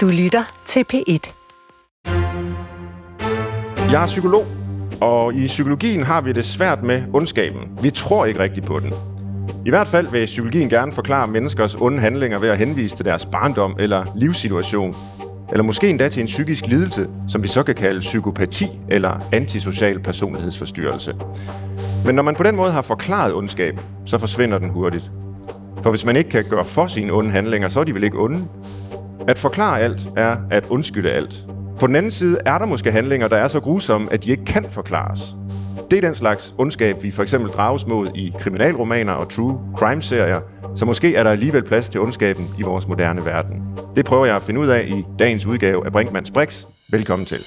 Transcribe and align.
Du 0.00 0.08
lytter 0.08 0.62
til 0.66 0.84
P1. 0.92 1.32
Jeg 3.92 4.02
er 4.02 4.06
psykolog, 4.06 4.46
og 5.00 5.34
i 5.34 5.46
psykologien 5.46 6.02
har 6.02 6.20
vi 6.20 6.32
det 6.32 6.44
svært 6.44 6.82
med 6.82 7.02
ondskaben. 7.12 7.78
Vi 7.82 7.90
tror 7.90 8.24
ikke 8.24 8.40
rigtigt 8.40 8.66
på 8.66 8.80
den. 8.80 8.92
I 9.66 9.70
hvert 9.70 9.86
fald 9.86 10.08
vil 10.08 10.24
psykologien 10.24 10.68
gerne 10.68 10.92
forklare 10.92 11.26
menneskers 11.26 11.74
onde 11.74 11.98
handlinger 11.98 12.38
ved 12.38 12.48
at 12.48 12.58
henvise 12.58 12.96
til 12.96 13.04
deres 13.04 13.26
barndom 13.26 13.76
eller 13.78 14.04
livssituation, 14.16 14.94
eller 15.50 15.62
måske 15.62 15.88
endda 15.88 16.08
til 16.08 16.20
en 16.20 16.26
psykisk 16.26 16.66
lidelse, 16.66 17.08
som 17.28 17.42
vi 17.42 17.48
så 17.48 17.62
kan 17.62 17.74
kalde 17.74 18.00
psykopati 18.00 18.66
eller 18.88 19.28
antisocial 19.32 19.98
personlighedsforstyrrelse. 19.98 21.14
Men 22.06 22.14
når 22.14 22.22
man 22.22 22.34
på 22.34 22.42
den 22.42 22.56
måde 22.56 22.72
har 22.72 22.82
forklaret 22.82 23.34
ondskab, 23.34 23.80
så 24.06 24.18
forsvinder 24.18 24.58
den 24.58 24.70
hurtigt. 24.70 25.10
For 25.82 25.90
hvis 25.90 26.04
man 26.04 26.16
ikke 26.16 26.30
kan 26.30 26.44
gøre 26.50 26.64
for 26.64 26.86
sine 26.86 27.12
onde 27.12 27.30
handlinger, 27.30 27.68
så 27.68 27.80
er 27.80 27.84
de 27.84 27.94
vel 27.94 28.04
ikke 28.04 28.18
onde. 28.18 28.48
At 29.28 29.38
forklare 29.38 29.80
alt 29.80 30.00
er 30.16 30.36
at 30.50 30.64
undskylde 30.68 31.10
alt. 31.10 31.44
På 31.78 31.86
den 31.86 31.96
anden 31.96 32.10
side 32.10 32.38
er 32.46 32.58
der 32.58 32.66
måske 32.66 32.92
handlinger, 32.92 33.28
der 33.28 33.36
er 33.36 33.48
så 33.48 33.60
grusomme, 33.60 34.12
at 34.12 34.24
de 34.24 34.30
ikke 34.30 34.44
kan 34.44 34.64
forklares. 34.70 35.20
Det 35.90 35.96
er 35.96 36.00
den 36.00 36.14
slags 36.14 36.54
ondskab, 36.58 37.02
vi 37.02 37.10
for 37.10 37.22
eksempel 37.22 37.50
drages 37.50 37.86
mod 37.86 38.08
i 38.14 38.32
kriminalromaner 38.38 39.12
og 39.12 39.28
true 39.28 39.60
crime-serier, 39.76 40.40
så 40.76 40.84
måske 40.84 41.16
er 41.16 41.22
der 41.22 41.30
alligevel 41.30 41.62
plads 41.62 41.88
til 41.88 42.00
ondskaben 42.00 42.48
i 42.58 42.62
vores 42.62 42.88
moderne 42.88 43.24
verden. 43.24 43.62
Det 43.96 44.04
prøver 44.04 44.26
jeg 44.26 44.36
at 44.36 44.42
finde 44.42 44.60
ud 44.60 44.68
af 44.68 44.84
i 44.88 45.04
dagens 45.18 45.46
udgave 45.46 45.86
af 45.86 45.92
Brinkmanns 45.92 46.30
Brix. 46.30 46.64
Velkommen 46.90 47.26
til. 47.26 47.38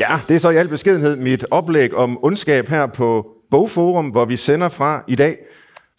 Ja, 0.00 0.20
det 0.28 0.34
er 0.34 0.38
så 0.38 0.50
i 0.50 0.56
al 0.56 0.68
beskedenhed 0.68 1.16
mit 1.16 1.46
oplæg 1.50 1.94
om 1.94 2.18
ondskab 2.24 2.68
her 2.68 2.86
på 2.86 3.26
Bogforum, 3.52 4.08
hvor 4.08 4.24
vi 4.24 4.36
sender 4.36 4.68
fra 4.68 5.04
i 5.08 5.14
dag. 5.14 5.36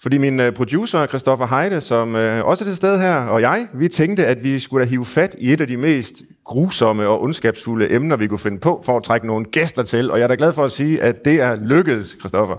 Fordi 0.01 0.17
min 0.17 0.39
øh, 0.39 0.53
producer, 0.53 1.07
Christoffer 1.07 1.47
Heide, 1.47 1.81
som 1.81 2.15
øh, 2.15 2.45
også 2.45 2.63
er 2.63 2.67
til 2.67 2.75
stede 2.75 2.99
her, 2.99 3.15
og 3.15 3.41
jeg, 3.41 3.67
vi 3.73 3.87
tænkte, 3.87 4.25
at 4.25 4.43
vi 4.43 4.59
skulle 4.59 4.85
da 4.85 4.89
hive 4.89 5.05
fat 5.05 5.35
i 5.39 5.53
et 5.53 5.61
af 5.61 5.67
de 5.67 5.77
mest 5.77 6.23
grusomme 6.45 7.07
og 7.07 7.21
ondskabsfulde 7.21 7.91
emner, 7.91 8.15
vi 8.15 8.27
kunne 8.27 8.39
finde 8.39 8.59
på, 8.59 8.81
for 8.85 8.97
at 8.97 9.03
trække 9.03 9.27
nogle 9.27 9.45
gæster 9.45 9.83
til. 9.83 10.11
Og 10.11 10.17
jeg 10.17 10.23
er 10.23 10.27
da 10.27 10.35
glad 10.37 10.53
for 10.53 10.63
at 10.63 10.71
sige, 10.71 11.01
at 11.01 11.25
det 11.25 11.41
er 11.41 11.55
lykkedes, 11.55 12.15
Christoffer. 12.19 12.55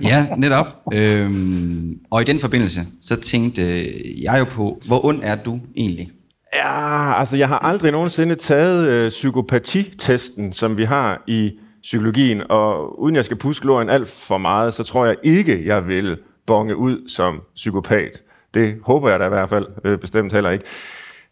Ja, 0.00 0.26
netop. 0.36 0.66
Øhm, 0.94 1.98
og 2.10 2.22
i 2.22 2.24
den 2.24 2.40
forbindelse, 2.40 2.80
så 3.02 3.20
tænkte 3.20 3.62
jeg 4.22 4.38
jo 4.38 4.44
på, 4.44 4.80
hvor 4.86 5.06
ond 5.06 5.20
er 5.22 5.36
du 5.36 5.60
egentlig? 5.76 6.10
Ja, 6.54 7.18
altså 7.18 7.36
jeg 7.36 7.48
har 7.48 7.58
aldrig 7.58 7.92
nogensinde 7.92 8.34
taget 8.34 8.88
øh, 8.88 9.08
psykopatitesten, 9.10 10.52
som 10.52 10.78
vi 10.78 10.84
har 10.84 11.22
i 11.26 11.52
psykologien, 11.88 12.42
og 12.48 13.00
uden 13.00 13.16
jeg 13.16 13.24
skal 13.24 13.36
puske 13.36 13.66
låren 13.66 13.88
alt 13.88 14.08
for 14.08 14.38
meget, 14.38 14.74
så 14.74 14.82
tror 14.82 15.06
jeg 15.06 15.16
ikke, 15.22 15.66
jeg 15.66 15.88
vil 15.88 16.18
bonge 16.46 16.76
ud 16.76 17.08
som 17.08 17.42
psykopat. 17.54 18.22
Det 18.54 18.76
håber 18.82 19.10
jeg 19.10 19.20
da 19.20 19.26
i 19.26 19.28
hvert 19.28 19.48
fald 19.48 19.66
øh, 19.84 19.98
bestemt 19.98 20.32
heller 20.32 20.50
ikke. 20.50 20.64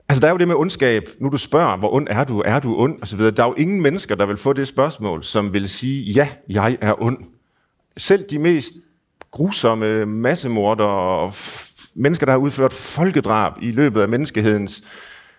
Altså, 0.08 0.20
der 0.20 0.26
er 0.26 0.30
jo 0.30 0.38
det 0.38 0.48
med 0.48 0.56
ondskab. 0.56 1.02
Nu 1.18 1.28
du 1.28 1.38
spørger, 1.38 1.76
hvor 1.76 1.94
ond 1.94 2.06
er 2.10 2.24
du? 2.24 2.42
Er 2.44 2.60
du 2.60 2.76
ond? 2.76 3.00
Og 3.00 3.06
så 3.06 3.16
videre. 3.16 3.30
Der 3.30 3.42
er 3.42 3.46
jo 3.46 3.54
ingen 3.54 3.82
mennesker, 3.82 4.14
der 4.14 4.26
vil 4.26 4.36
få 4.36 4.52
det 4.52 4.68
spørgsmål, 4.68 5.24
som 5.24 5.52
vil 5.52 5.68
sige, 5.68 6.12
ja, 6.12 6.28
jeg 6.48 6.78
er 6.80 7.02
ond. 7.02 7.18
Selv 7.96 8.24
de 8.30 8.38
mest 8.38 8.72
grusomme 9.30 10.06
massemorder 10.06 10.84
og 10.84 11.32
mennesker, 11.94 12.26
der 12.26 12.32
har 12.32 12.38
udført 12.38 12.72
folkedrab 12.72 13.52
i 13.62 13.70
løbet 13.70 14.00
af 14.00 14.08
menneskehedens 14.08 14.84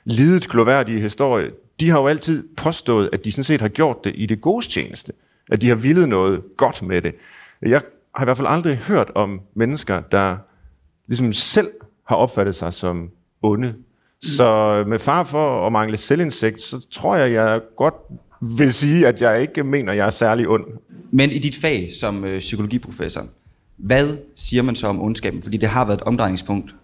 lidet 0.07 0.49
gloværdige 0.49 1.01
historie, 1.01 1.51
de 1.79 1.89
har 1.89 1.99
jo 1.99 2.07
altid 2.07 2.47
påstået, 2.57 3.09
at 3.13 3.25
de 3.25 3.31
sådan 3.31 3.43
set 3.43 3.61
har 3.61 3.67
gjort 3.67 4.03
det 4.03 4.11
i 4.15 4.25
det 4.25 4.41
gode 4.41 4.67
tjeneste. 4.67 5.13
At 5.51 5.61
de 5.61 5.67
har 5.67 5.75
villet 5.75 6.09
noget 6.09 6.41
godt 6.57 6.81
med 6.81 7.01
det. 7.01 7.15
Jeg 7.61 7.81
har 8.15 8.23
i 8.23 8.25
hvert 8.25 8.37
fald 8.37 8.47
aldrig 8.49 8.77
hørt 8.77 9.11
om 9.15 9.41
mennesker, 9.55 10.01
der 10.11 10.37
ligesom 11.07 11.33
selv 11.33 11.67
har 12.07 12.15
opfattet 12.15 12.55
sig 12.55 12.73
som 12.73 13.09
onde. 13.41 13.75
Så 14.21 14.83
med 14.87 14.99
far 14.99 15.23
for 15.23 15.67
at 15.67 15.71
mangle 15.71 15.97
selvindsigt, 15.97 16.61
så 16.61 16.87
tror 16.91 17.15
jeg, 17.15 17.31
jeg 17.31 17.61
godt 17.75 17.95
vil 18.57 18.73
sige, 18.73 19.07
at 19.07 19.21
jeg 19.21 19.41
ikke 19.41 19.63
mener, 19.63 19.91
at 19.91 19.97
jeg 19.97 20.05
er 20.05 20.09
særlig 20.09 20.47
ond. 20.47 20.65
Men 21.11 21.31
i 21.31 21.37
dit 21.37 21.55
fag 21.55 21.91
som 21.99 22.25
øh, 22.25 22.39
psykologiprofessor, 22.39 23.21
hvad 23.77 24.17
siger 24.35 24.63
man 24.63 24.75
så 24.75 24.87
om 24.87 25.01
ondskaben? 25.01 25.43
Fordi 25.43 25.57
det 25.57 25.69
har 25.69 25.85
været 25.85 25.97
et 25.97 26.03
omdrejningspunkt 26.03 26.75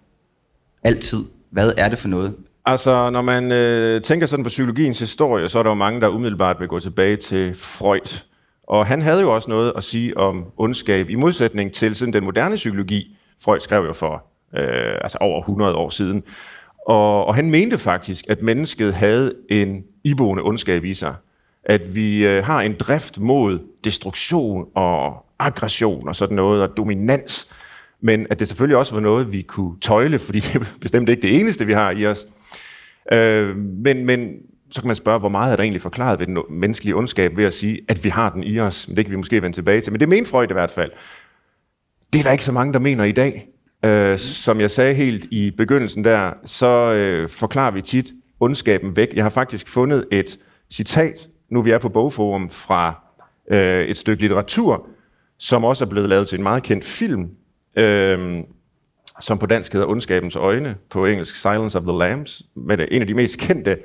altid. 0.84 1.24
Hvad 1.50 1.74
er 1.78 1.90
det 1.90 2.00
for 2.00 2.08
noget? 2.08 2.36
Altså, 2.66 3.10
når 3.10 3.22
man 3.22 3.52
øh, 3.52 4.02
tænker 4.02 4.28
sådan 4.28 4.44
på 4.44 4.50
psykologiens 4.50 5.00
historie, 5.00 5.50
så 5.50 5.60
er 5.60 5.64
der 5.64 5.70
jo 5.70 5.76
mange, 5.76 6.02
der 6.02 6.08
umiddelbart 6.08 6.60
vil 6.60 6.68
gå 6.68 6.80
tilbage 6.80 7.16
til 7.16 7.56
Freud. 7.56 8.24
Og 8.68 8.86
han 8.86 9.02
havde 9.02 9.22
jo 9.22 9.36
også 9.36 9.50
noget 9.50 9.74
at 9.76 9.84
sige 9.84 10.18
om 10.18 10.46
ondskab, 10.58 11.10
i 11.10 11.16
modsætning 11.16 11.74
til 11.74 11.96
sådan 11.96 12.14
den 12.14 12.24
moderne 12.24 12.56
psykologi. 12.56 13.18
Freud 13.44 13.60
skrev 13.60 13.86
jo 13.86 13.94
for 13.94 14.26
øh, 14.58 14.98
altså 15.02 15.18
over 15.22 15.40
100 15.40 15.76
år 15.76 15.90
siden. 15.90 16.24
Og, 16.88 17.26
og 17.26 17.36
han 17.36 17.52
mente 17.52 17.78
faktisk, 17.78 18.26
at 18.30 18.42
mennesket 18.42 18.94
havde 18.94 19.34
en 19.50 19.84
iboende 20.04 20.44
ondskab 20.44 20.84
i 20.84 20.94
sig. 20.94 21.16
At 21.64 21.96
vi 21.96 22.26
øh, 22.26 22.46
har 22.46 22.62
en 22.62 22.76
drift 22.80 23.20
mod 23.20 23.60
destruktion 23.84 24.66
og 24.76 25.26
aggression 25.40 26.08
og 26.08 26.16
sådan 26.16 26.36
noget, 26.36 26.64
og 26.64 26.78
dominans. 26.78 27.54
Men 28.02 28.28
at 28.30 28.40
det 28.40 28.48
selvfølgelig 28.48 28.78
også 28.78 28.94
var 28.94 29.02
noget, 29.02 29.32
vi 29.32 29.42
kunne 29.42 29.80
tøjle, 29.82 30.20
fordi 30.20 30.40
det 30.40 30.56
er 30.56 30.66
bestemt 30.82 31.10
ikke 31.10 31.22
det 31.22 31.40
eneste, 31.40 31.66
vi 31.66 31.74
har 31.74 31.92
i 31.92 32.06
os. 32.06 32.26
Øh, 33.12 33.58
men, 33.58 34.06
men 34.06 34.36
så 34.72 34.82
kan 34.82 34.88
man 34.88 34.96
spørge, 34.96 35.20
hvor 35.20 35.30
meget 35.30 35.52
er 35.52 35.56
der 35.56 35.64
egentlig 35.64 35.82
forklaret 35.82 36.20
ved 36.20 36.28
den 36.28 36.38
menneskelige 36.50 36.96
ondskab 36.96 37.38
ved 37.38 37.46
at 37.46 37.54
sige, 37.54 37.80
at 37.88 38.04
vi 38.04 38.10
har 38.10 38.30
den 38.30 38.44
i 38.44 38.60
os. 38.60 38.88
Men 38.88 38.98
det 38.98 39.06
kan 39.06 39.12
vi 39.12 39.18
måske 39.18 39.42
vende 39.42 39.58
tilbage 39.58 39.82
til. 39.82 39.94
Men 39.94 40.00
det 40.00 40.10
mener 40.10 40.28
Freud 40.28 40.50
i 40.50 40.54
hvert 40.54 40.72
fald. 40.72 40.92
Det 42.14 42.20
er 42.20 42.24
der 42.24 42.32
ikke 42.32 42.44
så 42.44 42.52
mange, 42.52 42.74
der 42.74 42.80
mener 42.80 43.04
i 43.04 43.12
dag. 43.12 43.48
Øh, 43.86 44.18
som 44.18 44.62
jeg 44.62 44.72
sagde 44.72 44.94
helt 44.94 45.26
i 45.32 45.52
begyndelsen 45.52 46.04
der, 46.04 46.34
så 46.46 46.94
øh, 46.94 47.30
forklarer 47.30 47.72
vi 47.72 47.82
tit 47.82 48.12
ondskaben 48.40 48.96
væk. 48.96 49.14
Jeg 49.14 49.24
har 49.24 49.30
faktisk 49.30 49.68
fundet 49.68 50.06
et 50.12 50.40
citat, 50.72 51.28
nu 51.52 51.62
vi 51.62 51.72
er 51.72 51.78
på 51.78 51.90
Bogforum, 51.90 52.50
fra 52.50 53.04
øh, 53.52 53.86
et 53.86 53.98
stykke 53.98 54.22
litteratur, 54.22 54.88
som 55.40 55.66
også 55.66 55.86
er 55.86 55.90
blevet 55.90 56.10
lavet 56.10 56.28
til 56.28 56.38
en 56.38 56.44
meget 56.44 56.64
kendt 56.64 56.86
film, 56.86 57.30
øh, 57.78 58.44
som 59.20 59.38
på 59.38 59.46
dansk 59.46 59.74
hedder 59.74 59.88
Ondskabens 59.88 60.36
Øjne, 60.36 60.76
på 60.90 61.06
engelsk 61.06 61.36
Silence 61.36 61.78
of 61.78 61.84
the 61.84 61.98
Lambs, 61.98 62.44
med 62.56 62.88
en 62.92 63.02
af 63.02 63.08
de 63.08 63.14
mest 63.14 63.40
kendte 63.40 63.78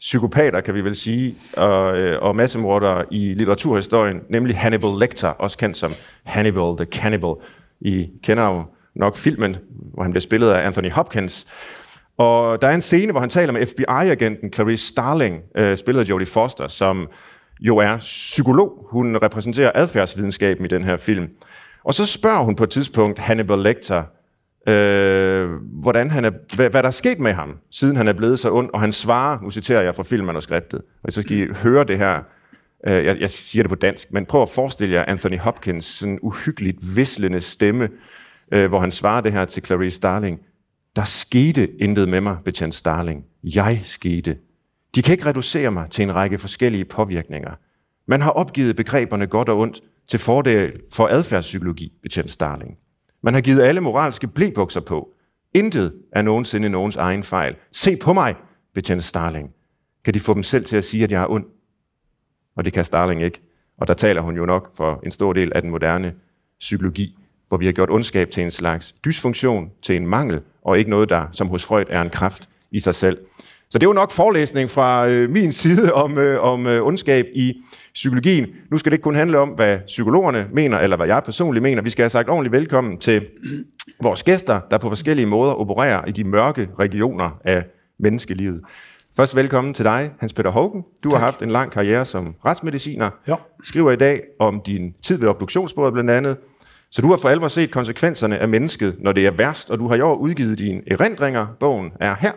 psykopater, 0.00 0.60
kan 0.60 0.74
vi 0.74 0.80
vel 0.80 0.94
sige, 0.94 1.34
og, 1.56 1.98
øh, 1.98 2.22
og 2.22 2.36
massemordere 2.36 3.04
i 3.10 3.34
litteraturhistorien, 3.34 4.20
nemlig 4.30 4.58
Hannibal 4.58 4.90
Lecter, 5.00 5.28
også 5.28 5.58
kendt 5.58 5.76
som 5.76 5.94
Hannibal 6.24 6.76
the 6.76 6.86
Cannibal. 7.00 7.34
I 7.80 8.08
kender 8.22 8.46
jo 8.54 8.62
nok 8.94 9.16
filmen, 9.16 9.56
hvor 9.94 10.02
han 10.02 10.12
bliver 10.12 10.20
spillet 10.20 10.50
af 10.50 10.66
Anthony 10.66 10.90
Hopkins. 10.90 11.46
Og 12.16 12.62
der 12.62 12.68
er 12.68 12.74
en 12.74 12.80
scene, 12.80 13.12
hvor 13.12 13.20
han 13.20 13.30
taler 13.30 13.52
med 13.52 13.66
FBI-agenten 13.66 14.52
Clarice 14.52 14.86
Starling, 14.86 15.40
øh, 15.56 15.76
spillet 15.76 16.00
af 16.00 16.10
Jodie 16.10 16.26
Foster, 16.26 16.66
som 16.66 17.08
jo 17.60 17.76
er 17.76 17.96
psykolog. 17.96 18.86
Hun 18.90 19.16
repræsenterer 19.22 19.70
adfærdsvidenskaben 19.74 20.64
i 20.64 20.68
den 20.68 20.84
her 20.84 20.96
film. 20.96 21.28
Og 21.84 21.94
så 21.94 22.06
spørger 22.06 22.44
hun 22.44 22.56
på 22.56 22.64
et 22.64 22.70
tidspunkt 22.70 23.18
Hannibal 23.18 23.58
Lecter, 23.58 24.02
øh, 24.66 25.50
hvordan 25.62 26.10
han 26.10 26.24
er, 26.24 26.30
hvad, 26.56 26.70
hvad 26.70 26.82
der 26.82 26.88
er 26.88 26.92
sket 26.92 27.18
med 27.18 27.32
ham, 27.32 27.58
siden 27.70 27.96
han 27.96 28.08
er 28.08 28.12
blevet 28.12 28.38
så 28.38 28.50
ond, 28.50 28.70
og 28.72 28.80
han 28.80 28.92
svarer, 28.92 29.40
nu 29.42 29.50
citerer 29.50 29.82
jeg 29.82 29.94
fra 29.94 30.02
filmmanuskriptet, 30.02 30.82
og 31.04 31.12
så 31.12 31.22
skal 31.22 31.38
I 31.38 31.46
høre 31.62 31.84
det 31.84 31.98
her, 31.98 32.22
øh, 32.86 33.04
jeg, 33.04 33.20
jeg 33.20 33.30
siger 33.30 33.62
det 33.62 33.70
på 33.70 33.74
dansk, 33.74 34.12
men 34.12 34.26
prøv 34.26 34.42
at 34.42 34.48
forestille 34.48 34.94
jer 34.94 35.04
Anthony 35.08 35.38
Hopkins 35.38 35.84
sådan 35.84 36.18
uhyggeligt 36.22 36.96
vislende 36.96 37.40
stemme, 37.40 37.88
øh, 38.52 38.68
hvor 38.68 38.80
han 38.80 38.90
svarer 38.90 39.20
det 39.20 39.32
her 39.32 39.44
til 39.44 39.64
Clarice 39.64 39.96
Starling. 39.96 40.40
Der 40.96 41.04
skete 41.04 41.80
intet 41.80 42.08
med 42.08 42.20
mig, 42.20 42.36
betjent 42.44 42.74
Starling. 42.74 43.24
Jeg 43.42 43.80
skete. 43.84 44.36
De 44.94 45.02
kan 45.02 45.12
ikke 45.12 45.26
reducere 45.26 45.70
mig 45.70 45.90
til 45.90 46.02
en 46.02 46.14
række 46.14 46.38
forskellige 46.38 46.84
påvirkninger. 46.84 47.50
Man 48.08 48.20
har 48.20 48.30
opgivet 48.30 48.76
begreberne 48.76 49.26
godt 49.26 49.48
og 49.48 49.58
ondt 49.58 49.80
til 50.08 50.18
fordel 50.18 50.72
for 50.92 51.06
adfærdspsykologi, 51.06 51.92
betjent 52.02 52.30
Starling. 52.30 52.76
Man 53.26 53.34
har 53.34 53.40
givet 53.40 53.62
alle 53.62 53.80
moralske 53.80 54.26
blæbukser 54.26 54.80
på. 54.80 55.14
Intet 55.54 55.94
er 56.12 56.22
nogensinde 56.22 56.68
nogens 56.68 56.96
egen 56.96 57.22
fejl. 57.22 57.56
Se 57.72 57.96
på 57.96 58.12
mig, 58.12 58.34
betjente 58.74 59.04
Starling. 59.04 59.50
Kan 60.04 60.14
de 60.14 60.20
få 60.20 60.34
dem 60.34 60.42
selv 60.42 60.64
til 60.64 60.76
at 60.76 60.84
sige, 60.84 61.04
at 61.04 61.12
jeg 61.12 61.22
er 61.22 61.30
ond? 61.30 61.44
Og 62.56 62.64
det 62.64 62.72
kan 62.72 62.84
Starling 62.84 63.22
ikke. 63.22 63.40
Og 63.78 63.88
der 63.88 63.94
taler 63.94 64.22
hun 64.22 64.36
jo 64.36 64.46
nok 64.46 64.76
for 64.76 65.00
en 65.04 65.10
stor 65.10 65.32
del 65.32 65.52
af 65.54 65.62
den 65.62 65.70
moderne 65.70 66.14
psykologi, 66.60 67.18
hvor 67.48 67.56
vi 67.56 67.66
har 67.66 67.72
gjort 67.72 67.90
ondskab 67.90 68.30
til 68.30 68.42
en 68.42 68.50
slags 68.50 68.92
dysfunktion, 68.92 69.70
til 69.82 69.96
en 69.96 70.06
mangel, 70.06 70.40
og 70.62 70.78
ikke 70.78 70.90
noget, 70.90 71.08
der 71.08 71.26
som 71.32 71.48
hos 71.48 71.64
Freud 71.64 71.84
er 71.88 72.02
en 72.02 72.10
kraft 72.10 72.48
i 72.70 72.78
sig 72.78 72.94
selv. 72.94 73.18
Så 73.70 73.78
det 73.78 73.88
var 73.88 73.94
nok 73.94 74.10
forelæsning 74.10 74.70
fra 74.70 75.08
øh, 75.08 75.30
min 75.30 75.52
side 75.52 75.92
om, 75.92 76.18
øh, 76.18 76.42
om 76.42 76.66
øh, 76.66 76.86
ondskab 76.86 77.26
i 77.34 77.54
psykologien. 77.94 78.46
Nu 78.70 78.78
skal 78.78 78.90
det 78.92 78.94
ikke 78.94 79.02
kun 79.02 79.14
handle 79.14 79.38
om, 79.38 79.48
hvad 79.48 79.78
psykologerne 79.86 80.48
mener, 80.52 80.78
eller 80.78 80.96
hvad 80.96 81.06
jeg 81.06 81.22
personligt 81.24 81.62
mener. 81.62 81.82
Vi 81.82 81.90
skal 81.90 82.02
have 82.02 82.10
sagt 82.10 82.28
ordentligt 82.28 82.52
velkommen 82.52 82.98
til 82.98 83.26
vores 84.02 84.22
gæster, 84.22 84.60
der 84.70 84.78
på 84.78 84.88
forskellige 84.88 85.26
måder 85.26 85.52
opererer 85.52 86.04
i 86.04 86.12
de 86.12 86.24
mørke 86.24 86.68
regioner 86.78 87.30
af 87.44 87.64
menneskelivet. 87.98 88.60
Først 89.16 89.36
velkommen 89.36 89.74
til 89.74 89.84
dig, 89.84 90.10
Hans 90.20 90.32
Peter 90.32 90.50
Hågen. 90.50 90.82
Du 91.04 91.10
tak. 91.10 91.18
har 91.18 91.24
haft 91.24 91.42
en 91.42 91.50
lang 91.50 91.72
karriere 91.72 92.04
som 92.04 92.34
retsmediciner. 92.46 93.10
Ja. 93.28 93.34
Skriver 93.64 93.90
i 93.90 93.96
dag 93.96 94.22
om 94.40 94.62
din 94.66 94.94
tid 95.02 95.18
ved 95.18 95.28
obduktionsbordet 95.28 95.92
blandt 95.92 96.10
andet. 96.10 96.36
Så 96.90 97.02
du 97.02 97.08
har 97.08 97.16
for 97.16 97.28
alvor 97.28 97.48
set 97.48 97.70
konsekvenserne 97.70 98.38
af 98.38 98.48
mennesket, 98.48 98.96
når 98.98 99.12
det 99.12 99.26
er 99.26 99.30
værst, 99.30 99.70
og 99.70 99.78
du 99.78 99.88
har 99.88 99.96
i 99.96 100.00
år 100.00 100.16
udgivet 100.16 100.58
dine 100.58 100.82
erindringer. 100.86 101.46
Bogen 101.60 101.92
er 102.00 102.16
her 102.20 102.32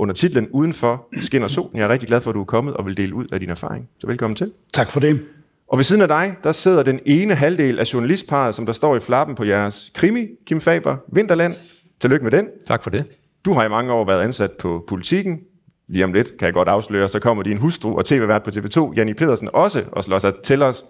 under 0.00 0.14
titlen 0.14 0.48
Udenfor 0.48 1.08
skinner 1.16 1.48
solen. 1.48 1.76
Jeg 1.76 1.84
er 1.84 1.88
rigtig 1.88 2.08
glad 2.08 2.20
for, 2.20 2.30
at 2.30 2.34
du 2.34 2.40
er 2.40 2.44
kommet 2.44 2.74
og 2.74 2.86
vil 2.86 2.96
dele 2.96 3.14
ud 3.14 3.26
af 3.32 3.40
din 3.40 3.50
erfaring. 3.50 3.88
Så 3.98 4.06
velkommen 4.06 4.36
til. 4.36 4.52
Tak 4.72 4.90
for 4.90 5.00
det. 5.00 5.20
Og 5.68 5.78
ved 5.78 5.84
siden 5.84 6.02
af 6.02 6.08
dig, 6.08 6.36
der 6.44 6.52
sidder 6.52 6.82
den 6.82 7.00
ene 7.06 7.34
halvdel 7.34 7.78
af 7.78 7.94
journalistparet, 7.94 8.54
som 8.54 8.66
der 8.66 8.72
står 8.72 8.96
i 8.96 9.00
flappen 9.00 9.36
på 9.36 9.44
jeres 9.44 9.90
krimi, 9.94 10.28
Kim 10.46 10.60
Faber, 10.60 10.96
Vinterland. 11.12 11.54
Tillykke 12.00 12.24
med 12.24 12.32
den. 12.32 12.48
Tak 12.66 12.82
for 12.82 12.90
det. 12.90 13.04
Du 13.44 13.52
har 13.52 13.64
i 13.64 13.68
mange 13.68 13.92
år 13.92 14.04
været 14.04 14.22
ansat 14.22 14.50
på 14.52 14.84
politikken. 14.88 15.40
Lige 15.88 16.04
om 16.04 16.12
lidt 16.12 16.38
kan 16.38 16.46
jeg 16.46 16.54
godt 16.54 16.68
afsløre, 16.68 17.08
så 17.08 17.18
kommer 17.18 17.42
din 17.42 17.58
hustru 17.58 17.96
og 17.98 18.04
tv-vært 18.04 18.42
på 18.42 18.50
TV2, 18.50 18.94
Janni 18.96 19.14
Pedersen, 19.14 19.48
også 19.52 19.84
og 19.92 20.04
slår 20.04 20.18
sig 20.18 20.32
til 20.44 20.62
os. 20.62 20.84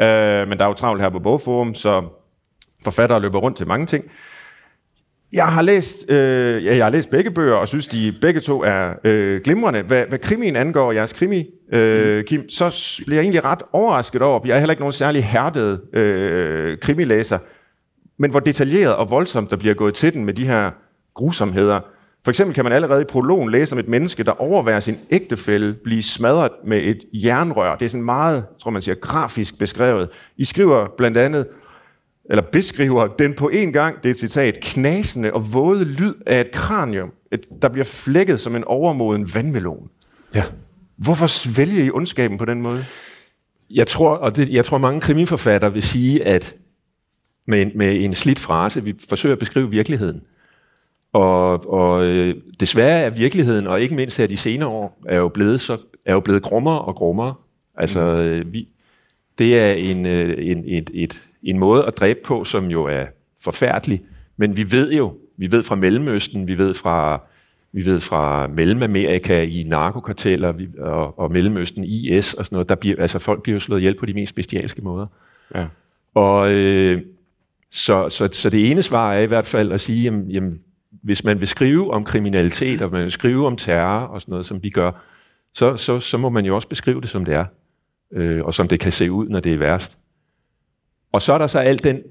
Uh, 0.00 0.04
men 0.48 0.58
der 0.58 0.64
er 0.64 0.68
jo 0.68 0.74
travlt 0.74 1.02
her 1.02 1.10
på 1.10 1.18
Bogforum, 1.18 1.74
så 1.74 2.02
forfattere 2.84 3.20
løber 3.20 3.38
rundt 3.38 3.56
til 3.56 3.66
mange 3.66 3.86
ting. 3.86 4.04
Jeg 5.32 5.46
har 5.46 5.62
læst, 5.62 6.10
øh, 6.10 6.64
ja, 6.64 6.76
jeg 6.76 6.84
har 6.84 6.90
læst 6.90 7.10
begge 7.10 7.30
bøger, 7.30 7.54
og 7.54 7.68
synes, 7.68 7.88
de 7.88 8.14
begge 8.20 8.40
to 8.40 8.62
er 8.62 8.92
øh, 9.04 9.40
glimrende. 9.44 9.82
Hvad, 9.82 10.04
hvad 10.08 10.18
krimien 10.18 10.56
angår, 10.56 10.92
jeres 10.92 11.12
krimi, 11.12 11.44
øh, 11.72 12.24
Kim, 12.24 12.48
så 12.48 13.00
bliver 13.06 13.18
jeg 13.18 13.22
egentlig 13.22 13.44
ret 13.44 13.62
overrasket 13.72 14.22
over, 14.22 14.40
jeg 14.44 14.54
er 14.54 14.58
heller 14.58 14.72
ikke 14.72 14.82
nogen 14.82 14.92
særlig 14.92 15.24
hærdet 15.24 15.94
øh, 15.94 16.78
krimilæser, 16.78 17.38
men 18.18 18.30
hvor 18.30 18.40
detaljeret 18.40 18.94
og 18.94 19.10
voldsomt 19.10 19.50
der 19.50 19.56
bliver 19.56 19.74
gået 19.74 19.94
til 19.94 20.14
den 20.14 20.24
med 20.24 20.34
de 20.34 20.46
her 20.46 20.70
grusomheder. 21.14 21.80
For 22.24 22.30
eksempel 22.30 22.54
kan 22.54 22.64
man 22.64 22.72
allerede 22.72 23.02
i 23.02 23.04
prologen 23.04 23.50
læse 23.50 23.72
om 23.72 23.78
et 23.78 23.88
menneske, 23.88 24.22
der 24.22 24.40
overværer 24.40 24.80
sin 24.80 24.98
ægtefælde 25.10 25.74
blive 25.84 26.02
smadret 26.02 26.50
med 26.64 26.82
et 26.82 26.98
jernrør. 27.12 27.76
Det 27.76 27.84
er 27.84 27.88
sådan 27.88 28.04
meget, 28.04 28.44
tror 28.62 28.70
man 28.70 28.82
siger, 28.82 28.94
grafisk 28.94 29.58
beskrevet. 29.58 30.08
I 30.36 30.44
skriver 30.44 30.86
blandt 30.96 31.16
andet, 31.16 31.46
eller 32.30 32.42
beskriver 32.42 33.06
den 33.06 33.34
på 33.34 33.48
en 33.48 33.72
gang, 33.72 33.96
det 33.96 34.06
er 34.06 34.10
et 34.10 34.18
citat, 34.18 34.58
knasende 34.62 35.32
og 35.32 35.52
våde 35.52 35.84
lyd 35.84 36.14
af 36.26 36.40
et 36.40 36.52
kranium, 36.52 37.12
et, 37.32 37.46
der 37.62 37.68
bliver 37.68 37.84
flækket 37.84 38.40
som 38.40 38.56
en 38.56 38.64
overmoden 38.64 39.34
vandmelon. 39.34 39.88
Ja. 40.34 40.44
Hvorfor 40.96 41.26
svælger 41.26 41.84
I 41.84 41.90
ondskaben 41.90 42.38
på 42.38 42.44
den 42.44 42.62
måde? 42.62 42.84
Jeg 43.70 43.86
tror, 43.86 44.14
og 44.14 44.36
det, 44.36 44.50
jeg 44.50 44.64
tror 44.64 44.78
mange 44.78 45.00
krimiforfattere 45.00 45.72
vil 45.72 45.82
sige, 45.82 46.24
at 46.24 46.56
med 47.46 47.62
en, 47.62 47.70
med 47.74 48.04
en 48.04 48.14
slidt 48.14 48.38
frase, 48.38 48.84
vi 48.84 48.94
forsøger 49.08 49.32
at 49.32 49.38
beskrive 49.38 49.70
virkeligheden. 49.70 50.22
Og, 51.12 51.72
og 51.72 52.04
øh, 52.04 52.34
desværre 52.60 53.00
er 53.00 53.10
virkeligheden, 53.10 53.66
og 53.66 53.80
ikke 53.80 53.94
mindst 53.94 54.18
her 54.18 54.26
de 54.26 54.36
senere 54.36 54.68
år, 54.68 55.02
er 55.08 55.16
jo 55.16 55.28
blevet, 55.28 55.60
så, 55.60 55.82
er 56.06 56.12
jo 56.12 56.20
blevet 56.20 56.42
grummere 56.42 56.80
og 56.80 56.94
grummere. 56.94 57.34
Altså, 57.78 58.00
øh, 58.00 58.52
vi, 58.52 58.68
det 59.38 59.58
er 59.58 59.72
en, 59.72 60.06
øh, 60.06 60.50
en, 60.50 60.64
et, 60.66 60.90
et, 60.94 61.28
en 61.42 61.58
måde 61.58 61.84
at 61.84 61.96
dræbe 61.96 62.20
på, 62.24 62.44
som 62.44 62.66
jo 62.66 62.84
er 62.84 63.04
forfærdelig. 63.40 64.02
Men 64.36 64.56
vi 64.56 64.72
ved 64.72 64.92
jo, 64.92 65.16
vi 65.36 65.52
ved 65.52 65.62
fra 65.62 65.74
Mellemøsten, 65.74 66.46
vi 66.46 66.58
ved 66.58 66.74
fra, 66.74 67.22
vi 67.72 67.84
ved 67.84 68.00
fra 68.00 68.46
Mellemamerika 68.46 69.42
i 69.42 69.62
narkokarteller 69.62 70.54
og, 70.78 71.18
og 71.18 71.32
Mellemøsten 71.32 71.84
IS 71.84 72.34
og 72.34 72.44
sådan 72.44 72.56
noget, 72.56 72.68
der 72.68 72.74
bliver, 72.74 72.96
altså 72.98 73.18
folk 73.18 73.42
bliver 73.42 73.56
jo 73.56 73.60
slået 73.60 73.80
ihjel 73.80 73.94
på 73.94 74.06
de 74.06 74.14
mest 74.14 74.34
bestialske 74.34 74.82
måder. 74.82 75.06
Ja. 75.54 75.66
Og 76.14 76.52
øh, 76.52 77.02
så, 77.70 78.08
så, 78.08 78.28
så 78.32 78.50
det 78.50 78.70
ene 78.70 78.82
svar 78.82 79.12
er 79.12 79.20
i 79.20 79.26
hvert 79.26 79.46
fald 79.46 79.72
at 79.72 79.80
sige, 79.80 80.02
jamen, 80.02 80.30
jamen, 80.30 80.60
hvis 81.02 81.24
man 81.24 81.40
vil 81.40 81.48
skrive 81.48 81.90
om 81.90 82.04
kriminalitet, 82.04 82.82
og 82.82 82.92
man 82.92 83.02
vil 83.02 83.12
skrive 83.12 83.46
om 83.46 83.56
terror 83.56 84.06
og 84.06 84.20
sådan 84.20 84.32
noget, 84.32 84.46
som 84.46 84.62
vi 84.62 84.70
gør, 84.70 84.90
så, 85.54 85.76
så, 85.76 86.00
så 86.00 86.18
må 86.18 86.28
man 86.28 86.44
jo 86.44 86.54
også 86.54 86.68
beskrive 86.68 87.00
det, 87.00 87.08
som 87.08 87.24
det 87.24 87.34
er, 87.34 87.44
øh, 88.12 88.44
og 88.44 88.54
som 88.54 88.68
det 88.68 88.80
kan 88.80 88.92
se 88.92 89.12
ud, 89.12 89.28
når 89.28 89.40
det 89.40 89.52
er 89.52 89.58
værst. 89.58 89.98
Og 91.12 91.22
så 91.22 91.32
er 91.32 91.38
der 91.38 91.46
så 91.46 91.58
alt 91.58 91.84
den 91.84 92.02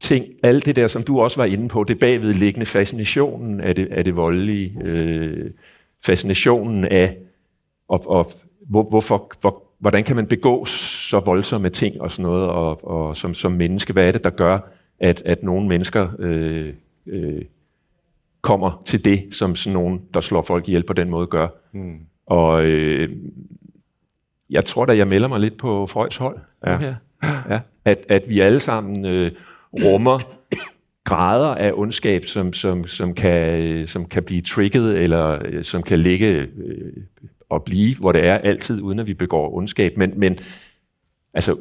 ting, 0.00 0.24
alt 0.42 0.66
det 0.66 0.76
der, 0.76 0.86
som 0.86 1.02
du 1.02 1.20
også 1.20 1.40
var 1.40 1.44
inde 1.44 1.68
på, 1.68 1.84
det 1.84 1.98
bagvedliggende 1.98 2.66
fascinationen 2.66 3.60
af 3.60 3.74
det, 3.74 3.88
af 3.90 4.04
det 4.04 4.16
voldelige, 4.16 4.78
øh, 4.84 5.50
fascinationen 6.06 6.84
af, 6.84 7.16
og, 7.88 8.02
og 8.06 8.30
hvor, 8.68 8.82
hvorfor, 8.82 9.32
hvor, 9.40 9.62
hvordan 9.78 10.04
kan 10.04 10.16
man 10.16 10.26
begå 10.26 10.64
så 10.64 11.20
voldsomme 11.20 11.70
ting 11.70 12.00
og 12.00 12.10
sådan 12.10 12.22
noget, 12.22 12.48
og, 12.48 12.84
og 12.84 13.16
som, 13.16 13.34
som 13.34 13.52
menneske, 13.52 13.92
hvad 13.92 14.08
er 14.08 14.12
det, 14.12 14.24
der 14.24 14.30
gør, 14.30 14.58
at, 15.00 15.22
at 15.26 15.42
nogle 15.42 15.68
mennesker 15.68 16.08
øh, 16.18 16.74
øh, 17.06 17.42
kommer 18.40 18.82
til 18.84 19.04
det, 19.04 19.34
som 19.34 19.56
sådan 19.56 19.74
nogen, 19.74 20.02
der 20.14 20.20
slår 20.20 20.42
folk 20.42 20.68
ihjel 20.68 20.82
på 20.82 20.92
den 20.92 21.10
måde, 21.10 21.26
gør. 21.26 21.48
Mm. 21.72 21.98
Og 22.26 22.64
øh, 22.64 23.16
jeg 24.50 24.64
tror 24.64 24.84
da, 24.84 24.96
jeg 24.96 25.08
melder 25.08 25.28
mig 25.28 25.40
lidt 25.40 25.56
på 25.56 25.86
Freuds 25.86 26.16
hold 26.16 26.38
ja. 26.66 26.78
her. 26.78 26.94
Ja. 27.22 27.60
At, 27.84 28.06
at 28.08 28.22
vi 28.28 28.40
alle 28.40 28.60
sammen 28.60 29.04
øh, 29.04 29.30
rummer 29.72 30.18
grader 31.04 31.54
af 31.54 31.72
ondskab, 31.74 32.24
som, 32.24 32.52
som, 32.52 32.86
som, 32.86 33.14
kan, 33.14 33.86
som 33.86 34.04
kan 34.04 34.22
blive 34.22 34.40
trigget, 34.40 34.98
eller 34.98 35.38
øh, 35.44 35.64
som 35.64 35.82
kan 35.82 35.98
ligge 35.98 36.36
øh, 36.36 36.92
og 37.50 37.64
blive, 37.64 37.96
hvor 37.96 38.12
det 38.12 38.26
er 38.26 38.34
altid, 38.34 38.80
uden 38.80 38.98
at 38.98 39.06
vi 39.06 39.14
begår 39.14 39.54
ondskab. 39.54 39.96
Men, 39.96 40.12
men 40.16 40.38
altså, 41.34 41.56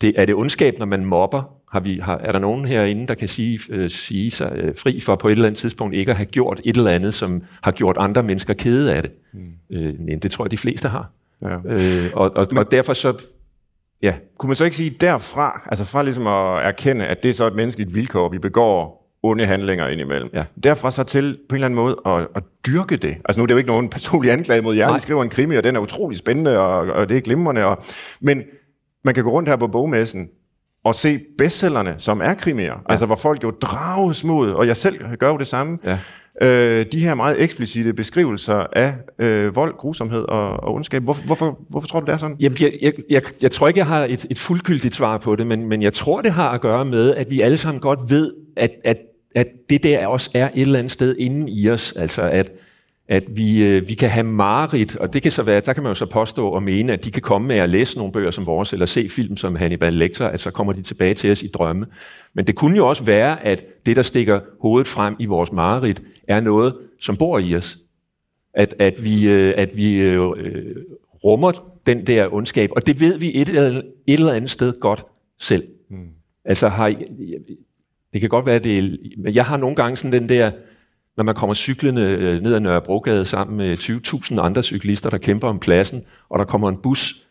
det, 0.00 0.12
er 0.16 0.24
det 0.24 0.34
ondskab, 0.34 0.78
når 0.78 0.86
man 0.86 1.04
mobber? 1.04 1.54
Har 1.72 1.80
vi, 1.80 1.98
har, 1.98 2.16
er 2.18 2.32
der 2.32 2.38
nogen 2.38 2.64
herinde, 2.64 3.06
der 3.06 3.14
kan 3.14 3.28
sige, 3.28 3.60
øh, 3.70 3.90
sige 3.90 4.30
sig 4.30 4.52
øh, 4.56 4.76
fri 4.76 5.00
for 5.00 5.16
på 5.16 5.28
et 5.28 5.32
eller 5.32 5.46
andet 5.46 5.58
tidspunkt 5.58 5.94
ikke 5.94 6.10
at 6.10 6.16
have 6.16 6.26
gjort 6.26 6.60
et 6.64 6.76
eller 6.76 6.90
andet, 6.90 7.14
som 7.14 7.42
har 7.62 7.72
gjort 7.72 7.96
andre 7.98 8.22
mennesker 8.22 8.54
kede 8.54 8.94
af 8.94 9.02
det? 9.02 9.12
Mm. 9.32 9.52
Øh, 9.70 9.94
nej, 9.98 10.18
det 10.22 10.30
tror 10.30 10.44
jeg, 10.44 10.50
de 10.50 10.58
fleste 10.58 10.88
har. 10.88 11.10
Ja. 11.42 11.56
Øh, 11.64 12.10
og, 12.14 12.36
og, 12.36 12.46
Men, 12.50 12.58
og 12.58 12.70
derfor 12.70 12.92
så... 12.92 13.22
Ja. 14.02 14.14
Kunne 14.38 14.48
man 14.48 14.56
så 14.56 14.64
ikke 14.64 14.76
sige 14.76 14.90
derfra, 14.90 15.62
altså 15.66 15.84
fra 15.84 16.02
ligesom 16.02 16.26
at 16.26 16.66
erkende, 16.66 17.06
at 17.06 17.22
det 17.22 17.28
er 17.28 17.32
så 17.32 17.46
et 17.46 17.54
menneskeligt 17.54 17.94
vilkår, 17.94 18.28
vi 18.28 18.38
begår 18.38 18.98
onde 19.22 19.46
handlinger 19.46 19.88
indimellem. 19.88 20.30
Ja. 20.34 20.44
Derfra 20.62 20.90
så 20.90 21.02
til 21.02 21.38
på 21.48 21.54
en 21.54 21.56
eller 21.56 21.64
anden 21.64 21.80
måde 21.80 21.96
at, 22.06 22.26
at 22.36 22.42
dyrke 22.66 22.96
det. 22.96 23.16
Altså 23.24 23.40
nu 23.40 23.42
er 23.42 23.46
det 23.46 23.54
jo 23.54 23.58
ikke 23.58 23.70
nogen 23.70 23.88
personlig 23.88 24.32
anklage 24.32 24.62
mod 24.62 24.76
jer. 24.76 24.96
I 24.96 25.00
skriver 25.00 25.22
en 25.22 25.28
krimi, 25.28 25.56
og 25.56 25.64
den 25.64 25.76
er 25.76 25.80
utrolig 25.80 26.18
spændende, 26.18 26.58
og, 26.58 26.76
og 26.78 27.08
det 27.08 27.16
er 27.16 27.20
glimrende. 27.20 27.64
Og, 27.64 27.82
men 28.20 28.42
man 29.04 29.14
kan 29.14 29.24
gå 29.24 29.30
rundt 29.30 29.48
her 29.48 29.56
på 29.56 29.66
bogmessen 29.66 30.28
og 30.84 30.94
se 30.94 31.20
bestsellerne, 31.38 31.94
som 31.98 32.20
er 32.20 32.34
krimier. 32.34 32.66
Ja. 32.66 32.78
Altså 32.88 33.06
hvor 33.06 33.16
folk 33.16 33.44
jo 33.44 33.50
drages 33.50 34.24
mod, 34.24 34.50
og 34.50 34.66
jeg 34.66 34.76
selv 34.76 35.16
gør 35.16 35.28
jo 35.28 35.36
det 35.36 35.46
samme. 35.46 35.78
Ja. 35.84 35.98
Øh, 36.40 36.86
de 36.92 37.00
her 37.00 37.14
meget 37.14 37.42
eksplicite 37.42 37.92
beskrivelser 37.92 38.66
af 38.72 38.94
øh, 39.18 39.56
vold, 39.56 39.76
grusomhed 39.76 40.22
og, 40.28 40.50
og 40.50 40.74
ondskab. 40.74 41.02
Hvorfor, 41.02 41.24
hvorfor, 41.24 41.58
hvorfor 41.68 41.88
tror 41.88 42.00
du, 42.00 42.06
det 42.06 42.12
er 42.12 42.16
sådan? 42.16 42.36
Jamen, 42.40 42.58
jeg, 42.60 42.72
jeg, 42.82 42.92
jeg, 43.10 43.22
jeg 43.42 43.50
tror 43.50 43.68
ikke, 43.68 43.78
jeg 43.78 43.86
har 43.86 44.04
et, 44.04 44.26
et 44.30 44.38
fuldgyldigt 44.38 44.94
svar 44.94 45.18
på 45.18 45.36
det, 45.36 45.46
men, 45.46 45.68
men 45.68 45.82
jeg 45.82 45.92
tror, 45.92 46.22
det 46.22 46.32
har 46.32 46.50
at 46.50 46.60
gøre 46.60 46.84
med, 46.84 47.14
at 47.14 47.30
vi 47.30 47.40
alle 47.40 47.58
sammen 47.58 47.80
godt 47.80 47.98
ved, 48.10 48.32
at, 48.56 48.70
at, 48.84 48.96
at 49.34 49.46
det 49.70 49.82
der 49.82 50.06
også 50.06 50.30
er 50.34 50.48
et 50.54 50.60
eller 50.60 50.78
andet 50.78 50.92
sted 50.92 51.16
inden 51.18 51.48
i 51.48 51.68
os. 51.68 51.92
Altså 51.92 52.22
at 52.22 52.50
at 53.08 53.24
vi, 53.28 53.64
øh, 53.64 53.88
vi 53.88 53.94
kan 53.94 54.10
have 54.10 54.26
mareridt, 54.26 54.96
og 54.96 55.12
det 55.12 55.22
kan 55.22 55.32
så 55.32 55.42
være, 55.42 55.60
der 55.60 55.72
kan 55.72 55.82
man 55.82 55.90
jo 55.90 55.94
så 55.94 56.06
påstå 56.06 56.48
og 56.48 56.62
mene, 56.62 56.92
at 56.92 57.04
de 57.04 57.10
kan 57.10 57.22
komme 57.22 57.48
med 57.48 57.56
at 57.56 57.68
læse 57.68 57.96
nogle 57.96 58.12
bøger 58.12 58.30
som 58.30 58.46
vores, 58.46 58.72
eller 58.72 58.86
se 58.86 59.08
film 59.08 59.36
som 59.36 59.56
Hannibal 59.56 59.94
Lecter, 59.94 60.26
at 60.26 60.40
så 60.40 60.50
kommer 60.50 60.72
de 60.72 60.82
tilbage 60.82 61.14
til 61.14 61.30
os 61.32 61.42
i 61.42 61.46
drømme. 61.46 61.86
Men 62.34 62.46
det 62.46 62.54
kunne 62.54 62.76
jo 62.76 62.88
også 62.88 63.04
være, 63.04 63.44
at 63.44 63.64
det, 63.86 63.96
der 63.96 64.02
stikker 64.02 64.40
hovedet 64.60 64.88
frem 64.88 65.16
i 65.18 65.26
vores 65.26 65.52
mareridt, 65.52 66.02
er 66.28 66.40
noget, 66.40 66.74
som 67.00 67.16
bor 67.16 67.38
i 67.38 67.56
os. 67.56 67.78
At, 68.54 68.74
at 68.78 69.04
vi, 69.04 69.32
øh, 69.32 69.54
at 69.56 69.76
vi 69.76 70.00
øh, 70.00 70.20
rummer 71.24 71.78
den 71.86 72.06
der 72.06 72.34
ondskab, 72.34 72.70
og 72.76 72.86
det 72.86 73.00
ved 73.00 73.18
vi 73.18 73.40
et 73.40 73.48
eller, 73.48 73.82
et 74.06 74.18
eller 74.18 74.32
andet 74.32 74.50
sted 74.50 74.80
godt 74.80 75.04
selv. 75.38 75.68
Mm. 75.90 76.08
Altså 76.44 76.68
har, 76.68 76.94
det 78.12 78.20
kan 78.20 78.30
godt 78.30 78.46
være, 78.46 78.58
det 78.58 78.78
er, 78.78 78.96
jeg 79.30 79.44
har 79.44 79.56
nogle 79.56 79.76
gange 79.76 79.96
sådan 79.96 80.20
den 80.20 80.28
der, 80.28 80.50
når 81.18 81.24
man 81.24 81.34
kommer 81.34 81.54
cyklende 81.54 82.02
øh, 82.02 82.42
ned 82.42 82.54
ad 82.54 82.60
Nørrebrogade 82.60 83.24
sammen 83.24 83.56
med 83.56 83.78
20.000 83.78 84.40
andre 84.40 84.62
cyklister, 84.62 85.10
der 85.10 85.18
kæmper 85.18 85.48
om 85.48 85.58
pladsen, 85.58 86.02
og 86.28 86.38
der 86.38 86.44
kommer 86.44 86.68
en 86.68 86.76
bus 86.76 87.22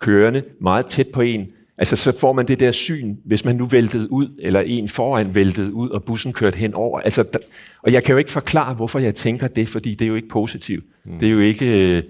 kørende 0.00 0.42
meget 0.60 0.86
tæt 0.86 1.08
på 1.08 1.20
en, 1.20 1.46
altså 1.78 1.96
så 1.96 2.18
får 2.18 2.32
man 2.32 2.48
det 2.48 2.60
der 2.60 2.70
syn, 2.70 3.16
hvis 3.24 3.44
man 3.44 3.56
nu 3.56 3.66
væltede 3.66 4.12
ud, 4.12 4.28
eller 4.38 4.60
en 4.60 4.88
foran 4.88 5.34
væltede 5.34 5.72
ud, 5.72 5.88
og 5.88 6.04
bussen 6.04 6.32
kørte 6.32 6.56
hen 6.56 6.74
over. 6.74 7.00
Altså, 7.00 7.22
der, 7.22 7.38
og 7.82 7.92
jeg 7.92 8.04
kan 8.04 8.12
jo 8.12 8.18
ikke 8.18 8.30
forklare, 8.30 8.74
hvorfor 8.74 8.98
jeg 8.98 9.14
tænker 9.14 9.48
det, 9.48 9.68
fordi 9.68 9.94
det 9.94 10.04
er 10.04 10.08
jo 10.08 10.14
ikke 10.14 10.28
positivt. 10.28 10.84
Mm. 11.04 11.18
Det, 11.18 11.28
er 11.28 11.32
jo 11.32 11.40
ikke, 11.40 11.66
øh, 11.66 12.02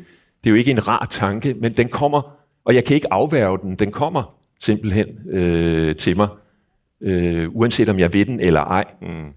det 0.44 0.46
er 0.46 0.50
jo 0.50 0.56
ikke 0.56 0.70
en 0.70 0.88
rar 0.88 1.06
tanke, 1.10 1.54
men 1.60 1.72
den 1.72 1.88
kommer, 1.88 2.36
og 2.64 2.74
jeg 2.74 2.84
kan 2.84 2.94
ikke 2.94 3.12
afværge 3.12 3.58
den, 3.62 3.74
den 3.74 3.90
kommer 3.90 4.34
simpelthen 4.60 5.06
øh, 5.30 5.96
til 5.96 6.16
mig, 6.16 6.28
øh, 7.00 7.48
uanset 7.50 7.88
om 7.88 7.98
jeg 7.98 8.12
ved 8.12 8.24
den 8.24 8.40
eller 8.40 8.60
ej. 8.60 8.84
Mm. 9.02 9.32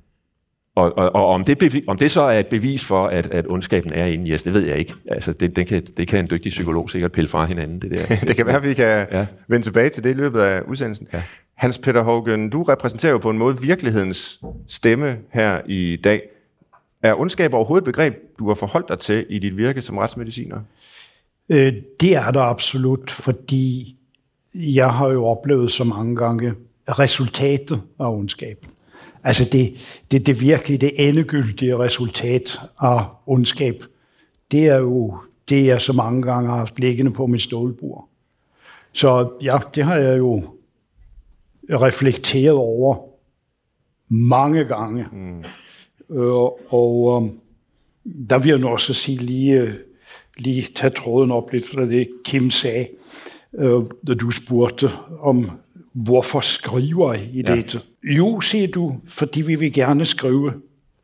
Og, 0.76 0.98
og, 0.98 1.16
og 1.16 1.26
om, 1.26 1.44
det 1.44 1.58
bevis, 1.58 1.84
om 1.88 1.98
det 1.98 2.12
så 2.12 2.22
er 2.22 2.40
et 2.40 2.48
bevis 2.48 2.86
for, 2.86 3.08
at, 3.08 3.28
at 3.28 3.46
ondskaben 3.50 3.94
er 3.94 4.06
inde 4.06 4.28
i 4.28 4.34
os, 4.34 4.44
det 4.44 4.54
ved 4.54 4.62
jeg 4.62 4.78
ikke. 4.78 4.94
Altså, 5.08 5.34
det, 5.34 5.56
det, 5.56 5.68
kan, 5.68 5.84
det 5.98 6.08
kan 6.08 6.20
en 6.20 6.30
dygtig 6.30 6.50
psykolog 6.50 6.90
sikkert 6.90 7.12
pille 7.12 7.28
fra 7.28 7.46
hinanden. 7.46 7.82
Det, 7.82 7.92
der. 7.92 8.16
det 8.28 8.36
kan 8.36 8.46
være, 8.46 8.56
at 8.56 8.64
vi 8.64 8.74
kan 8.74 9.08
ja. 9.12 9.28
vende 9.48 9.66
tilbage 9.66 9.90
til 9.90 10.04
det 10.04 10.10
i 10.10 10.14
løbet 10.14 10.40
af 10.40 10.62
udsendelsen. 10.62 11.08
Ja. 11.14 11.24
Hans 11.56 11.78
Peter 11.78 12.02
Hågen, 12.02 12.50
du 12.50 12.64
repræsenterer 12.64 13.12
jo 13.12 13.18
på 13.18 13.30
en 13.30 13.38
måde 13.38 13.62
virkelighedens 13.62 14.42
stemme 14.68 15.18
her 15.34 15.62
i 15.66 15.98
dag. 16.04 16.22
Er 17.04 17.14
ondskab 17.14 17.54
overhovedet 17.54 17.82
et 17.82 17.86
begreb, 17.86 18.16
du 18.40 18.48
har 18.48 18.56
forholdt 18.56 18.90
dig 18.90 19.00
til 19.00 19.26
i 19.30 19.40
dit 19.40 19.58
virke 19.58 19.82
som 19.82 19.98
retsmediciner? 19.98 20.60
Øh, 21.50 21.74
det 22.02 22.16
er 22.16 22.32
der 22.32 22.42
absolut, 22.42 23.12
fordi 23.12 23.96
jeg 24.54 24.90
har 24.90 25.10
jo 25.10 25.26
oplevet 25.26 25.72
så 25.72 25.84
mange 25.84 26.16
gange 26.16 26.54
resultatet 26.90 27.82
af 28.00 28.12
ondskaben. 28.12 28.70
Altså 29.24 29.50
det, 29.52 29.74
det, 30.12 30.26
det 30.26 30.42
virkelig 30.42 30.82
det 30.82 31.08
endegyldige 31.08 31.78
resultat 31.78 32.60
af 32.80 33.06
ondskab, 33.26 33.84
det 34.52 34.68
er 34.68 34.78
jo 34.78 35.18
det, 35.50 35.66
jeg 35.66 35.82
så 35.82 35.94
mange 35.94 36.22
gange 36.22 36.50
har 36.50 36.58
haft 36.58 36.80
liggende 36.80 37.12
på 37.12 37.28
mit 37.28 37.42
stålbord. 37.42 38.10
Så 38.94 39.30
ja, 39.42 39.58
det 39.76 39.84
har 39.84 39.96
jeg 39.96 40.18
jo 40.18 40.44
reflekteret 41.70 42.56
over 42.56 42.98
mange 44.10 44.64
gange. 44.64 45.06
Mm. 45.12 45.44
Øh, 46.16 46.34
og 46.70 47.22
øh, 47.24 47.32
der 48.30 48.40
vil 48.40 48.50
jeg 48.50 48.60
nu 48.60 48.68
også 48.68 48.94
sige 48.94 49.18
lige, 49.18 49.74
lige 50.38 50.68
tage 50.76 50.90
tråden 50.90 51.32
op 51.32 51.52
lidt 51.52 51.68
fra 51.68 51.86
det, 51.86 52.08
Kim 52.26 52.52
sagde, 52.52 52.88
øh, 53.56 53.82
da 54.08 54.14
du 54.14 54.32
spurgte 54.32 54.90
om, 55.20 55.52
hvorfor 55.94 56.40
skriver 56.40 57.14
I 57.14 57.42
ja. 57.48 57.56
dette? 57.56 57.82
Jo, 58.04 58.42
siger 58.42 58.68
du, 58.68 58.96
fordi 59.08 59.42
vi 59.42 59.56
vil 59.56 59.74
gerne 59.74 60.06
skrive 60.06 60.54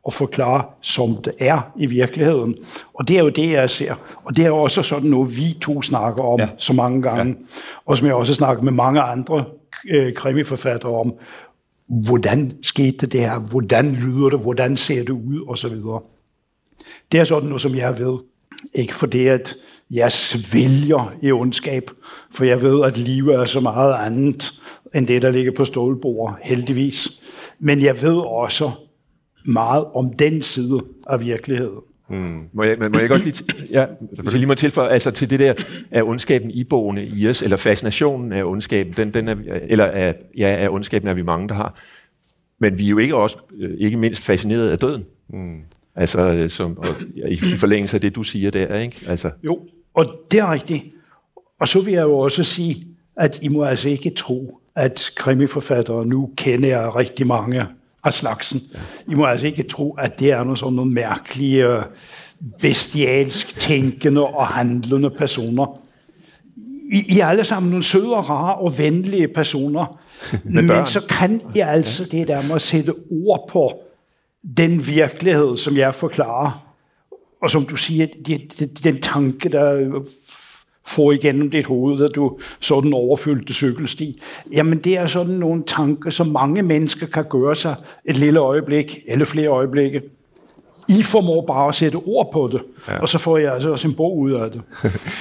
og 0.04 0.12
forklare, 0.12 0.64
som 0.80 1.16
det 1.24 1.32
er 1.38 1.72
i 1.76 1.86
virkeligheden. 1.86 2.56
Og 2.94 3.08
det 3.08 3.18
er 3.18 3.22
jo 3.22 3.28
det, 3.28 3.52
jeg 3.52 3.70
ser. 3.70 3.94
Og 4.24 4.36
det 4.36 4.44
er 4.44 4.48
jo 4.48 4.56
også 4.56 4.82
sådan 4.82 5.10
noget, 5.10 5.36
vi 5.36 5.56
to 5.60 5.82
snakker 5.82 6.22
om 6.22 6.40
ja. 6.40 6.48
så 6.58 6.72
mange 6.72 7.02
gange. 7.02 7.36
Ja. 7.38 7.46
Og 7.86 7.98
som 7.98 8.06
jeg 8.06 8.14
også 8.14 8.34
snakker 8.34 8.62
med 8.62 8.72
mange 8.72 9.00
andre 9.00 9.44
øh, 9.90 10.14
krimiforfattere 10.14 10.92
om. 10.92 11.14
Hvordan 11.88 12.52
skete 12.62 13.06
det 13.06 13.20
her? 13.20 13.38
Hvordan 13.38 13.92
lyder 13.92 14.28
det? 14.28 14.38
Hvordan 14.38 14.76
ser 14.76 15.00
det 15.00 15.10
ud? 15.10 15.44
Og 15.48 15.58
så 15.58 15.68
videre. 15.68 16.00
Det 17.12 17.20
er 17.20 17.24
sådan 17.24 17.48
noget, 17.48 17.60
som 17.60 17.74
jeg 17.74 17.98
ved. 17.98 18.18
Ikke 18.74 18.94
for 18.94 19.06
det, 19.06 19.28
at 19.28 19.54
jeg 19.90 20.12
svælger 20.12 21.14
i 21.22 21.32
ondskab, 21.32 21.90
for 22.30 22.44
jeg 22.44 22.62
ved, 22.62 22.84
at 22.84 22.98
livet 22.98 23.34
er 23.34 23.44
så 23.44 23.60
meget 23.60 23.94
andet 23.94 24.52
end 24.94 25.06
det, 25.06 25.22
der 25.22 25.30
ligger 25.30 25.52
på 25.52 25.64
stålbordet, 25.64 26.36
heldigvis. 26.42 27.08
Men 27.58 27.82
jeg 27.82 28.02
ved 28.02 28.16
også 28.16 28.70
meget 29.44 29.84
om 29.84 30.12
den 30.12 30.42
side 30.42 30.80
af 31.06 31.20
virkeligheden. 31.20 31.80
Hmm. 32.08 32.40
Må, 32.52 32.62
jeg, 32.62 32.78
må 32.78 32.98
jeg 32.98 33.08
godt 33.08 33.24
lige, 33.24 33.44
ja, 33.70 33.86
hvis 34.12 34.24
jeg 34.24 34.32
lige 34.32 34.46
må 34.46 34.54
tilføje, 34.54 34.88
altså 34.88 35.10
til 35.10 35.30
det 35.30 35.40
der, 35.40 35.54
er 35.90 36.02
ondskaben 36.02 36.50
iboende 36.50 37.06
i 37.06 37.28
os, 37.28 37.42
eller 37.42 37.56
fascinationen 37.56 38.32
af 38.32 38.44
ondskaben, 38.44 38.92
den, 38.96 39.14
den 39.14 39.28
er, 39.28 39.36
eller 39.62 39.84
af, 39.84 40.14
ja, 40.36 40.48
af 40.48 40.68
ondskaben 40.68 41.08
er 41.08 41.14
vi 41.14 41.22
mange, 41.22 41.48
der 41.48 41.54
har. 41.54 41.80
Men 42.58 42.78
vi 42.78 42.84
er 42.84 42.88
jo 42.88 42.98
ikke 42.98 43.16
også, 43.16 43.36
øh, 43.58 43.70
ikke 43.78 43.96
mindst 43.96 44.22
fascineret 44.22 44.70
af 44.70 44.78
døden. 44.78 45.04
Hmm. 45.26 45.60
Altså, 45.96 46.20
øh, 46.20 46.50
som, 46.50 46.78
og, 46.78 46.84
i 47.28 47.36
forlængelse 47.36 47.96
af 47.96 48.00
det, 48.00 48.14
du 48.14 48.22
siger 48.22 48.50
der, 48.50 48.78
ikke? 48.78 48.96
Altså. 49.08 49.30
Jo, 49.44 49.60
og 49.94 50.06
det 50.30 50.40
er 50.40 50.52
rigtigt. 50.52 50.84
Og 51.60 51.68
så 51.68 51.80
vil 51.80 51.94
jeg 51.94 52.02
jo 52.02 52.18
også 52.18 52.44
sige, 52.44 52.86
at 53.16 53.42
I 53.42 53.48
må 53.48 53.64
altså 53.64 53.88
ikke 53.88 54.10
tro, 54.10 54.60
at 54.78 55.10
krimiforfattere 55.16 56.06
nu 56.06 56.30
kender 56.36 56.68
jeg 56.68 56.96
rigtig 56.96 57.26
mange 57.26 57.66
af 58.04 58.14
slagsen. 58.14 58.62
I 59.08 59.14
må 59.14 59.26
altså 59.26 59.46
ikke 59.46 59.62
tro, 59.62 59.94
at 59.98 60.20
det 60.20 60.32
er 60.32 60.38
nogle 60.38 60.56
sådan 60.56 60.74
nogle 60.74 60.92
mærkelige, 60.92 61.66
øh, 61.66 61.82
bestialsk 62.60 63.58
tænkende 63.58 64.24
og 64.24 64.46
handlende 64.46 65.10
personer. 65.10 65.80
I, 66.92 67.16
I 67.16 67.20
er 67.20 67.26
alle 67.26 67.44
sammen 67.44 67.70
nogle 67.70 67.82
søde 67.82 68.14
og 68.14 68.30
rare 68.30 68.54
og 68.54 68.78
venlige 68.78 69.28
personer, 69.28 70.00
men 70.44 70.86
så 70.86 71.06
kan 71.08 71.40
I 71.54 71.58
altså 71.58 72.04
det 72.04 72.28
der 72.28 72.42
med 72.42 72.54
at 72.54 72.62
sætte 72.62 72.94
ord 73.10 73.48
på 73.48 73.80
den 74.56 74.86
virkelighed, 74.86 75.56
som 75.56 75.76
jeg 75.76 75.94
forklarer, 75.94 76.64
og 77.42 77.50
som 77.50 77.66
du 77.66 77.76
siger, 77.76 78.06
den 78.84 79.00
tanke, 79.00 79.48
der 79.48 80.02
får 80.88 81.12
igennem 81.12 81.50
dit 81.50 81.66
hoved, 81.66 82.04
at 82.04 82.10
du 82.14 82.38
sådan 82.60 82.92
overfyldte 82.92 83.54
cykelsti. 83.54 84.22
Jamen 84.52 84.78
det 84.78 84.98
er 84.98 85.06
sådan 85.06 85.34
nogle 85.34 85.62
tanker, 85.66 86.10
som 86.10 86.26
mange 86.26 86.62
mennesker 86.62 87.06
kan 87.06 87.24
gøre 87.30 87.56
sig 87.56 87.76
et 88.08 88.16
lille 88.16 88.40
øjeblik, 88.40 88.98
eller 89.08 89.24
flere 89.24 89.48
øjeblikke. 89.48 90.02
I 90.88 91.02
formår 91.02 91.44
bare 91.46 91.68
at 91.68 91.74
sætte 91.74 91.96
ord 91.96 92.30
på 92.32 92.48
det, 92.52 92.62
ja. 92.88 92.98
og 92.98 93.08
så 93.08 93.18
får 93.18 93.38
jeg 93.38 93.54
altså 93.54 93.70
også 93.70 93.88
en 93.88 93.94
bog 93.94 94.18
ud 94.18 94.32
af 94.32 94.50
det. 94.50 94.60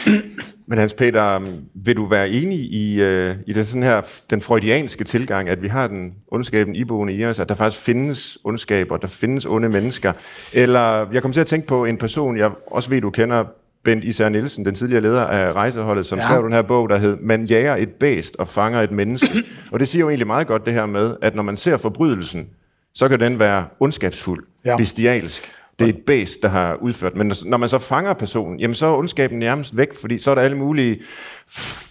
Men 0.69 0.79
Hans 0.79 0.93
Peter, 0.93 1.41
vil 1.73 1.95
du 1.95 2.05
være 2.05 2.29
enig 2.29 2.59
i, 2.59 3.01
uh, 3.01 3.35
i 3.47 3.53
den, 3.53 3.65
sådan 3.65 3.83
her, 3.83 4.01
den 4.29 4.41
freudianske 4.41 5.03
tilgang, 5.03 5.49
at 5.49 5.61
vi 5.61 5.67
har 5.67 5.87
den 5.87 6.13
ondskaben 6.27 6.75
iboende 6.75 7.13
i 7.13 7.25
os, 7.25 7.39
at 7.39 7.49
der 7.49 7.55
faktisk 7.55 7.81
findes 7.81 8.37
ondskaber, 8.43 8.97
der 8.97 9.07
findes 9.07 9.45
onde 9.45 9.69
mennesker? 9.69 10.13
Eller 10.53 11.11
jeg 11.13 11.21
kom 11.21 11.31
til 11.33 11.41
at 11.41 11.47
tænke 11.47 11.67
på 11.67 11.85
en 11.85 11.97
person, 11.97 12.37
jeg 12.37 12.51
også 12.67 12.89
ved, 12.89 13.01
du 13.01 13.09
kender, 13.09 13.43
Bent 13.87 14.03
Især 14.03 14.29
Nielsen, 14.29 14.65
den 14.65 14.75
tidligere 14.75 15.01
leder 15.01 15.21
af 15.21 15.51
rejseholdet, 15.55 16.05
som 16.05 16.17
ja. 16.17 16.23
skrev 16.23 16.43
den 16.43 16.53
her 16.53 16.61
bog, 16.61 16.89
der 16.89 16.97
hed 16.97 17.17
Man 17.21 17.45
jager 17.45 17.75
et 17.75 17.89
bæst 17.89 18.35
og 18.39 18.47
fanger 18.47 18.81
et 18.81 18.91
menneske. 18.91 19.43
og 19.71 19.79
det 19.79 19.87
siger 19.87 19.99
jo 19.99 20.09
egentlig 20.09 20.27
meget 20.27 20.47
godt 20.47 20.65
det 20.65 20.73
her 20.73 20.85
med, 20.85 21.15
at 21.21 21.35
når 21.35 21.43
man 21.43 21.57
ser 21.57 21.77
forbrydelsen, 21.77 22.47
så 22.93 23.07
kan 23.07 23.19
den 23.19 23.39
være 23.39 23.65
ondskabsfuld, 23.79 24.45
ja. 24.65 24.77
bestialsk. 24.77 25.51
Det 25.79 25.85
er 25.85 25.89
et 25.89 25.99
bæst, 26.07 26.37
der 26.41 26.49
har 26.49 26.75
udført. 26.81 27.15
Men 27.15 27.33
når 27.45 27.57
man 27.57 27.69
så 27.69 27.77
fanger 27.79 28.13
personen, 28.13 28.59
jamen 28.59 28.75
så 28.75 28.85
er 28.85 28.97
ondskaben 28.97 29.39
nærmest 29.39 29.77
væk, 29.77 29.93
fordi 30.01 30.17
så 30.17 30.31
er 30.31 30.35
der 30.35 30.41
alle 30.41 30.57
mulige 30.57 30.99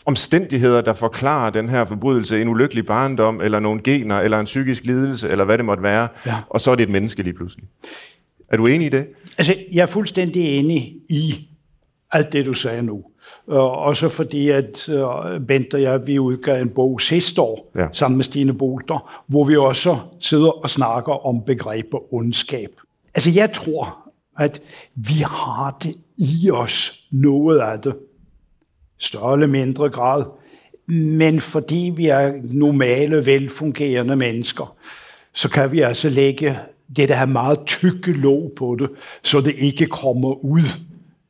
omstændigheder, 0.07 0.81
der 0.81 0.93
forklarer 0.93 1.51
den 1.51 1.69
her 1.69 1.85
forbrydelse, 1.85 2.43
en 2.43 2.49
ulykkelig 2.49 2.87
barndom, 2.87 3.41
eller 3.41 3.61
nogle 3.61 3.81
gener, 3.85 4.19
eller 4.19 4.41
en 4.41 4.45
psykisk 4.45 4.85
lidelse, 4.85 5.29
eller 5.29 5.45
hvad 5.45 5.59
det 5.59 5.65
måtte 5.65 5.83
være. 5.83 6.09
Ja. 6.27 6.35
Og 6.51 6.61
så 6.61 6.71
er 6.71 6.75
det 6.75 6.83
et 6.83 6.91
menneske 6.91 7.23
lige 7.23 7.35
pludselig. 7.35 7.65
Er 8.49 8.57
du 8.57 8.67
enig 8.67 8.87
i 8.87 8.89
det? 8.89 9.07
Altså, 9.39 9.55
jeg 9.73 9.83
er 9.83 9.87
fuldstændig 9.87 10.59
enig 10.59 10.95
i, 11.09 11.49
alt 12.13 12.33
det, 12.33 12.47
du 12.47 12.55
sagde 12.55 12.83
nu. 12.83 13.05
Og 13.47 13.71
også 13.71 14.09
fordi, 14.09 14.49
at 14.49 14.89
uh, 14.89 15.47
Bent 15.47 15.75
og 15.75 15.83
jeg, 15.83 16.07
vi 16.07 16.19
udgav 16.19 16.63
en 16.63 16.69
bog 16.69 17.01
sidste 17.01 17.41
år, 17.41 17.73
ja. 17.77 17.87
sammen 17.93 18.17
med 18.17 18.25
Stine 18.25 18.55
Bolter, 18.55 19.23
hvor 19.27 19.45
vi 19.45 19.57
også 19.57 19.97
sidder 20.21 20.51
og 20.51 20.71
snakker 20.71 21.27
om 21.27 21.43
begrebet 21.47 22.01
ondskab. 22.11 22.71
Altså, 23.15 23.31
jeg 23.35 23.53
tror, 23.53 23.99
at 24.39 24.63
vi 24.95 25.15
har 25.15 25.79
det 25.83 25.95
i 26.19 26.51
os, 26.51 27.07
noget 27.11 27.59
af 27.59 27.81
det. 27.81 27.95
Større 28.99 29.33
eller 29.33 29.47
mindre 29.47 29.89
grad. 29.89 30.25
Men 30.89 31.41
fordi 31.41 31.93
vi 31.97 32.07
er 32.07 32.33
normale, 32.43 33.27
velfungerende 33.27 34.17
mennesker, 34.17 34.77
så 35.33 35.49
kan 35.49 35.73
vi 35.73 35.81
altså 35.81 36.09
lægge 36.09 36.59
det 36.97 37.09
der 37.09 37.27
meget 37.27 37.59
tykke 37.67 38.13
låg 38.13 38.53
på 38.57 38.77
det, 38.81 38.91
så 39.23 39.41
det 39.41 39.55
ikke 39.59 39.87
kommer 39.87 40.45
ud 40.45 40.86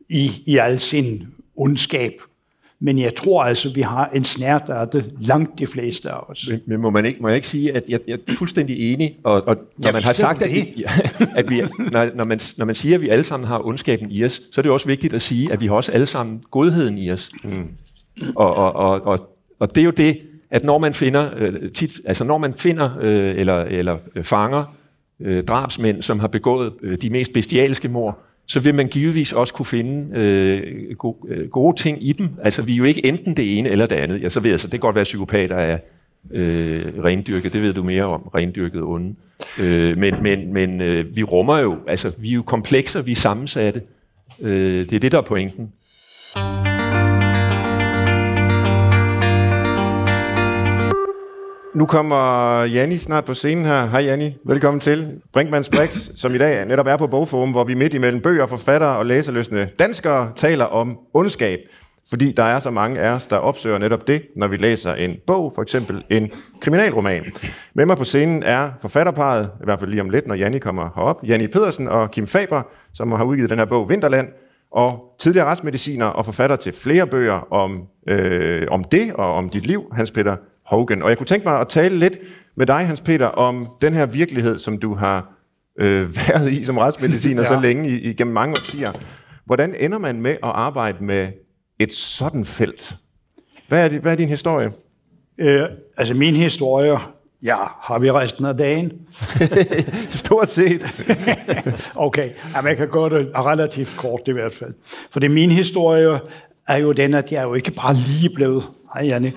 i, 0.08 0.30
i 0.46 0.56
al 0.56 0.80
sin 0.80 1.26
ondskab. 1.56 2.12
Men 2.80 2.98
jeg 2.98 3.14
tror 3.14 3.42
altså, 3.42 3.72
vi 3.74 3.80
har 3.80 4.08
en 4.08 4.24
snært 4.24 4.62
af 4.68 4.88
det, 4.88 5.12
langt 5.20 5.58
de 5.58 5.66
fleste 5.66 6.10
af 6.10 6.20
os. 6.28 6.48
Men, 6.50 6.60
men 6.66 6.80
må, 6.80 6.90
man 6.90 7.06
ikke, 7.06 7.18
må 7.20 7.28
jeg 7.28 7.36
ikke 7.36 7.48
sige, 7.48 7.72
at 7.72 7.84
jeg, 7.88 8.00
jeg 8.06 8.18
er 8.28 8.34
fuldstændig 8.34 8.92
enig, 8.92 9.16
og, 9.24 9.48
og 9.48 9.56
når 9.78 9.92
man 9.92 10.02
har 10.02 10.12
sagt, 10.12 10.42
at, 10.42 10.50
vi, 10.50 10.84
at 11.36 11.50
vi, 11.50 11.62
når, 11.92 12.14
når, 12.14 12.24
man, 12.24 12.40
når 12.56 12.64
man 12.64 12.74
siger, 12.74 12.94
at 12.94 13.02
vi 13.02 13.08
alle 13.08 13.24
sammen 13.24 13.46
har 13.46 13.66
ondskaben 13.66 14.10
i 14.10 14.24
os, 14.24 14.42
så 14.52 14.60
er 14.60 14.62
det 14.62 14.72
også 14.72 14.86
vigtigt 14.86 15.14
at 15.14 15.22
sige, 15.22 15.52
at 15.52 15.60
vi 15.60 15.66
har 15.66 15.74
også 15.74 15.92
alle 15.92 16.06
sammen 16.06 16.42
godheden 16.50 16.98
i 16.98 17.10
os. 17.10 17.30
Mm. 17.44 17.68
Og, 18.36 18.54
og, 18.54 18.72
og, 18.72 19.02
og, 19.02 19.30
og 19.58 19.74
det 19.74 19.80
er 19.80 19.84
jo 19.84 19.90
det, 19.90 20.18
at 20.50 20.64
når 20.64 20.78
man 20.78 20.94
finder, 20.94 21.30
øh, 21.36 21.72
tit, 21.72 22.00
altså 22.04 22.24
når 22.24 22.38
man 22.38 22.54
finder 22.54 22.98
øh, 23.00 23.34
eller, 23.36 23.62
eller 23.62 23.98
fanger 24.22 24.76
øh, 25.20 25.44
drabsmænd, 25.44 26.02
som 26.02 26.18
har 26.18 26.28
begået 26.28 26.72
øh, 26.82 26.98
de 27.02 27.10
mest 27.10 27.32
bestialske 27.32 27.88
mord, 27.88 28.25
så 28.46 28.60
vil 28.60 28.74
man 28.74 28.88
givetvis 28.88 29.32
også 29.32 29.54
kunne 29.54 29.66
finde 29.66 30.20
øh, 30.20 30.96
gode, 30.96 31.16
øh, 31.28 31.48
gode 31.48 31.82
ting 31.82 32.08
i 32.08 32.12
dem. 32.12 32.28
Altså, 32.42 32.62
vi 32.62 32.72
er 32.72 32.76
jo 32.76 32.84
ikke 32.84 33.06
enten 33.06 33.36
det 33.36 33.58
ene 33.58 33.68
eller 33.68 33.86
det 33.86 33.96
andet. 33.96 34.22
Ja, 34.22 34.28
så 34.28 34.40
ved 34.40 34.50
jeg, 34.50 34.60
så 34.60 34.66
det 34.66 34.70
kan 34.70 34.80
godt 34.80 34.94
være, 34.94 35.00
at 35.00 35.06
psykopater 35.06 35.56
er 35.56 35.78
øh, 36.30 36.84
rendyrket. 37.04 37.52
Det 37.52 37.62
ved 37.62 37.74
du 37.74 37.82
mere 37.82 38.04
om, 38.04 38.20
rendyrket 38.20 38.82
onde. 38.82 39.14
Øh, 39.60 39.98
men 39.98 40.14
men, 40.22 40.52
men 40.52 40.80
øh, 40.80 41.16
vi 41.16 41.22
rummer 41.22 41.58
jo, 41.58 41.76
altså, 41.88 42.12
vi 42.18 42.30
er 42.30 42.34
jo 42.34 42.42
komplekser, 42.42 43.02
vi 43.02 43.12
er 43.12 43.16
sammensatte. 43.16 43.82
Øh, 44.40 44.50
det 44.50 44.92
er 44.92 45.00
det, 45.00 45.12
der 45.12 45.18
er 45.18 45.22
pointen. 45.22 45.72
Nu 51.76 51.86
kommer 51.86 52.62
Janni 52.64 52.96
snart 52.96 53.24
på 53.24 53.34
scenen 53.34 53.64
her. 53.64 53.86
Hej 53.86 54.00
Janni, 54.00 54.36
velkommen 54.44 54.80
til 54.80 55.20
Brinkmanns 55.32 55.68
Brix, 55.68 56.08
som 56.14 56.34
i 56.34 56.38
dag 56.38 56.66
netop 56.66 56.86
er 56.86 56.96
på 56.96 57.06
Bogforum, 57.06 57.50
hvor 57.50 57.64
vi 57.64 57.74
midt 57.74 57.94
imellem 57.94 58.20
bøger, 58.20 58.46
forfattere 58.46 58.96
og 58.96 59.06
læserløsende 59.06 59.68
danskere 59.78 60.32
taler 60.36 60.64
om 60.64 60.98
ondskab. 61.14 61.58
Fordi 62.08 62.32
der 62.32 62.42
er 62.42 62.60
så 62.60 62.70
mange 62.70 63.00
af 63.00 63.10
os, 63.10 63.26
der 63.26 63.36
opsøger 63.36 63.78
netop 63.78 64.06
det, 64.06 64.22
når 64.36 64.46
vi 64.46 64.56
læser 64.56 64.94
en 64.94 65.10
bog, 65.26 65.52
for 65.54 65.62
eksempel 65.62 66.04
en 66.10 66.30
kriminalroman. 66.60 67.24
Med 67.74 67.86
mig 67.86 67.96
på 67.96 68.04
scenen 68.04 68.42
er 68.42 68.70
forfatterparet, 68.80 69.50
i 69.60 69.64
hvert 69.64 69.80
fald 69.80 69.90
lige 69.90 70.02
om 70.02 70.10
lidt, 70.10 70.26
når 70.26 70.34
Janni 70.34 70.58
kommer 70.58 70.90
herop, 70.96 71.20
Janni 71.26 71.46
Pedersen 71.46 71.88
og 71.88 72.10
Kim 72.10 72.26
Faber, 72.26 72.62
som 72.94 73.12
har 73.12 73.24
udgivet 73.24 73.50
den 73.50 73.58
her 73.58 73.66
bog 73.66 73.88
Vinterland, 73.88 74.28
og 74.72 75.16
tidligere 75.18 75.46
retsmediciner 75.46 76.06
og 76.06 76.24
forfatter 76.24 76.56
til 76.56 76.72
flere 76.72 77.06
bøger 77.06 77.52
om, 77.52 77.82
øh, 78.08 78.66
om 78.70 78.84
det 78.84 79.12
og 79.14 79.34
om 79.34 79.48
dit 79.48 79.66
liv, 79.66 79.84
Hans 79.92 80.10
Peter 80.10 80.36
Hogan. 80.66 81.02
Og 81.02 81.08
jeg 81.08 81.18
kunne 81.18 81.26
tænke 81.26 81.48
mig 81.48 81.60
at 81.60 81.68
tale 81.68 81.98
lidt 81.98 82.18
med 82.56 82.66
dig, 82.66 82.86
Hans 82.86 83.00
Peter, 83.00 83.26
om 83.26 83.68
den 83.80 83.94
her 83.94 84.06
virkelighed, 84.06 84.58
som 84.58 84.78
du 84.78 84.94
har 84.94 85.32
øh, 85.78 86.16
været 86.28 86.52
i 86.52 86.64
som 86.64 86.78
retsmediciner 86.78 87.42
ja. 87.42 87.48
så 87.48 87.60
længe, 87.60 87.88
i, 87.88 88.00
igennem 88.00 88.34
mange 88.34 88.50
årtier. 88.50 88.92
Hvordan 89.44 89.74
ender 89.80 89.98
man 89.98 90.20
med 90.20 90.30
at 90.30 90.38
arbejde 90.42 91.04
med 91.04 91.28
et 91.78 91.92
sådan 91.92 92.44
felt? 92.44 92.96
Hvad 93.68 93.84
er, 93.84 93.88
det, 93.88 94.00
hvad 94.00 94.12
er 94.12 94.16
din 94.16 94.28
historie? 94.28 94.72
Øh, 95.38 95.68
altså 95.96 96.14
min 96.14 96.34
historie, 96.34 96.98
Ja, 97.42 97.56
har 97.80 97.98
vi 97.98 98.10
resten 98.10 98.44
af 98.44 98.56
dagen? 98.56 98.92
Stort 100.08 100.48
set. 100.48 100.86
okay, 101.94 102.30
ja, 102.54 102.60
man 102.60 102.76
kan 102.76 102.88
gøre 102.88 103.18
det 103.18 103.30
relativt 103.34 103.96
kort 103.98 104.20
i 104.26 104.32
hvert 104.32 104.52
fald. 104.52 104.74
For 105.10 105.20
det 105.20 105.30
min 105.30 105.50
historie 105.50 106.20
er 106.68 106.76
jo 106.76 106.92
den, 106.92 107.14
at 107.14 107.32
jeg 107.32 107.38
er 107.38 107.42
jo 107.48 107.54
ikke 107.54 107.70
bare 107.70 107.94
lige 107.94 108.30
blevet, 108.34 108.64
hej 108.94 109.06
Janne, 109.06 109.32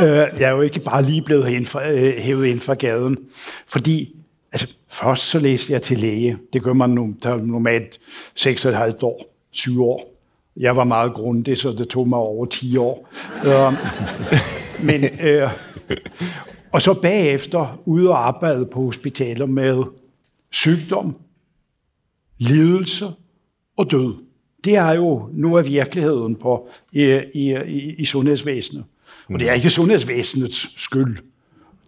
øh, 0.00 0.06
jeg 0.06 0.42
er 0.42 0.50
jo 0.50 0.60
ikke 0.60 0.80
bare 0.80 1.02
lige 1.02 1.22
blevet 1.22 1.44
hævet 1.44 1.56
ind 1.56 1.66
fra, 1.66 1.90
øh, 1.90 2.12
hævet 2.18 2.46
ind 2.46 2.60
fra 2.60 2.74
gaden. 2.74 3.18
Fordi, 3.66 4.16
altså, 4.52 4.74
først 4.88 5.22
så 5.22 5.38
læste 5.38 5.72
jeg 5.72 5.82
til 5.82 5.98
læge. 5.98 6.38
Det 6.52 6.62
gør 6.62 6.72
man 6.72 6.90
nu, 6.90 7.14
der 7.22 7.36
normalt 7.36 8.00
6,5 8.34 9.02
år, 9.02 9.34
7 9.50 9.84
år. 9.84 10.16
Jeg 10.56 10.76
var 10.76 10.84
meget 10.84 11.14
grundig, 11.14 11.58
så 11.58 11.72
det 11.72 11.88
tog 11.88 12.08
mig 12.08 12.18
over 12.18 12.46
10 12.46 12.76
år. 12.76 13.08
Øh, 13.46 13.72
men, 14.86 15.04
øh, 15.04 15.50
og 16.72 16.82
så 16.82 16.94
bagefter 16.94 17.80
ude 17.84 18.08
og 18.08 18.26
arbejde 18.26 18.66
på 18.66 18.84
hospitaler 18.84 19.46
med 19.46 19.82
sygdom, 20.50 21.16
lidelse 22.38 23.06
og 23.76 23.90
død. 23.90 24.29
Det 24.64 24.76
er 24.76 24.92
jo 24.92 25.28
nu 25.32 25.58
af 25.58 25.66
virkeligheden 25.66 26.34
på, 26.34 26.68
i, 26.92 27.20
i, 27.34 27.56
i, 27.66 27.94
i 27.98 28.04
sundhedsvæsenet. 28.04 28.84
Og 29.28 29.40
det 29.40 29.48
er 29.48 29.52
ikke 29.52 29.70
sundhedsvæsenets 29.70 30.82
skyld. 30.82 31.16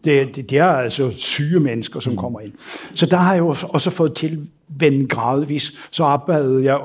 Det, 0.05 0.37
det, 0.37 0.51
det 0.51 0.59
er 0.59 0.65
altså 0.65 1.13
syge 1.17 1.61
mennesker, 1.61 2.01
som 2.01 2.17
kommer 2.17 2.41
ind. 2.41 2.53
Så 2.95 3.07
der 3.07 3.17
har 3.17 3.33
jeg 3.33 3.41
jo 3.41 3.57
også 3.63 3.91
fået 3.91 4.15
tilvendt 4.15 5.11
gradvis. 5.11 5.73
Så 5.91 6.05
arbejdede 6.05 6.65
jeg 6.65 6.81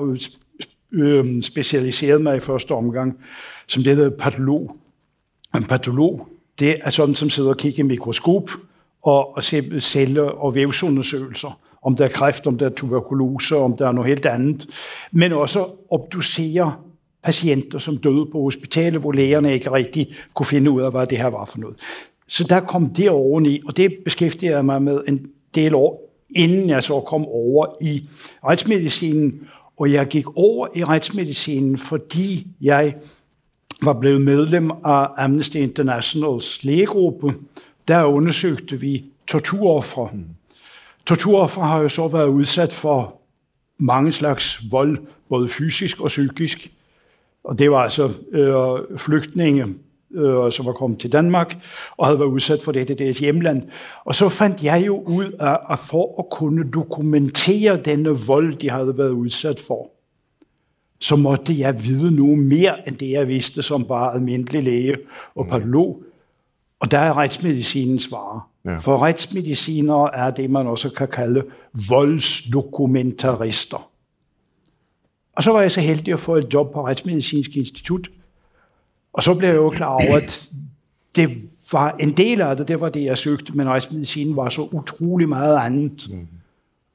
øh, 0.91 1.44
specialiseret 1.44 2.22
mig 2.22 2.38
i 2.38 2.39
første 2.39 2.72
omgang, 2.72 3.17
som 3.67 3.84
det 3.84 3.96
hedder 3.96 4.10
patolog. 4.10 4.77
En 5.56 5.63
patolog, 5.63 6.27
det 6.60 6.75
er 6.82 6.89
sådan, 6.89 7.15
som 7.15 7.29
sidder 7.29 7.50
og 7.50 7.58
kigger 7.58 7.84
i 7.84 7.88
mikroskop 7.88 8.50
og, 9.03 9.36
og 9.36 9.44
ser 9.44 9.79
celler- 9.79 10.22
og 10.22 10.56
vævsundersøgelser. 10.56 11.60
Om 11.88 11.96
der 11.96 12.06
er 12.06 12.10
kræft, 12.10 12.48
om 12.48 12.58
der 12.58 12.65
er 12.65 12.70
tuberkulose, 12.70 13.56
om 13.56 13.77
der 13.77 13.88
er 13.88 13.91
noget 13.91 14.08
helt 14.08 14.25
andet. 14.25 14.67
Men 15.12 15.34
også 15.34 15.65
obducere 15.89 16.74
patienter, 17.24 17.79
som 17.79 17.98
døde 17.98 18.25
på 18.32 18.41
hospitalet, 18.41 19.01
hvor 19.01 19.12
lægerne 19.12 19.53
ikke 19.53 19.72
rigtig 19.72 20.08
kunne 20.34 20.46
finde 20.46 20.72
ud 20.72 20.82
af, 20.82 20.91
hvad 20.91 21.08
det 21.08 21.17
her 21.17 21.27
var 21.27 21.46
for 21.46 21.58
noget. 21.58 21.75
Så 22.27 22.44
der 22.44 22.60
kom 22.60 22.89
det 22.89 23.10
oveni, 23.10 23.62
og 23.67 23.77
det 23.77 23.96
beskæftigede 24.03 24.56
jeg 24.56 24.65
mig 24.65 24.82
med 24.82 25.01
en 25.08 25.25
del 25.56 25.75
år, 25.75 26.17
inden 26.36 26.70
jeg 26.70 26.84
så 26.84 27.00
kom 27.00 27.25
over 27.25 27.65
i 27.82 28.10
retsmedicinen. 28.44 29.41
Og 29.77 29.91
jeg 29.91 30.08
gik 30.08 30.25
over 30.36 30.67
i 30.75 30.84
retsmedicinen, 30.84 31.77
fordi 31.77 32.48
jeg 32.62 32.96
var 33.82 33.94
blevet 33.94 34.22
medlem 34.22 34.72
af 34.86 35.08
Amnesty 35.17 35.58
Internationals 35.58 36.63
lægegruppe. 36.63 37.34
Der 37.88 38.03
undersøgte 38.03 38.79
vi 38.79 39.06
torturoffre. 39.27 40.10
Mm. 40.13 40.37
Torturoffre 41.07 41.61
har 41.61 41.81
jo 41.81 41.89
så 41.89 42.07
været 42.07 42.27
udsat 42.27 42.73
for 42.73 43.21
mange 43.77 44.11
slags 44.11 44.63
vold, 44.71 44.97
både 45.29 45.47
fysisk 45.47 46.01
og 46.01 46.07
psykisk. 46.07 46.71
Og 47.43 47.59
det 47.59 47.71
var 47.71 47.77
altså 47.77 48.11
øh, 48.31 48.97
flygtninge, 48.97 49.65
øh, 50.11 50.51
som 50.51 50.65
var 50.65 50.71
kommet 50.73 50.99
til 50.99 51.11
Danmark 51.11 51.57
og 51.97 52.07
havde 52.07 52.19
været 52.19 52.29
udsat 52.29 52.61
for 52.61 52.71
det 52.71 52.89
i 52.89 52.93
deres 52.93 53.19
hjemland. 53.19 53.63
Og 54.05 54.15
så 54.15 54.29
fandt 54.29 54.63
jeg 54.63 54.83
jo 54.85 55.01
ud 55.01 55.31
af, 55.39 55.57
at 55.69 55.79
for 55.79 56.19
at 56.19 56.25
kunne 56.31 56.71
dokumentere 56.71 57.77
denne 57.85 58.09
vold, 58.09 58.55
de 58.55 58.69
havde 58.69 58.97
været 58.97 59.09
udsat 59.09 59.59
for, 59.59 59.91
så 60.99 61.15
måtte 61.15 61.59
jeg 61.59 61.85
vide 61.85 62.15
noget 62.15 62.39
mere, 62.39 62.87
end 62.87 62.97
det 62.97 63.11
jeg 63.11 63.27
vidste 63.27 63.63
som 63.63 63.85
bare 63.85 64.13
almindelig 64.13 64.63
læge 64.63 64.97
og 65.35 65.47
patolog. 65.47 66.03
Og 66.79 66.91
der 66.91 66.97
er 66.97 67.17
retsmedicinens 67.17 68.03
svar. 68.03 68.47
Ja. 68.67 68.77
For 68.77 69.03
retsmedicinere 69.03 70.15
er 70.15 70.31
det, 70.31 70.50
man 70.50 70.67
også 70.67 70.89
kan 70.89 71.07
kalde 71.07 71.43
voldsdokumentarister. 71.89 73.89
Og 75.35 75.44
så 75.44 75.51
var 75.51 75.61
jeg 75.61 75.72
så 75.72 75.81
heldig 75.81 76.13
at 76.13 76.20
få 76.20 76.35
et 76.35 76.53
job 76.53 76.74
på 76.74 76.87
Retsmedicinsk 76.87 77.55
Institut. 77.55 78.09
Og 79.13 79.24
så 79.24 79.33
blev 79.33 79.50
jeg 79.50 79.57
jo 79.57 79.70
klar 79.70 79.87
over, 79.87 80.18
at 80.18 80.50
det 81.15 81.29
var 81.72 81.96
en 82.00 82.11
del 82.11 82.42
af 82.42 82.57
det, 82.57 82.68
det 82.68 82.81
var 82.81 82.89
det, 82.89 83.03
jeg 83.03 83.18
søgte, 83.18 83.57
men 83.57 83.70
retsmedicinen 83.70 84.35
var 84.35 84.50
så 84.50 84.61
utrolig 84.61 85.29
meget 85.29 85.57
andet. 85.57 86.07
Mm. 86.11 86.27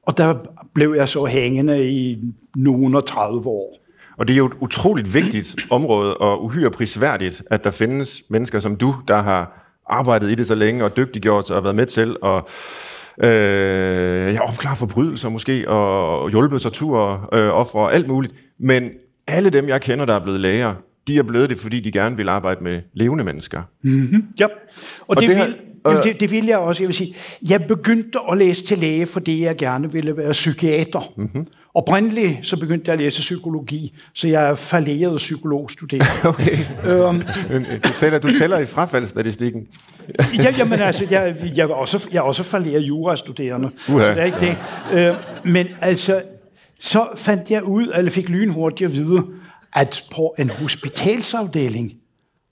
Og 0.03 0.17
der 0.17 0.35
blev 0.73 0.93
jeg 0.97 1.09
så 1.09 1.25
hængende 1.25 1.91
i 1.91 2.33
nogen 2.55 2.95
og 2.95 3.05
30 3.05 3.47
år. 3.47 3.77
Og 4.17 4.27
det 4.27 4.33
er 4.33 4.37
jo 4.37 4.45
et 4.45 4.57
utroligt 4.59 5.13
vigtigt 5.13 5.55
område, 5.69 6.17
og 6.17 6.43
uhyre 6.43 6.71
prisværdigt, 6.71 7.43
at 7.51 7.63
der 7.63 7.71
findes 7.71 8.23
mennesker 8.29 8.59
som 8.59 8.75
du, 8.75 8.95
der 9.07 9.21
har 9.21 9.62
arbejdet 9.89 10.31
i 10.31 10.35
det 10.35 10.47
så 10.47 10.55
længe, 10.55 10.83
og 10.83 10.97
dygtiggjort 10.97 11.47
sig, 11.47 11.55
og 11.55 11.63
været 11.63 11.75
med 11.75 11.85
til 11.85 12.15
at 12.25 12.43
øh, 13.29 14.33
ja, 14.33 14.39
opklare 14.47 14.75
forbrydelser 14.75 15.29
måske, 15.29 15.69
og 15.69 16.29
hjulpet 16.29 16.61
tortur, 16.61 17.29
øh, 17.33 17.49
ofre 17.49 17.79
og 17.79 17.95
alt 17.95 18.07
muligt. 18.07 18.33
Men 18.59 18.89
alle 19.27 19.49
dem, 19.49 19.67
jeg 19.67 19.81
kender, 19.81 20.05
der 20.05 20.13
er 20.15 20.23
blevet 20.23 20.39
læger, 20.39 20.75
de 21.07 21.17
er 21.17 21.23
blevet 21.23 21.49
det, 21.49 21.59
fordi 21.59 21.79
de 21.79 21.91
gerne 21.91 22.17
vil 22.17 22.29
arbejde 22.29 22.63
med 22.63 22.81
levende 22.93 23.23
mennesker. 23.23 23.61
Mm-hmm. 23.83 24.25
Ja, 24.39 24.45
og, 24.45 24.51
og 25.07 25.15
det, 25.15 25.29
det, 25.29 25.37
vil, 25.37 25.55
øh, 25.87 26.03
det, 26.03 26.19
det 26.19 26.31
vil 26.31 26.45
jeg 26.45 26.57
også. 26.57 26.83
Jeg 26.83 26.87
vil 26.87 26.95
sige, 26.95 27.15
jeg 27.49 27.65
begyndte 27.67 28.19
at 28.31 28.37
læse 28.37 28.65
til 28.65 28.77
læge, 28.77 29.05
fordi 29.05 29.43
jeg 29.43 29.55
gerne 29.57 29.91
ville 29.91 30.17
være 30.17 30.31
psykiater. 30.31 31.13
Mm-hmm. 31.17 31.47
Oprindeligt 31.75 32.47
så 32.47 32.59
begyndte 32.59 32.83
jeg 32.87 32.93
at 32.93 32.99
læse 32.99 33.19
psykologi, 33.19 33.95
så 34.13 34.27
jeg 34.27 34.43
er 34.49 34.55
falderet 34.55 35.17
psykologstuderende. 35.17 36.07
okay. 36.29 36.57
Øhm, 36.85 37.23
du, 37.83 37.89
tæller, 37.95 38.19
du 38.19 38.29
tæller 38.39 38.59
i 38.59 38.65
frafaldsstatistikken. 38.65 39.67
ja, 40.33 40.53
jamen 40.57 40.81
altså, 40.81 41.07
jeg, 41.11 41.35
jeg, 41.55 41.63
er 41.69 41.73
også, 41.73 42.09
jeg 42.11 42.17
er 42.17 42.21
også 42.21 42.43
falderet 42.43 42.81
jurastuderende, 42.81 43.67
uh-huh. 43.67 43.91
så 43.91 44.09
det 44.09 44.19
er 44.19 44.23
ikke 44.23 44.39
det. 44.39 44.57
Øh, 44.93 45.15
men 45.53 45.67
altså, 45.81 46.21
så 46.79 47.07
fandt 47.15 47.49
jeg 47.49 47.63
ud, 47.63 47.91
eller 47.95 48.11
fik 48.11 48.29
lynhurtigt 48.29 48.87
at 48.87 48.93
vide, 48.93 49.23
at 49.75 50.03
på 50.15 50.35
en 50.39 50.49
hospitalsafdeling, 50.49 51.93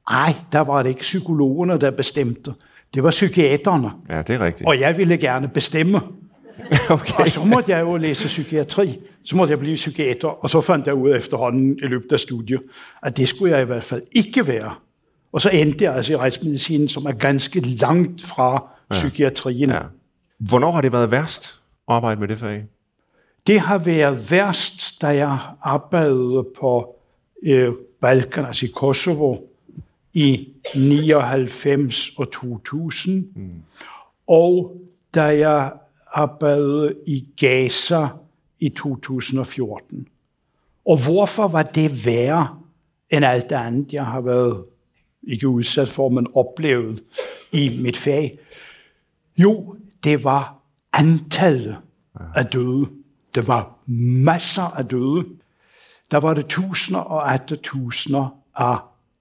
ej, 0.09 0.33
der 0.51 0.59
var 0.59 0.83
det 0.83 0.89
ikke 0.89 1.01
psykologerne, 1.01 1.79
der 1.79 1.91
bestemte. 1.91 2.53
Det 2.93 3.03
var 3.03 3.09
psykiaterne. 3.09 3.91
Ja, 4.09 4.21
det 4.21 4.29
er 4.29 4.39
rigtigt. 4.39 4.67
Og 4.67 4.79
jeg 4.79 4.97
ville 4.97 5.17
gerne 5.17 5.47
bestemme. 5.47 6.01
Okay. 6.89 7.23
Og 7.23 7.29
så 7.29 7.43
måtte 7.43 7.71
jeg 7.71 7.81
jo 7.81 7.97
læse 7.97 8.27
psykiatri. 8.27 8.99
Så 9.23 9.35
måtte 9.35 9.51
jeg 9.51 9.59
blive 9.59 9.75
psykiater, 9.75 10.27
og 10.27 10.49
så 10.49 10.61
fandt 10.61 10.87
jeg 10.87 10.95
ud 10.95 11.15
efterhånden 11.15 11.79
i 11.83 11.85
løbet 11.87 12.11
af 12.11 12.19
studiet, 12.19 12.61
at 13.03 13.17
det 13.17 13.27
skulle 13.27 13.53
jeg 13.53 13.61
i 13.61 13.65
hvert 13.65 13.83
fald 13.83 14.01
ikke 14.11 14.47
være. 14.47 14.73
Og 15.31 15.41
så 15.41 15.49
endte 15.49 15.83
jeg 15.83 15.95
altså 15.95 16.13
i 16.13 16.15
retsmedicinen, 16.15 16.89
som 16.89 17.05
er 17.05 17.11
ganske 17.11 17.59
langt 17.59 18.21
fra 18.21 18.53
ja. 18.53 18.93
psykiatrien. 18.93 19.69
Ja. 19.69 19.79
Hvornår 20.37 20.71
har 20.71 20.81
det 20.81 20.91
været 20.91 21.11
værst 21.11 21.43
at 21.89 21.95
arbejde 21.95 22.19
med 22.19 22.27
det 22.27 22.39
fag? 22.39 22.65
Det 23.47 23.59
har 23.59 23.77
været 23.77 24.31
værst, 24.31 25.01
da 25.01 25.07
jeg 25.07 25.37
arbejdede 25.61 26.45
på 26.59 26.95
øh, 27.43 27.73
Balkan, 28.01 28.45
altså 28.45 28.65
i 28.65 28.69
Kosovo, 28.75 29.37
i 30.13 30.47
99 30.75 32.09
og 32.17 32.31
2000. 32.31 33.27
Mm. 33.35 33.49
Og 34.27 34.77
da 35.15 35.21
jeg 35.21 35.71
arbejdede 36.13 36.95
i 37.07 37.27
Gaza 37.39 38.07
i 38.59 38.69
2014. 38.69 40.07
Og 40.85 41.03
hvorfor 41.03 41.47
var 41.47 41.63
det 41.63 42.05
værre 42.05 42.59
end 43.09 43.25
alt 43.25 43.51
andet, 43.51 43.93
jeg 43.93 44.05
har 44.05 44.21
været 44.21 44.63
ikke 45.23 45.47
udsat 45.47 45.89
for, 45.89 46.09
men 46.09 46.27
oplevet 46.35 47.03
i 47.53 47.79
mit 47.83 47.97
fag? 47.97 48.39
Jo, 49.37 49.75
det 50.03 50.23
var 50.23 50.57
antallet 50.93 51.77
af 52.35 52.45
døde. 52.45 52.87
Det 53.35 53.47
var 53.47 53.79
masser 54.23 54.77
af 54.77 54.85
døde. 54.85 55.25
Der 56.11 56.17
var 56.17 56.33
det 56.33 56.45
tusinder 56.47 56.99
og 56.99 57.33
atter 57.33 57.55
tusinder 57.55 58.35
af 58.55 58.77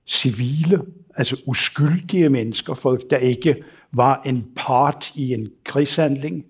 civile, 0.07 0.83
altså 1.17 1.43
uskyldige 1.47 2.29
mennesker, 2.29 2.75
folk, 2.75 3.11
der 3.11 3.17
ikke 3.17 3.63
var 3.93 4.23
en 4.27 4.47
part 4.57 5.13
i 5.15 5.33
en 5.33 5.49
krigshandling 5.65 6.45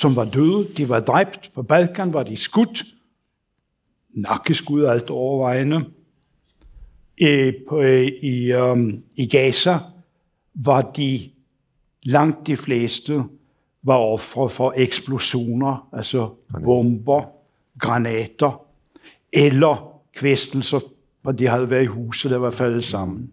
som 0.00 0.16
var 0.16 0.24
døde. 0.24 0.68
De 0.76 0.88
var 0.88 1.00
dræbt. 1.00 1.50
På 1.54 1.62
Balkan 1.62 2.12
var 2.12 2.22
de 2.22 2.36
skudt. 2.36 2.84
Nakkeskud 4.10 4.84
alt 4.84 5.10
overvejende. 5.10 5.84
I, 7.18 7.52
på, 7.68 7.82
i, 8.22 8.52
um, 8.52 9.02
I 9.16 9.26
Gaza 9.26 9.78
var 10.54 10.82
de 10.82 11.18
langt 12.02 12.46
de 12.46 12.56
fleste 12.56 13.24
var 13.82 13.96
ofre 13.96 14.48
for 14.48 14.72
eksplosioner, 14.76 15.88
altså 15.92 16.30
bomber, 16.64 17.22
granater, 17.78 18.62
eller 19.32 20.00
kvæstelser, 20.14 20.80
hvor 21.22 21.32
de 21.32 21.46
havde 21.46 21.70
været 21.70 21.82
i 21.82 21.86
huset, 21.86 22.30
der 22.30 22.36
var 22.36 22.50
faldet 22.50 22.84
sammen. 22.84 23.32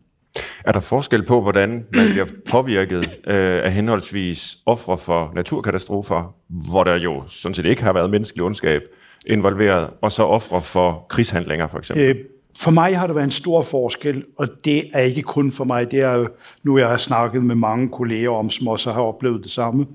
Er 0.68 0.72
der 0.72 0.80
forskel 0.80 1.26
på, 1.26 1.42
hvordan 1.42 1.70
man 1.70 2.10
bliver 2.12 2.26
påvirket 2.50 3.20
øh, 3.28 3.64
af 3.64 3.72
henholdsvis 3.72 4.58
ofre 4.66 4.98
for 4.98 5.32
naturkatastrofer, 5.36 6.36
hvor 6.48 6.84
der 6.84 6.96
jo 6.96 7.24
sådan 7.28 7.56
set 7.56 7.66
ikke 7.66 7.84
har 7.84 7.94
været 7.94 8.10
menneskelig 8.10 8.44
ondskab 8.44 8.82
involveret, 9.28 9.90
og 10.02 10.12
så 10.12 10.24
ofre 10.24 10.62
for 10.62 11.06
krigshandlinger 11.10 11.68
for 11.68 11.78
eksempel? 11.78 12.06
Øh, 12.06 12.16
for 12.58 12.72
mig 12.72 12.98
har 12.98 13.08
det 13.08 13.16
været 13.16 13.26
en 13.26 13.32
stor 13.32 13.62
forskel, 13.62 14.24
og 14.38 14.48
det 14.66 14.84
er 14.94 15.00
ikke 15.00 15.22
kun 15.22 15.52
for 15.52 15.64
mig, 15.64 15.92
det 15.92 16.00
er 16.00 16.14
jo, 16.14 16.30
nu 16.64 16.78
jeg 16.78 16.88
har 16.88 16.98
snakket 16.98 17.44
med 17.44 17.56
mange 17.56 17.90
kolleger 17.90 18.30
om, 18.30 18.50
som 18.50 18.68
også 18.68 18.92
har 18.92 19.02
oplevet 19.02 19.44
det 19.44 19.52
samme, 19.52 19.86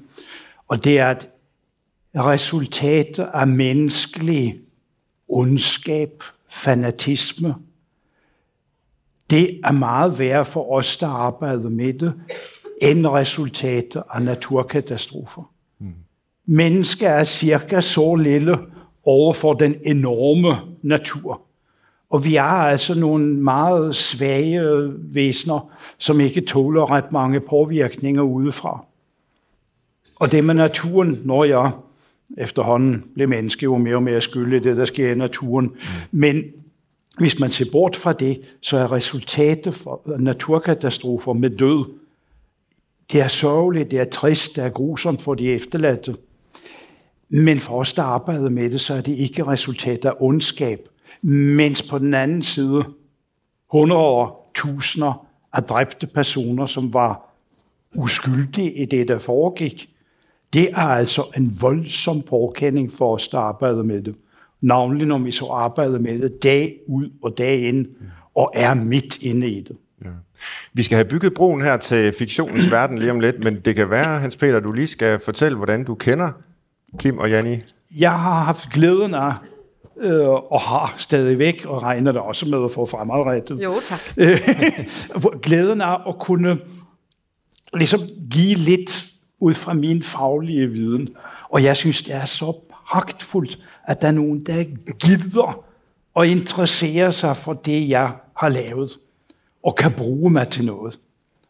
og 0.68 0.85
det 0.85 0.98
er, 0.98 1.08
at 1.08 1.28
resultatet 2.16 3.28
af 3.35 3.46
menneskelig 3.46 4.54
ondskab, 5.28 6.22
fanatisme, 6.50 7.54
det 9.32 9.60
er 9.64 9.72
meget 9.72 10.18
værd 10.18 10.44
for 10.44 10.72
os, 10.72 10.96
der 10.96 11.06
arbejder 11.06 11.68
med 11.68 11.92
det, 11.92 12.12
end 12.82 13.06
resultatet 13.06 14.02
af 14.14 14.22
naturkatastrofer. 14.22 15.52
Mm. 15.80 15.92
Mennesker 16.46 17.08
er 17.08 17.24
cirka 17.24 17.80
så 17.80 18.14
lille 18.14 18.58
over 19.04 19.32
for 19.32 19.52
den 19.52 19.74
enorme 19.84 20.48
natur. 20.82 21.40
Og 22.10 22.24
vi 22.24 22.36
er 22.36 22.42
altså 22.42 22.98
nogle 22.98 23.36
meget 23.36 23.94
svage 23.96 24.92
væsener, 25.14 25.72
som 25.98 26.20
ikke 26.20 26.40
tåler 26.40 26.90
ret 26.90 27.12
mange 27.12 27.40
påvirkninger 27.40 28.22
udefra. 28.22 28.84
Og 30.16 30.32
det 30.32 30.44
med 30.44 30.54
naturen, 30.54 31.20
når 31.24 31.44
jeg 31.44 31.70
efterhånden 32.38 33.04
blev 33.14 33.28
menneske 33.28 33.64
jo 33.64 33.76
mere 33.76 33.94
og 33.94 34.02
mere 34.02 34.20
skyldig 34.20 34.64
det, 34.64 34.76
der 34.76 34.84
sker 34.84 35.12
i 35.12 35.14
naturen. 35.14 35.66
Mm. 35.66 36.18
Men 36.18 36.44
hvis 37.18 37.38
man 37.38 37.51
ser 37.51 37.64
bort 37.72 37.96
fra 37.96 38.12
det, 38.12 38.40
så 38.61 38.77
er 38.77 38.92
resultatet 38.92 39.75
for 39.75 40.18
naturkatastrofer 40.18 41.33
med 41.33 41.51
død, 41.51 41.85
det 43.12 43.20
er 43.20 43.29
sørgeligt, 43.29 43.90
det 43.90 43.98
er 43.98 44.05
trist, 44.05 44.57
det 44.57 44.64
er 44.64 44.68
grusomt 44.68 45.22
for 45.22 45.35
de 45.35 45.51
efterladte. 45.51 46.16
Men 47.29 47.61
for 47.61 47.81
os, 47.81 47.92
der 47.92 48.03
arbejder 48.03 48.48
med 48.48 48.70
det, 48.70 48.81
så 48.81 48.94
er 48.94 49.01
det 49.01 49.12
ikke 49.12 49.46
resultat 49.46 50.05
af 50.05 50.12
ondskab. 50.20 50.88
Mens 51.22 51.90
på 51.90 51.98
den 51.98 52.14
anden 52.14 52.42
side, 52.42 52.85
hundreder, 53.70 54.37
tusinder 54.55 55.27
af 55.53 55.62
dræbte 55.62 56.07
personer, 56.07 56.66
som 56.66 56.94
var 56.94 57.35
uskyldige 57.94 58.72
i 58.72 58.85
det, 58.85 59.09
der 59.09 59.18
foregik, 59.18 59.88
det 60.53 60.70
er 60.70 60.88
altså 60.88 61.22
en 61.37 61.59
voldsom 61.61 62.22
påkending 62.22 62.92
for 62.92 63.14
os, 63.14 63.29
der 63.29 63.38
arbejder 63.38 63.83
med 63.83 64.03
det. 64.03 64.14
Navnlig 64.62 65.07
når 65.07 65.18
vi 65.18 65.31
så 65.31 65.46
arbejder 65.46 65.98
med 65.98 66.18
det 66.18 66.42
dag 66.42 66.79
ud 66.87 67.11
og 67.22 67.38
dag 67.38 67.61
ind, 67.61 67.87
og 68.35 68.53
er 68.55 68.75
midt 68.75 69.22
inde 69.22 69.48
i 69.48 69.61
det. 69.61 69.77
Ja. 70.05 70.11
Vi 70.72 70.83
skal 70.83 70.96
have 70.96 71.09
bygget 71.09 71.35
broen 71.35 71.62
her 71.62 71.77
til 71.77 72.12
fiktionens 72.18 72.70
verden 72.70 72.98
lige 72.98 73.11
om 73.11 73.20
lidt, 73.20 73.44
men 73.44 73.61
det 73.61 73.77
kan 73.77 73.90
være, 73.90 74.18
Hans 74.18 74.37
Peter, 74.37 74.61
du 74.61 74.72
lige 74.72 74.87
skal 74.87 75.18
fortælle, 75.18 75.57
hvordan 75.57 75.85
du 75.85 75.94
kender 75.94 76.31
Kim 76.98 77.18
og 77.18 77.31
Janni. 77.31 77.59
Jeg 77.98 78.12
har 78.12 78.44
haft 78.44 78.70
glæden 78.70 79.14
af, 79.14 79.33
øh, 80.01 80.29
og 80.29 80.61
har 80.61 80.94
stadigvæk, 80.96 81.64
og 81.64 81.83
regner 81.83 82.12
det 82.12 82.20
også 82.20 82.46
med 82.48 82.64
at 82.64 82.70
få 82.72 82.87
fremadrettet. 82.87 83.62
Jo, 83.62 83.75
tak. 83.85 84.01
glæden 85.46 85.81
af 85.81 86.09
at 86.09 86.18
kunne 86.18 86.59
ligesom 87.75 88.01
give 88.31 88.55
lidt 88.55 89.05
ud 89.40 89.55
fra 89.55 89.72
min 89.72 90.03
faglige 90.03 90.66
viden. 90.66 91.09
Og 91.48 91.64
jeg 91.64 91.77
synes, 91.77 92.03
det 92.03 92.14
er 92.14 92.25
så 92.25 92.53
pragtfuldt, 92.92 93.59
at 93.85 94.02
der 94.02 94.09
er 94.09 94.12
nogen, 94.12 94.46
der 94.46 94.64
gider 95.07 95.64
og 96.14 96.28
interesserer 96.28 97.11
sig 97.11 97.37
for 97.37 97.52
det, 97.52 97.88
jeg 97.88 98.12
har 98.37 98.48
lavet, 98.48 98.98
og 99.64 99.74
kan 99.76 99.92
bruge 99.92 100.31
mig 100.31 100.48
til 100.48 100.64
noget. 100.64 100.98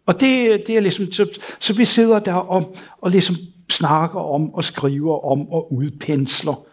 Og 0.07 0.20
det, 0.20 0.62
det 0.66 0.76
er 0.76 0.81
ligesom, 0.81 1.12
så, 1.12 1.40
så 1.61 1.72
vi 1.72 1.85
sidder 1.85 2.18
der 2.18 2.35
og, 2.35 2.76
og 3.00 3.11
ligesom 3.11 3.37
snakker 3.70 4.20
om 4.20 4.55
og 4.55 4.64
skriver 4.64 5.24
om 5.24 5.48
og 5.48 5.72
udpensler 5.72 6.66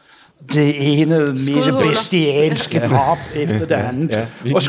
det 0.54 1.02
ene 1.02 1.19
mere 1.19 1.89
bestialske 1.89 2.80
drab 2.80 3.17
efter 3.36 3.65
det 3.65 3.71
andet, 3.71 4.15
ja, 4.15 4.25
ja. 4.45 4.56
og 4.56 4.62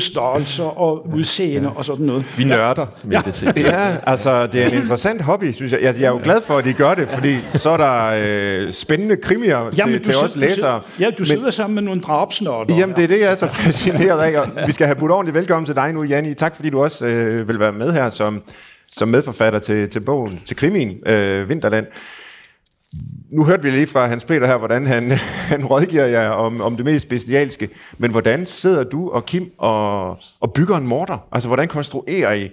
størrelser 0.00 0.78
og 0.78 1.08
udseende 1.14 1.68
ja. 1.68 1.78
og 1.78 1.84
sådan 1.84 2.06
noget. 2.06 2.38
Vi 2.38 2.44
nørder 2.44 2.86
med 3.04 3.16
ja. 3.16 3.22
det 3.24 3.34
til. 3.34 3.52
Ja, 3.56 3.96
altså 4.06 4.46
det 4.46 4.62
er 4.62 4.68
en 4.68 4.74
interessant 4.74 5.22
hobby, 5.22 5.52
synes 5.52 5.72
jeg. 5.72 5.82
Jeg, 5.82 5.94
jeg 6.00 6.06
er 6.06 6.10
jo 6.10 6.20
glad 6.22 6.40
for, 6.42 6.58
at 6.58 6.64
de 6.64 6.72
gør 6.72 6.94
det, 6.94 7.08
fordi 7.08 7.38
så 7.54 7.70
er 7.70 7.76
der 7.76 8.64
øh, 8.66 8.72
spændende 8.72 9.16
krimier 9.16 9.70
jamen, 9.78 9.94
til, 9.94 10.04
til 10.04 10.16
os 10.24 10.36
læsere. 10.36 10.80
Ja, 11.00 11.10
du 11.18 11.24
sidder 11.24 11.42
men, 11.42 11.52
sammen 11.52 11.74
med 11.74 11.82
nogle 11.82 12.00
drabsnørder. 12.00 12.76
Jamen 12.76 12.96
det 12.96 13.04
er 13.04 13.08
det, 13.08 13.20
jeg 13.20 13.32
er 13.32 13.36
så 13.36 13.46
fascineret 13.46 14.20
af. 14.20 14.40
Og 14.40 14.48
vi 14.66 14.72
skal 14.72 14.86
have 14.86 14.96
budt 14.96 15.12
ordentligt 15.12 15.34
velkommen 15.34 15.66
til 15.66 15.76
dig 15.76 15.92
nu, 15.92 16.02
Janni. 16.02 16.34
Tak 16.34 16.56
fordi 16.56 16.70
du 16.70 16.82
også 16.82 17.06
øh, 17.06 17.48
vil 17.48 17.60
være 17.60 17.72
med 17.72 17.92
her 17.92 18.10
som, 18.10 18.42
som 18.96 19.08
medforfatter 19.08 19.58
til, 19.58 19.88
til 19.88 20.00
bogen, 20.00 20.40
til 20.46 20.56
krimien 20.56 20.90
øh, 21.06 21.48
Vinterland 21.48 21.86
nu 23.30 23.44
hørte 23.44 23.62
vi 23.62 23.70
lige 23.70 23.86
fra 23.86 24.06
Hans 24.06 24.24
Peter 24.24 24.46
her, 24.46 24.56
hvordan 24.56 24.86
han, 24.86 25.10
han 25.52 25.66
rådgiver 25.66 26.04
jer 26.04 26.28
om, 26.28 26.60
om 26.60 26.76
det 26.76 26.84
mest 26.84 27.08
bestialske. 27.08 27.68
Men 27.98 28.10
hvordan 28.10 28.46
sidder 28.46 28.84
du 28.84 29.10
og 29.10 29.26
Kim 29.26 29.50
og, 29.58 30.10
og 30.40 30.52
bygger 30.52 30.76
en 30.76 30.86
morter? 30.86 31.28
Altså, 31.32 31.48
hvordan 31.48 31.68
konstruerer 31.68 32.32
I 32.32 32.50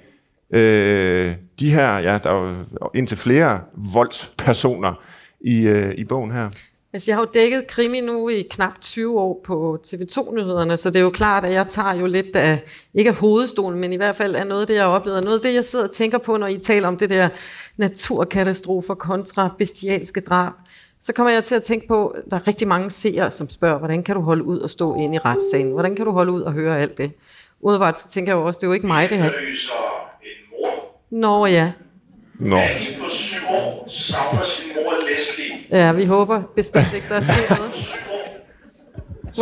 øh, 0.58 1.36
de 1.60 1.69
her, 1.71 1.97
ja, 1.97 2.19
der 2.23 2.29
er 2.29 2.36
jo 2.36 2.89
indtil 2.95 3.17
flere 3.17 3.60
voldspersoner 3.93 4.93
i, 5.41 5.67
øh, 5.67 5.93
i 5.97 6.03
bogen 6.03 6.32
her? 6.32 6.49
Altså, 6.93 7.12
jeg 7.12 7.15
har 7.15 7.21
jo 7.21 7.29
dækket 7.34 7.67
krimi 7.67 8.01
nu 8.01 8.29
i 8.29 8.41
knap 8.51 8.82
20 8.82 9.19
år 9.19 9.41
på 9.45 9.77
TV2-nyhederne, 9.88 10.77
så 10.77 10.89
det 10.89 10.95
er 10.95 11.03
jo 11.03 11.10
klart, 11.10 11.45
at 11.45 11.53
jeg 11.53 11.67
tager 11.69 11.93
jo 11.93 12.06
lidt 12.06 12.36
af, 12.36 12.63
ikke 12.93 13.10
af 13.10 13.15
hovedstolen, 13.15 13.79
men 13.79 13.93
i 13.93 13.95
hvert 13.95 14.15
fald 14.15 14.36
af 14.36 14.47
noget 14.47 14.62
af 14.62 14.67
det, 14.67 14.73
jeg 14.73 14.84
har 14.84 14.89
oplevet. 14.89 15.23
Noget 15.23 15.38
af 15.38 15.41
det, 15.41 15.53
jeg 15.53 15.65
sidder 15.65 15.86
og 15.86 15.91
tænker 15.91 16.17
på, 16.17 16.38
når 16.38 16.47
I 16.47 16.58
taler 16.58 16.88
om 16.88 16.97
det 16.97 17.10
der 17.10 17.29
naturkatastrofer 17.77 18.93
kontra 18.93 19.49
bestialske 19.57 20.21
drab, 20.21 20.53
så 21.01 21.13
kommer 21.13 21.31
jeg 21.31 21.43
til 21.43 21.55
at 21.55 21.63
tænke 21.63 21.88
på, 21.88 22.07
at 22.07 22.23
der 22.29 22.38
er 22.38 22.47
rigtig 22.47 22.67
mange 22.67 22.89
seere, 22.89 23.31
som 23.31 23.49
spørger, 23.49 23.77
hvordan 23.77 24.03
kan 24.03 24.15
du 24.15 24.21
holde 24.21 24.43
ud 24.43 24.59
og 24.59 24.69
stå 24.69 24.95
inde 24.95 25.15
i 25.15 25.17
retssagen? 25.17 25.71
Hvordan 25.71 25.95
kan 25.95 26.05
du 26.05 26.12
holde 26.12 26.31
ud 26.31 26.41
og 26.41 26.53
høre 26.53 26.79
alt 26.79 26.97
det? 26.97 27.12
Udebart 27.62 27.99
så 27.99 28.09
tænker 28.09 28.33
jeg 28.33 28.38
jo 28.38 28.45
også, 28.45 28.57
det 28.57 28.63
er 28.63 28.67
jo 28.67 28.73
ikke 28.73 28.88
mig, 28.88 29.09
det 29.09 29.17
her. 29.17 29.31
Nå 31.09 31.45
ja. 31.45 31.71
Nå. 32.39 32.55
Annie 32.55 32.97
på 33.03 33.09
syv 33.09 33.47
år 33.49 33.86
savner 33.89 34.43
sin 34.43 34.65
mor 34.75 34.93
Leslie. 35.07 35.79
Ja, 35.79 35.91
vi 35.91 36.05
håber 36.05 36.41
bestemt 36.55 36.93
ikke, 36.95 37.09
der 37.09 37.21
sker 37.21 37.57
noget. 37.57 37.75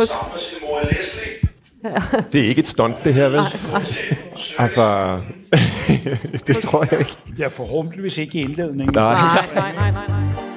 Savner 0.08 0.38
sin 0.38 0.58
mor 0.62 0.80
Leslie. 0.80 1.48
Ja. 1.84 2.00
Det 2.32 2.40
er 2.40 2.48
ikke 2.48 2.58
et 2.58 2.66
stunt, 2.66 3.04
det 3.04 3.14
her, 3.14 3.28
vel? 3.28 3.40
Altså, 4.58 5.18
det 6.46 6.56
tror 6.56 6.86
jeg 6.90 6.98
ikke. 7.00 7.16
Jeg 7.38 7.44
er 7.44 7.48
forhåbentligvis 7.48 8.18
ikke 8.18 8.38
i 8.38 8.42
indledningen. 8.42 8.94
Nej, 8.94 9.14
nej, 9.54 9.72
nej, 9.74 9.90
nej, 9.90 10.08
nej. 10.08 10.51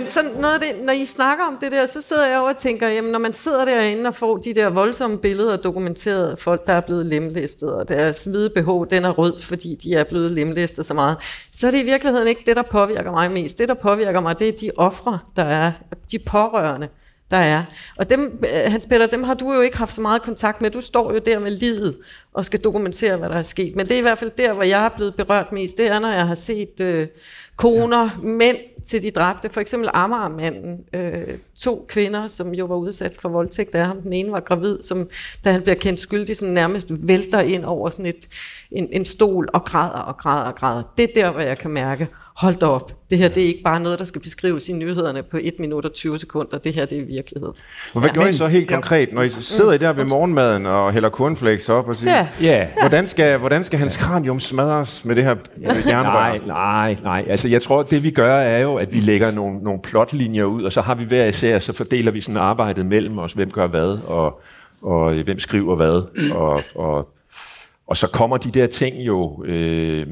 Men 0.00 0.08
sådan 0.08 0.30
noget 0.30 0.54
af 0.54 0.60
det, 0.60 0.84
når 0.84 0.92
I 0.92 1.06
snakker 1.06 1.44
om 1.44 1.58
det 1.60 1.72
der, 1.72 1.86
så 1.86 2.02
sidder 2.02 2.26
jeg 2.26 2.38
over 2.38 2.50
og 2.50 2.56
tænker, 2.56 2.88
jamen 2.88 3.12
når 3.12 3.18
man 3.18 3.34
sidder 3.34 3.64
derinde 3.64 4.08
og 4.08 4.14
får 4.14 4.36
de 4.36 4.54
der 4.54 4.68
voldsomme 4.68 5.18
billeder 5.18 5.56
dokumenteret 5.56 6.30
af 6.30 6.38
folk, 6.38 6.66
der 6.66 6.72
er 6.72 6.80
blevet 6.80 7.06
lemlæstet, 7.06 7.74
og 7.74 7.88
deres 7.88 8.24
hvide 8.24 8.50
BH, 8.50 8.68
den 8.90 9.04
er 9.04 9.10
rød, 9.10 9.40
fordi 9.40 9.74
de 9.82 9.94
er 9.94 10.04
blevet 10.04 10.30
lemlæstet 10.30 10.86
så 10.86 10.94
meget, 10.94 11.16
så 11.52 11.66
er 11.66 11.70
det 11.70 11.78
i 11.78 11.84
virkeligheden 11.84 12.28
ikke 12.28 12.42
det, 12.46 12.56
der 12.56 12.62
påvirker 12.62 13.10
mig 13.10 13.30
mest. 13.30 13.58
Det, 13.58 13.68
der 13.68 13.74
påvirker 13.74 14.20
mig, 14.20 14.38
det 14.38 14.48
er 14.48 14.52
de 14.52 14.70
ofre, 14.76 15.18
der 15.36 15.44
er, 15.44 15.72
de 16.10 16.18
pårørende, 16.18 16.88
der 17.30 17.36
er. 17.36 17.64
Og 17.98 18.10
dem, 18.10 18.44
øh, 18.54 18.72
Hans 18.72 18.86
Peter, 18.86 19.06
dem 19.06 19.22
har 19.22 19.34
du 19.34 19.52
jo 19.52 19.60
ikke 19.60 19.78
haft 19.78 19.92
så 19.92 20.00
meget 20.00 20.22
kontakt 20.22 20.60
med. 20.60 20.70
Du 20.70 20.80
står 20.80 21.12
jo 21.12 21.18
der 21.18 21.38
med 21.38 21.50
livet 21.50 21.96
og 22.34 22.44
skal 22.44 22.60
dokumentere, 22.60 23.16
hvad 23.16 23.28
der 23.28 23.36
er 23.36 23.42
sket. 23.42 23.76
Men 23.76 23.88
det 23.88 23.94
er 23.94 23.98
i 23.98 24.02
hvert 24.02 24.18
fald 24.18 24.30
der, 24.38 24.52
hvor 24.52 24.62
jeg 24.62 24.84
er 24.84 24.88
blevet 24.88 25.14
berørt 25.14 25.52
mest. 25.52 25.76
Det 25.76 25.86
er, 25.86 25.98
når 25.98 26.12
jeg 26.12 26.26
har 26.26 26.34
set 26.34 26.80
øh, 26.80 27.08
koner, 27.58 28.10
mænd 28.22 28.56
til 28.84 29.02
de 29.02 29.10
dræbte. 29.10 29.48
For 29.48 29.60
eksempel 29.60 29.90
Amagermanden. 29.94 30.80
Øh, 30.92 31.38
to 31.56 31.86
kvinder, 31.88 32.28
som 32.28 32.54
jo 32.54 32.64
var 32.64 32.76
udsat 32.76 33.12
for 33.20 33.28
voldtægt 33.28 33.74
af 33.74 33.86
ham. 33.86 34.02
Den 34.02 34.12
ene 34.12 34.32
var 34.32 34.40
gravid, 34.40 34.82
som 34.82 35.08
da 35.44 35.52
han 35.52 35.62
bliver 35.62 35.76
kendt 35.76 36.00
skyldig, 36.00 36.36
sådan 36.36 36.54
nærmest 36.54 36.88
vælter 37.08 37.40
ind 37.40 37.64
over 37.64 37.90
sådan 37.90 38.06
et, 38.06 38.28
en, 38.70 38.88
en 38.92 39.04
stol 39.04 39.48
og 39.52 39.64
græder 39.64 39.98
og 39.98 40.16
græder 40.16 40.44
og 40.44 40.54
græder. 40.54 40.82
Det 40.96 41.02
er 41.02 41.22
der, 41.22 41.30
hvor 41.30 41.40
jeg 41.40 41.58
kan 41.58 41.70
mærke, 41.70 42.08
hold 42.38 42.54
da 42.54 42.66
op, 42.66 42.92
det 43.10 43.18
her 43.18 43.28
det 43.28 43.42
er 43.42 43.46
ikke 43.46 43.62
bare 43.62 43.80
noget, 43.80 43.98
der 43.98 44.04
skal 44.04 44.20
beskrives 44.20 44.68
i 44.68 44.72
nyhederne 44.72 45.22
på 45.22 45.38
1 45.40 45.54
minut 45.58 45.84
og 45.84 45.92
20 45.92 46.18
sekunder, 46.18 46.58
det 46.58 46.74
her 46.74 46.86
det 46.86 46.98
er 46.98 47.04
virkelighed. 47.04 47.48
Og 47.94 48.00
hvad 48.00 48.10
ja. 48.10 48.20
gør 48.20 48.26
I 48.26 48.32
så 48.32 48.46
helt 48.46 48.68
konkret, 48.68 49.12
når 49.12 49.22
I 49.22 49.28
sidder 49.28 49.72
I 49.72 49.78
der 49.78 49.92
ved 49.92 50.04
morgenmaden 50.04 50.66
og 50.66 50.92
hælder 50.92 51.10
cornflakes 51.10 51.68
op 51.68 51.88
og 51.88 51.96
siger, 51.96 52.12
ja. 52.14 52.28
Ja. 52.40 52.68
hvordan, 52.80 53.06
skal, 53.06 53.38
hvordan 53.38 53.64
skal 53.64 53.78
hans 53.78 53.96
kranium 53.96 54.40
smadres 54.40 55.04
med 55.04 55.16
det 55.16 55.24
her 55.24 55.36
jernrør? 55.86 56.12
Nej, 56.12 56.38
nej, 56.46 56.96
nej. 57.02 57.24
Altså 57.28 57.48
jeg 57.48 57.62
tror, 57.62 57.82
det 57.82 58.02
vi 58.02 58.10
gør 58.10 58.36
er 58.36 58.58
jo, 58.58 58.76
at 58.76 58.92
vi 58.92 59.00
lægger 59.00 59.30
nogle, 59.30 59.58
nogle 59.58 59.80
plotlinjer 59.82 60.44
ud, 60.44 60.62
og 60.62 60.72
så 60.72 60.80
har 60.80 60.94
vi 60.94 61.04
hver 61.04 61.24
især, 61.24 61.58
så 61.58 61.72
fordeler 61.72 62.10
vi 62.10 62.20
sådan 62.20 62.36
arbejdet 62.36 62.86
mellem 62.86 63.18
os, 63.18 63.32
hvem 63.32 63.50
gør 63.50 63.66
hvad, 63.66 63.98
og, 64.06 64.40
og 64.82 65.14
hvem 65.14 65.38
skriver 65.38 65.76
hvad, 65.76 66.02
og, 66.34 66.62
og, 66.74 67.08
og 67.86 67.96
så 67.96 68.06
kommer 68.06 68.36
de 68.36 68.50
der 68.50 68.66
ting 68.66 68.96
jo, 68.96 69.44
øh, 69.44 70.06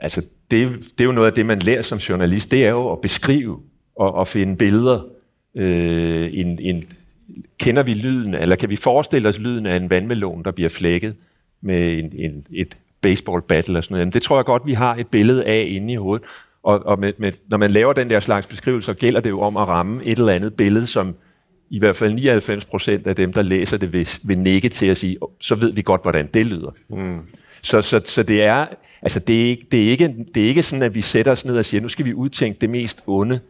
altså 0.00 0.22
det, 0.50 0.68
det 0.98 1.00
er 1.00 1.04
jo 1.04 1.12
noget 1.12 1.26
af 1.26 1.32
det, 1.32 1.46
man 1.46 1.58
lærer 1.58 1.82
som 1.82 1.98
journalist, 1.98 2.50
det 2.50 2.66
er 2.66 2.70
jo 2.70 2.92
at 2.92 3.00
beskrive 3.00 3.60
og, 3.96 4.14
og 4.14 4.28
finde 4.28 4.56
billeder. 4.56 5.00
Øh, 5.56 6.30
en, 6.32 6.58
en, 6.60 6.84
kender 7.58 7.82
vi 7.82 7.94
lyden, 7.94 8.34
eller 8.34 8.56
kan 8.56 8.70
vi 8.70 8.76
forestille 8.76 9.28
os 9.28 9.38
lyden 9.38 9.66
af 9.66 9.76
en 9.76 9.90
vandmelon, 9.90 10.44
der 10.44 10.50
bliver 10.50 10.68
flækket 10.68 11.16
med 11.62 11.98
en, 11.98 12.12
en, 12.14 12.44
et 12.50 12.76
baseball 13.00 13.42
bat 13.42 13.66
eller 13.66 13.80
sådan 13.80 13.94
noget? 13.94 14.00
Jamen, 14.00 14.12
det 14.12 14.22
tror 14.22 14.38
jeg 14.38 14.44
godt, 14.44 14.66
vi 14.66 14.72
har 14.72 14.94
et 14.96 15.06
billede 15.06 15.44
af 15.44 15.66
inde 15.70 15.92
i 15.92 15.96
hovedet. 15.96 16.26
Og, 16.62 16.86
og 16.86 16.98
med, 16.98 17.12
med, 17.18 17.32
når 17.48 17.56
man 17.56 17.70
laver 17.70 17.92
den 17.92 18.10
der 18.10 18.20
slags 18.20 18.46
beskrivelser, 18.46 18.92
gælder 18.92 19.20
det 19.20 19.30
jo 19.30 19.40
om 19.40 19.56
at 19.56 19.68
ramme 19.68 20.04
et 20.04 20.18
eller 20.18 20.32
andet 20.32 20.54
billede, 20.54 20.86
som 20.86 21.14
i 21.70 21.78
hvert 21.78 21.96
fald 21.96 22.14
99 22.14 22.64
procent 22.64 23.06
af 23.06 23.16
dem, 23.16 23.32
der 23.32 23.42
læser 23.42 23.76
det, 23.76 23.92
vil, 23.92 24.08
vil 24.24 24.38
nikke 24.38 24.68
til 24.68 24.86
at 24.86 24.96
sige, 24.96 25.16
så 25.40 25.54
ved 25.54 25.72
vi 25.72 25.82
godt, 25.82 26.02
hvordan 26.02 26.26
det 26.34 26.46
lyder. 26.46 26.70
Mm. 26.88 27.18
Så, 27.62 27.82
så, 27.82 28.00
så 28.04 28.22
det 28.22 28.42
er, 28.42 28.66
altså 29.02 29.20
det 29.20 29.44
er, 29.44 29.48
ikke, 29.48 29.66
det, 29.72 29.86
er 29.86 29.90
ikke, 29.90 30.14
det 30.34 30.42
er 30.42 30.48
ikke 30.48 30.62
sådan, 30.62 30.82
at 30.82 30.94
vi 30.94 31.02
sætter 31.02 31.32
os 31.32 31.44
ned 31.44 31.58
og 31.58 31.64
siger, 31.64 31.80
nu 31.80 31.88
skal 31.88 32.04
vi 32.04 32.14
udtænke 32.14 32.58
det 32.60 32.70
mest 32.70 33.02
onde, 33.06 33.40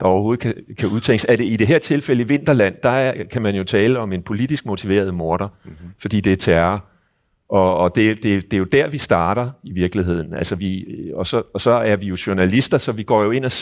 der 0.00 0.06
overhovedet 0.06 0.40
kan, 0.40 0.54
kan 0.78 0.88
udtænkes. 0.88 1.26
Er 1.28 1.36
det 1.36 1.44
i 1.44 1.56
det 1.56 1.66
her 1.66 1.78
tilfælde 1.78 2.22
i 2.22 2.26
Vinterland, 2.26 2.74
der 2.82 2.90
er, 2.90 3.24
kan 3.24 3.42
man 3.42 3.54
jo 3.54 3.64
tale 3.64 3.98
om 3.98 4.12
en 4.12 4.22
politisk 4.22 4.66
motiveret 4.66 5.14
morder, 5.14 5.48
mm-hmm. 5.64 5.90
fordi 5.98 6.20
det 6.20 6.32
er 6.32 6.36
terror. 6.36 6.84
Og, 7.48 7.76
og 7.76 7.96
det, 7.96 8.22
det, 8.22 8.44
det 8.44 8.52
er 8.52 8.58
jo 8.58 8.64
der, 8.64 8.88
vi 8.88 8.98
starter 8.98 9.50
i 9.62 9.72
virkeligheden. 9.72 10.34
Altså 10.34 10.56
vi, 10.56 10.86
og, 11.14 11.26
så, 11.26 11.42
og 11.54 11.60
så 11.60 11.70
er 11.70 11.96
vi 11.96 12.06
jo 12.06 12.16
journalister, 12.26 12.78
så 12.78 12.92
vi 12.92 13.02
går 13.02 13.22
jo 13.22 13.30
ind 13.30 13.44
og, 13.44 13.52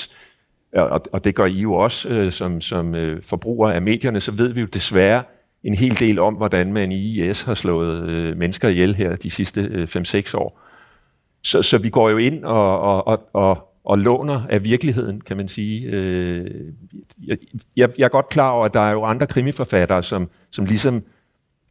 og, 0.73 1.01
og 1.13 1.25
det 1.25 1.35
gør 1.35 1.47
I 1.47 1.61
jo 1.61 1.75
også 1.75 2.09
øh, 2.09 2.33
som, 2.33 2.61
som 2.61 2.95
øh, 2.95 3.23
forbrugere 3.23 3.75
af 3.75 3.83
medierne, 3.83 4.21
så 4.21 4.33
ved 4.33 4.53
vi 4.53 4.61
jo 4.61 4.67
desværre 4.67 5.23
en 5.65 5.75
hel 5.75 5.99
del 5.99 6.19
om, 6.19 6.35
hvordan 6.35 6.73
man 6.73 6.93
i 6.93 7.29
IS 7.29 7.43
har 7.43 7.55
slået 7.55 8.09
øh, 8.09 8.37
mennesker 8.37 8.69
ihjel 8.69 8.95
her 8.95 9.17
de 9.17 9.31
sidste 9.31 9.61
øh, 9.61 9.89
5-6 9.97 10.37
år. 10.37 10.64
Så, 11.45 11.63
så 11.63 11.79
vi 11.79 11.91
går 11.91 12.11
jo 12.11 12.17
ind 12.17 12.45
og, 12.45 12.81
og, 12.81 13.07
og, 13.07 13.29
og, 13.33 13.71
og 13.85 13.99
låner 13.99 14.43
af 14.51 14.65
virkeligheden, 14.65 15.21
kan 15.21 15.37
man 15.37 15.49
sige. 15.49 15.87
Øh, 15.87 16.51
jeg, 17.27 17.37
jeg, 17.77 17.89
jeg 17.99 18.05
er 18.05 18.09
godt 18.09 18.29
klar 18.29 18.51
over, 18.51 18.65
at 18.65 18.75
der 18.75 18.81
er 18.81 18.93
jo 18.93 19.05
andre 19.05 19.27
krimiforfattere, 19.27 20.03
som, 20.03 20.31
som 20.51 20.65
ligesom 20.65 21.03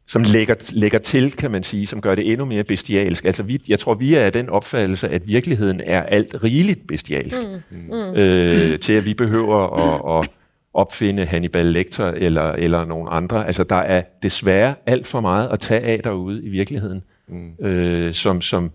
som 0.06 0.22
lægger, 0.22 0.54
lægger 0.72 0.98
til, 0.98 1.32
kan 1.32 1.50
man 1.50 1.62
sige, 1.62 1.86
som 1.86 2.00
gør 2.00 2.14
det 2.14 2.32
endnu 2.32 2.44
mere 2.44 2.64
bestialsk. 2.64 3.24
Altså, 3.24 3.42
vi, 3.42 3.60
jeg 3.68 3.78
tror, 3.78 3.94
vi 3.94 4.14
er 4.14 4.20
af 4.20 4.32
den 4.32 4.48
opfattelse, 4.48 5.08
at 5.08 5.26
virkeligheden 5.26 5.80
er 5.84 6.02
alt 6.02 6.44
rigeligt 6.44 6.86
bestialsk, 6.86 7.40
mm. 7.70 7.78
Mm. 7.78 8.14
Øh, 8.16 8.78
til 8.78 8.92
at 8.92 9.04
vi 9.04 9.14
behøver 9.14 9.58
at, 9.58 10.20
at 10.20 10.30
opfinde 10.74 11.24
Hannibal 11.24 11.66
Lecter 11.66 12.06
eller, 12.06 12.52
eller 12.52 12.84
nogen 12.84 13.08
andre. 13.10 13.46
Altså, 13.46 13.64
der 13.64 13.76
er 13.76 14.02
desværre 14.22 14.74
alt 14.86 15.06
for 15.06 15.20
meget 15.20 15.48
at 15.48 15.60
tage 15.60 15.80
af 15.80 16.00
derude 16.02 16.44
i 16.44 16.48
virkeligheden, 16.48 17.02
mm. 17.28 17.66
øh, 17.66 18.14
som, 18.14 18.40
som, 18.40 18.70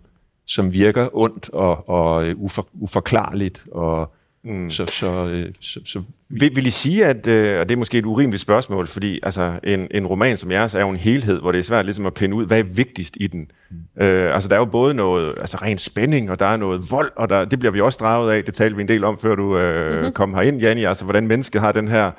som 0.50 0.74
virker 0.74 1.10
ondt 1.14 1.50
og, 1.50 1.90
og 1.90 2.34
ufor, 2.38 2.68
uforklarligt 2.74 3.66
og 3.72 4.14
Mm. 4.44 4.70
Så, 4.70 4.86
så, 4.86 5.26
øh, 5.26 5.54
så, 5.60 5.80
så 5.86 6.02
vil, 6.30 6.52
vil 6.56 6.68
I 6.68 6.70
sige, 6.70 7.06
at, 7.06 7.28
øh, 7.28 7.60
og 7.60 7.70
det 7.70 7.76
er 7.76 7.78
måske 7.78 7.98
et 7.98 8.06
urimeligt 8.06 8.42
spørgsmål, 8.42 8.88
fordi 8.88 9.20
altså, 9.24 9.60
en, 9.64 9.88
en 9.92 10.08
roman 10.08 10.38
som 10.38 10.52
jeres 10.52 10.76
er 10.76 10.80
jo 10.80 10.90
en 10.90 10.96
helhed, 10.98 11.40
hvor 11.40 11.52
det 11.52 11.60
er 11.60 11.64
svært 11.64 11.86
ligesom 11.86 12.06
at 12.06 12.14
pinde 12.14 12.36
ud, 12.36 12.46
hvad 12.46 12.60
er 12.60 12.64
vigtigst 12.64 13.18
i 13.20 13.28
den. 13.28 13.52
Mm. 13.70 14.04
Øh, 14.04 14.34
altså 14.34 14.50
der 14.50 14.56
er 14.56 14.60
jo 14.60 14.66
både 14.66 14.94
noget 14.94 15.36
altså, 15.40 15.58
ren 15.58 15.78
spænding, 15.78 16.32
og 16.32 16.40
der 16.40 16.46
er 16.46 16.58
noget 16.58 16.84
vold, 16.92 17.12
og 17.16 17.30
der, 17.30 17.46
det 17.46 17.60
bliver 17.60 17.72
vi 17.72 17.82
også 17.82 17.98
draget 18.02 18.32
af, 18.32 18.44
det 18.44 18.54
talte 18.54 18.76
vi 18.76 18.82
en 18.82 18.88
del 18.88 19.04
om, 19.04 19.18
før 19.18 19.36
du 19.36 19.58
øh, 19.58 19.96
mm-hmm. 19.96 20.14
kom 20.14 20.34
herind, 20.34 20.62
Janni, 20.62 20.84
altså 20.84 21.04
hvordan 21.04 21.28
mennesket 21.28 21.62
har 21.62 21.72
den 21.72 21.88
her 21.88 22.12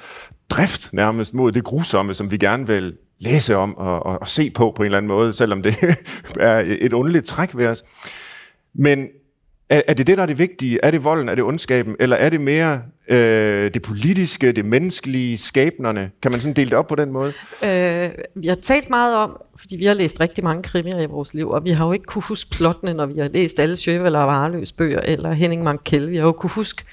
drift 0.51 0.93
nærmest 0.93 1.35
mod 1.35 1.53
det 1.53 1.65
grusomme, 1.65 2.15
som 2.15 2.31
vi 2.31 2.37
gerne 2.37 2.67
vil 2.67 2.95
læse 3.21 3.57
om 3.57 3.77
og, 3.77 4.07
og, 4.07 4.21
og 4.21 4.29
se 4.29 4.51
på 4.51 4.73
på 4.77 4.83
en 4.83 4.87
eller 4.87 4.97
anden 4.97 5.09
måde, 5.09 5.33
selvom 5.33 5.63
det 5.63 5.75
er 6.41 6.63
et 6.67 6.93
underligt 6.93 7.27
træk 7.27 7.57
ved 7.57 7.67
os. 7.67 7.83
Men 8.75 9.09
er, 9.71 9.83
er 9.89 9.95
det 9.95 10.07
det, 10.07 10.17
der 10.17 10.23
er 10.23 10.27
det 10.27 10.39
vigtige? 10.39 10.79
Er 10.83 10.91
det 10.91 11.05
volden? 11.05 11.29
Er 11.29 11.35
det 11.35 11.45
ondskaben? 11.45 11.97
Eller 12.01 12.17
er 12.17 12.29
det 12.29 12.41
mere 12.41 12.83
øh, 13.09 13.75
det 13.75 13.83
politiske, 13.83 14.53
det 14.53 14.65
menneskelige, 14.65 15.39
skæbnerne? 15.39 16.11
Kan 16.23 16.31
man 16.31 16.41
sådan 16.41 16.55
dele 16.55 16.71
det 16.71 16.79
op 16.79 16.87
på 16.87 16.95
den 16.95 17.13
måde? 17.13 17.33
Øh, 17.65 18.11
vi 18.35 18.47
har 18.47 18.55
talt 18.55 18.91
meget 18.91 19.17
om, 19.17 19.43
fordi 19.59 19.77
vi 19.77 19.85
har 19.85 19.95
læst 19.95 20.21
rigtig 20.21 20.45
mange 20.45 20.63
krimier 20.63 21.01
i 21.01 21.07
vores 21.07 21.35
liv, 21.35 21.51
og 21.51 21.65
vi 21.65 21.71
har 21.71 21.87
jo 21.87 21.93
ikke 21.93 22.05
kunne 22.05 22.23
huske 22.29 22.51
plottene, 22.51 22.95
når 22.95 23.07
vi 23.07 23.21
har 23.21 23.29
læst 23.29 23.61
alle 23.61 23.77
Sjøvel 23.77 24.17
og 24.17 24.27
Varløs 24.27 24.73
bøger, 24.73 25.01
eller 25.01 25.33
Henning 25.33 25.63
Mankell. 25.63 26.11
Vi 26.11 26.17
har 26.17 26.25
jo 26.25 26.33
kunne 26.33 26.51
huske 26.51 26.85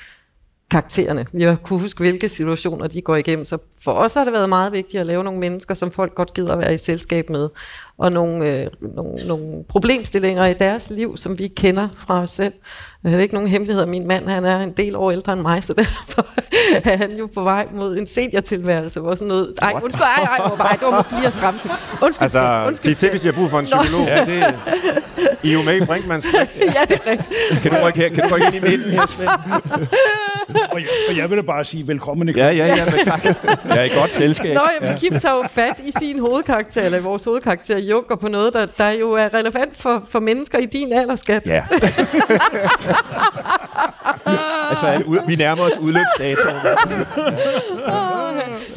karaktererne. 0.71 1.25
Vi 1.33 1.43
har 1.43 1.55
kunne 1.55 1.79
huske, 1.79 1.99
hvilke 1.99 2.29
situationer 2.29 2.87
de 2.87 3.01
går 3.01 3.15
igennem. 3.15 3.45
Så 3.45 3.57
for 3.83 3.91
os 3.91 4.13
har 4.13 4.23
det 4.23 4.33
været 4.33 4.49
meget 4.49 4.71
vigtigt 4.71 5.01
at 5.01 5.05
lave 5.05 5.23
nogle 5.23 5.39
mennesker, 5.39 5.73
som 5.73 5.91
folk 5.91 6.15
godt 6.15 6.33
gider 6.33 6.53
at 6.53 6.59
være 6.59 6.73
i 6.73 6.77
selskab 6.77 7.29
med 7.29 7.49
og 7.97 8.11
nogle, 8.11 8.45
øh, 8.45 8.67
nogle, 8.95 9.27
nogle 9.27 9.63
problemstillinger 9.69 10.45
i 10.45 10.53
deres 10.53 10.89
liv, 10.89 11.17
som 11.17 11.39
vi 11.39 11.47
kender 11.47 11.87
fra 11.97 12.21
os 12.21 12.31
selv. 12.31 12.53
Det 13.03 13.13
er 13.13 13.19
ikke 13.19 13.33
nogen 13.33 13.49
hemmelighed, 13.49 13.83
at 13.83 13.89
min 13.89 14.07
mand 14.07 14.27
han 14.27 14.45
er 14.45 14.59
en 14.59 14.71
del 14.71 14.95
år 14.95 15.11
ældre 15.11 15.33
end 15.33 15.41
mig, 15.41 15.63
så 15.63 15.73
derfor 15.73 16.27
er 16.91 16.97
han 16.97 17.11
jo 17.11 17.29
på 17.33 17.43
vej 17.43 17.67
mod 17.73 17.97
en 17.97 18.07
seniortilværelse, 18.07 18.99
hvor 18.99 19.15
sådan 19.15 19.27
noget... 19.27 19.53
Ej, 19.61 19.73
undskyld, 19.83 20.03
ej, 20.03 20.23
ej, 20.23 20.37
ej, 20.37 20.55
ej, 20.59 20.71
det 20.71 20.81
var 20.81 20.97
måske 20.97 21.15
lige 21.15 21.27
at 21.27 21.33
stramme 21.33 21.59
den. 21.63 21.71
Undskyld, 22.01 22.23
altså, 22.23 22.63
undskyld. 22.67 22.95
sig 22.95 22.97
til, 22.97 23.09
hvis 23.09 23.25
jeg 23.25 23.33
har 23.33 23.41
brug 23.41 23.49
for 23.49 23.59
en 23.59 23.65
psykolog. 23.65 24.07
Ja, 24.07 24.25
det, 24.25 24.55
I 25.43 25.49
er 25.49 25.53
jo 25.53 25.61
med 25.63 25.81
i 25.81 25.85
Brinkmanns 25.85 26.25
Ja, 26.75 26.85
det 26.89 27.01
er 27.05 27.11
rigtigt. 27.11 27.61
Kan 27.61 27.71
du 27.71 27.77
rykke, 27.87 27.99
her, 27.99 28.09
kan 28.09 28.29
du 28.29 28.35
rykke 28.35 28.47
ind 28.47 28.55
i 28.55 28.69
midten 28.69 28.91
her, 28.91 29.07
Svend? 29.07 29.29
og, 30.71 30.79
jeg, 30.79 30.87
og 31.09 31.17
jeg 31.17 31.29
vil 31.29 31.37
da 31.37 31.41
bare 31.41 31.65
sige 31.65 31.87
velkommen 31.87 32.29
i 32.29 32.31
Ja, 32.31 32.49
ja, 32.49 32.65
ja, 32.65 32.85
men 32.85 32.93
tak. 33.05 33.25
Jeg 33.65 33.77
er 33.77 33.83
i 33.83 33.89
godt 33.89 34.11
selskab. 34.11 34.55
Nå, 34.55 34.61
jamen, 34.81 34.97
Kim 34.97 35.19
tager 35.19 35.35
jo 35.35 35.43
fat 35.49 35.81
i 35.83 35.91
sin 35.99 36.19
hovedkarakter, 36.19 36.81
eller 36.81 37.01
vores 37.01 37.23
hovedkarakter 37.23 37.77
Junker, 37.89 38.15
på 38.15 38.27
noget, 38.27 38.53
der, 38.53 38.65
der 38.65 38.89
jo 38.89 39.11
er 39.11 39.33
relevant 39.33 39.77
for, 39.77 40.03
for 40.09 40.19
mennesker 40.19 40.57
i 40.57 40.65
din 40.65 40.93
alderskat. 40.93 41.47
Ja. 41.47 41.65
altså, 44.69 45.21
vi 45.27 45.35
nærmer 45.35 45.63
os 45.63 45.77
udløbsdatoen. 45.77 46.55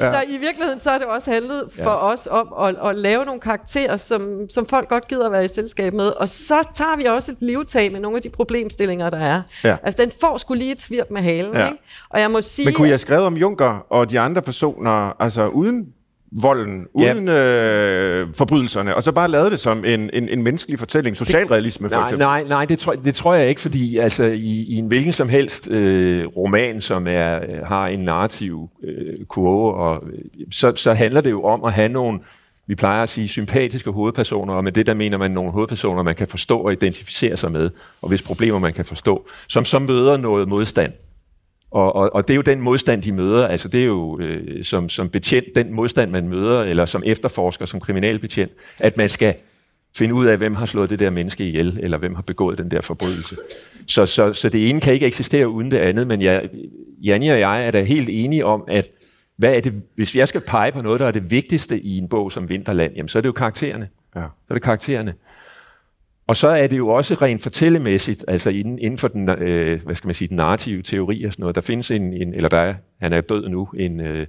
ja. 0.00 0.10
Så 0.10 0.22
i 0.28 0.38
virkeligheden 0.38 0.80
så 0.80 0.90
er 0.90 0.98
det 0.98 1.06
også 1.06 1.30
handlet 1.30 1.62
for 1.82 1.90
ja. 1.90 2.12
os 2.12 2.28
om 2.30 2.54
at, 2.60 2.76
at 2.90 2.96
lave 2.96 3.24
nogle 3.24 3.40
karakterer, 3.40 3.96
som, 3.96 4.46
som 4.50 4.66
folk 4.66 4.88
godt 4.88 5.08
gider 5.08 5.26
at 5.26 5.32
være 5.32 5.44
i 5.44 5.48
selskab 5.48 5.92
med. 5.92 6.06
Og 6.08 6.28
så 6.28 6.68
tager 6.74 6.96
vi 6.96 7.04
også 7.04 7.32
et 7.32 7.38
livtag 7.40 7.92
med 7.92 8.00
nogle 8.00 8.16
af 8.16 8.22
de 8.22 8.28
problemstillinger, 8.28 9.10
der 9.10 9.18
er. 9.18 9.42
Ja. 9.64 9.76
Altså 9.82 10.02
den 10.02 10.12
får 10.20 10.36
skulle 10.36 10.58
lige 10.58 10.72
et 10.72 10.80
svirp 10.80 11.06
med 11.10 11.22
halen. 11.22 11.54
Ja. 11.54 11.66
Ikke? 11.66 11.78
Og 12.10 12.20
jeg 12.20 12.30
må 12.30 12.42
sige... 12.42 12.64
Men 12.64 12.74
kunne 12.74 12.88
jeg 12.88 13.00
skrive 13.00 13.20
om 13.20 13.36
Junker 13.36 13.86
og 13.90 14.10
de 14.10 14.20
andre 14.20 14.42
personer, 14.42 15.22
altså 15.22 15.46
uden 15.46 15.86
volden, 16.32 16.86
uden 16.94 17.28
øh, 17.28 18.34
forbrydelserne, 18.34 18.96
og 18.96 19.02
så 19.02 19.12
bare 19.12 19.28
lavet 19.28 19.52
det 19.52 19.60
som 19.60 19.84
en, 19.84 20.10
en, 20.12 20.28
en 20.28 20.42
menneskelig 20.42 20.78
fortælling, 20.78 21.16
socialrealisme 21.16 21.88
for 21.88 21.96
nej, 21.96 22.04
eksempel? 22.04 22.26
Nej, 22.26 22.44
nej, 22.44 22.64
det 22.64 22.78
tror, 22.78 22.92
det 22.92 23.14
tror 23.14 23.34
jeg 23.34 23.48
ikke, 23.48 23.60
fordi 23.60 23.98
altså, 23.98 24.24
i, 24.24 24.64
i 24.68 24.76
en 24.76 24.86
hvilken 24.86 25.12
som 25.12 25.28
helst 25.28 25.70
øh, 25.70 26.26
roman, 26.26 26.80
som 26.80 27.06
er, 27.06 27.64
har 27.64 27.86
en 27.86 28.00
narrativ 28.00 28.70
øh, 28.82 29.24
kurve, 29.28 29.74
og, 29.74 30.02
så, 30.52 30.72
så 30.76 30.92
handler 30.92 31.20
det 31.20 31.30
jo 31.30 31.44
om 31.44 31.64
at 31.64 31.72
have 31.72 31.88
nogle, 31.88 32.20
vi 32.66 32.74
plejer 32.74 33.02
at 33.02 33.08
sige, 33.08 33.28
sympatiske 33.28 33.90
hovedpersoner, 33.90 34.54
og 34.54 34.64
med 34.64 34.72
det 34.72 34.86
der 34.86 34.94
mener 34.94 35.18
man 35.18 35.30
nogle 35.30 35.52
hovedpersoner, 35.52 36.02
man 36.02 36.14
kan 36.14 36.28
forstå 36.28 36.58
og 36.58 36.72
identificere 36.72 37.36
sig 37.36 37.52
med, 37.52 37.70
og 38.02 38.08
hvis 38.08 38.22
problemer 38.22 38.58
man 38.58 38.72
kan 38.72 38.84
forstå, 38.84 39.28
som 39.48 39.64
så 39.64 39.78
møder 39.78 40.16
noget 40.16 40.48
modstand. 40.48 40.92
Og, 41.70 41.96
og, 41.96 42.14
og 42.14 42.28
det 42.28 42.34
er 42.34 42.36
jo 42.36 42.42
den 42.42 42.60
modstand, 42.60 43.02
de 43.02 43.12
møder. 43.12 43.46
Altså 43.46 43.68
det 43.68 43.80
er 43.80 43.84
jo 43.84 44.18
øh, 44.20 44.64
som, 44.64 44.88
som 44.88 45.08
betjent, 45.08 45.46
den 45.54 45.72
modstand, 45.72 46.10
man 46.10 46.28
møder, 46.28 46.62
eller 46.62 46.84
som 46.84 47.02
efterforsker, 47.06 47.66
som 47.66 47.80
kriminalbetjent, 47.80 48.52
at 48.78 48.96
man 48.96 49.08
skal 49.08 49.34
finde 49.96 50.14
ud 50.14 50.26
af, 50.26 50.36
hvem 50.36 50.54
har 50.54 50.66
slået 50.66 50.90
det 50.90 50.98
der 50.98 51.10
menneske 51.10 51.48
ihjel, 51.48 51.78
eller 51.82 51.98
hvem 51.98 52.14
har 52.14 52.22
begået 52.22 52.58
den 52.58 52.70
der 52.70 52.80
forbrydelse. 52.80 53.36
Så, 53.86 54.06
så, 54.06 54.32
så 54.32 54.48
det 54.48 54.70
ene 54.70 54.80
kan 54.80 54.92
ikke 54.92 55.06
eksistere 55.06 55.48
uden 55.48 55.70
det 55.70 55.78
andet, 55.78 56.06
men 56.06 56.22
jeg, 56.22 56.48
Janne 57.02 57.32
og 57.32 57.40
jeg 57.40 57.66
er 57.66 57.70
da 57.70 57.82
helt 57.82 58.08
enige 58.12 58.46
om, 58.46 58.64
at 58.68 58.88
hvad 59.36 59.56
er 59.56 59.60
det, 59.60 59.82
hvis 59.94 60.16
jeg 60.16 60.28
skal 60.28 60.40
pege 60.40 60.72
på 60.72 60.82
noget, 60.82 61.00
der 61.00 61.06
er 61.06 61.10
det 61.10 61.30
vigtigste 61.30 61.80
i 61.80 61.98
en 61.98 62.08
bog 62.08 62.32
som 62.32 62.48
Vinterland, 62.48 62.92
jamen 62.96 63.08
så 63.08 63.18
er 63.18 63.20
det 63.20 63.26
jo 63.26 63.32
karaktererne. 63.32 63.88
Ja. 64.16 64.20
Så 64.20 64.46
er 64.50 64.54
det 64.54 64.62
karaktererne. 64.62 65.14
Og 66.30 66.36
så 66.36 66.48
er 66.48 66.66
det 66.66 66.78
jo 66.78 66.88
også 66.88 67.14
rent 67.14 67.42
fortællemæssigt, 67.42 68.24
altså 68.28 68.50
inden, 68.50 68.78
inden 68.78 68.98
for 68.98 69.08
den, 69.08 69.28
øh, 69.28 69.82
hvad 69.84 69.94
skal 69.94 70.08
man 70.08 70.14
sige, 70.14 70.28
den 70.28 70.36
narrative 70.36 70.82
teori 70.82 71.24
og 71.24 71.32
sådan 71.32 71.42
noget, 71.42 71.56
der 71.56 71.60
findes 71.60 71.90
en, 71.90 72.12
en 72.12 72.34
eller 72.34 72.48
der 72.48 72.58
er, 72.58 72.74
han 73.00 73.12
er 73.12 73.20
død 73.20 73.48
nu, 73.48 73.68
en, 73.76 74.00
øh, 74.00 74.26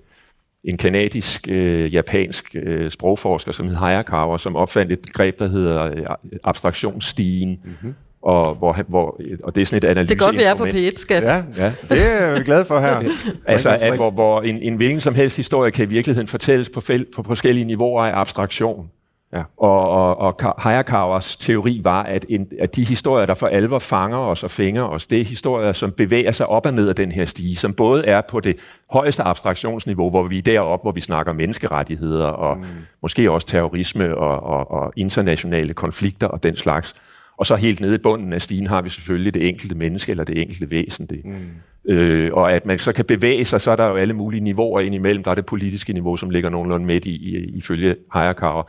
en 0.63 0.77
kanadisk, 0.77 1.47
øh, 1.49 1.93
japansk 1.93 2.55
øh, 2.55 2.91
sprogforsker, 2.91 3.51
som 3.51 3.67
hedder 3.67 3.79
Hayakawa, 3.79 4.37
som 4.37 4.55
opfandt 4.55 4.91
et 4.91 4.99
begreb, 4.99 5.39
der 5.39 5.47
hedder 5.47 5.83
øh, 5.83 6.05
abstraktionsstigen, 6.43 7.59
mm-hmm. 7.63 7.93
Og, 8.21 8.55
hvor, 8.55 8.77
hvor, 8.87 9.21
og 9.43 9.55
det 9.55 9.61
er 9.61 9.65
sådan 9.65 9.77
et 9.77 9.83
analyse. 9.83 10.15
Det 10.15 10.21
er 10.21 10.25
godt, 10.25 10.37
vi 10.37 10.43
er 10.43 10.55
på 10.55 10.65
P1, 10.65 10.97
skat. 10.97 11.23
Ja, 11.23 11.43
ja, 11.57 11.73
det 11.89 12.21
er 12.21 12.37
vi 12.37 12.43
glade 12.43 12.65
for 12.65 12.79
her. 12.79 13.01
altså, 13.45 13.69
at, 13.81 13.95
hvor, 13.95 14.11
hvor 14.11 14.41
en, 14.41 14.57
en 14.57 14.75
hvilken 14.75 14.99
som 14.99 15.15
helst 15.15 15.37
historie 15.37 15.71
kan 15.71 15.85
i 15.85 15.89
virkeligheden 15.89 16.27
fortælles 16.27 16.69
på, 16.69 16.81
fæl, 16.81 17.05
på 17.15 17.23
forskellige 17.23 17.65
niveauer 17.65 18.05
af 18.05 18.19
abstraktion. 18.19 18.89
Ja. 19.33 19.43
Og, 19.57 19.89
og, 19.89 20.17
og 20.17 20.55
Hayakawas 20.57 21.35
teori 21.35 21.81
var, 21.83 22.03
at, 22.03 22.25
en, 22.29 22.47
at 22.59 22.75
de 22.75 22.83
historier, 22.83 23.25
der 23.25 23.33
for 23.33 23.47
alvor 23.47 23.79
fanger 23.79 24.17
os 24.17 24.43
og 24.43 24.51
fænger 24.51 24.83
os, 24.83 25.07
det 25.07 25.19
er 25.19 25.25
historier, 25.25 25.71
som 25.71 25.91
bevæger 25.91 26.31
sig 26.31 26.47
op 26.47 26.65
og 26.65 26.73
ned 26.73 26.89
af 26.89 26.95
den 26.95 27.11
her 27.11 27.25
stige, 27.25 27.55
som 27.55 27.73
både 27.73 28.05
er 28.05 28.21
på 28.29 28.39
det 28.39 28.55
højeste 28.91 29.23
abstraktionsniveau, 29.23 30.09
hvor 30.09 30.23
vi 30.23 30.37
er 30.37 30.41
deroppe, 30.41 30.83
hvor 30.83 30.91
vi 30.91 31.01
snakker 31.01 31.33
menneskerettigheder 31.33 32.25
og 32.27 32.57
mm. 32.57 32.63
måske 33.01 33.31
også 33.31 33.47
terrorisme 33.47 34.17
og, 34.17 34.43
og, 34.43 34.71
og 34.71 34.93
internationale 34.95 35.73
konflikter 35.73 36.27
og 36.27 36.43
den 36.43 36.55
slags. 36.55 36.95
Og 37.37 37.45
så 37.45 37.55
helt 37.55 37.79
nede 37.79 37.95
i 37.95 37.97
bunden 37.97 38.33
af 38.33 38.41
stigen 38.41 38.67
har 38.67 38.81
vi 38.81 38.89
selvfølgelig 38.89 39.33
det 39.33 39.47
enkelte 39.47 39.75
menneske 39.75 40.11
eller 40.11 40.23
det 40.23 40.41
enkelte 40.41 40.71
væsen. 40.71 41.05
Det. 41.05 41.21
Mm. 41.25 41.91
Øh, 41.93 42.33
og 42.33 42.53
at 42.53 42.65
man 42.65 42.79
så 42.79 42.93
kan 42.93 43.05
bevæge 43.05 43.45
sig, 43.45 43.61
så 43.61 43.71
er 43.71 43.75
der 43.75 43.87
jo 43.87 43.95
alle 43.95 44.13
mulige 44.13 44.41
niveauer 44.41 44.79
indimellem. 44.79 45.23
Der 45.23 45.31
er 45.31 45.35
det 45.35 45.45
politiske 45.45 45.93
niveau, 45.93 46.17
som 46.17 46.29
ligger 46.29 46.49
nogenlunde 46.49 46.85
midt 46.85 47.05
i, 47.05 47.15
i, 47.15 47.57
ifølge 47.57 47.95
Hayakawa. 48.11 48.61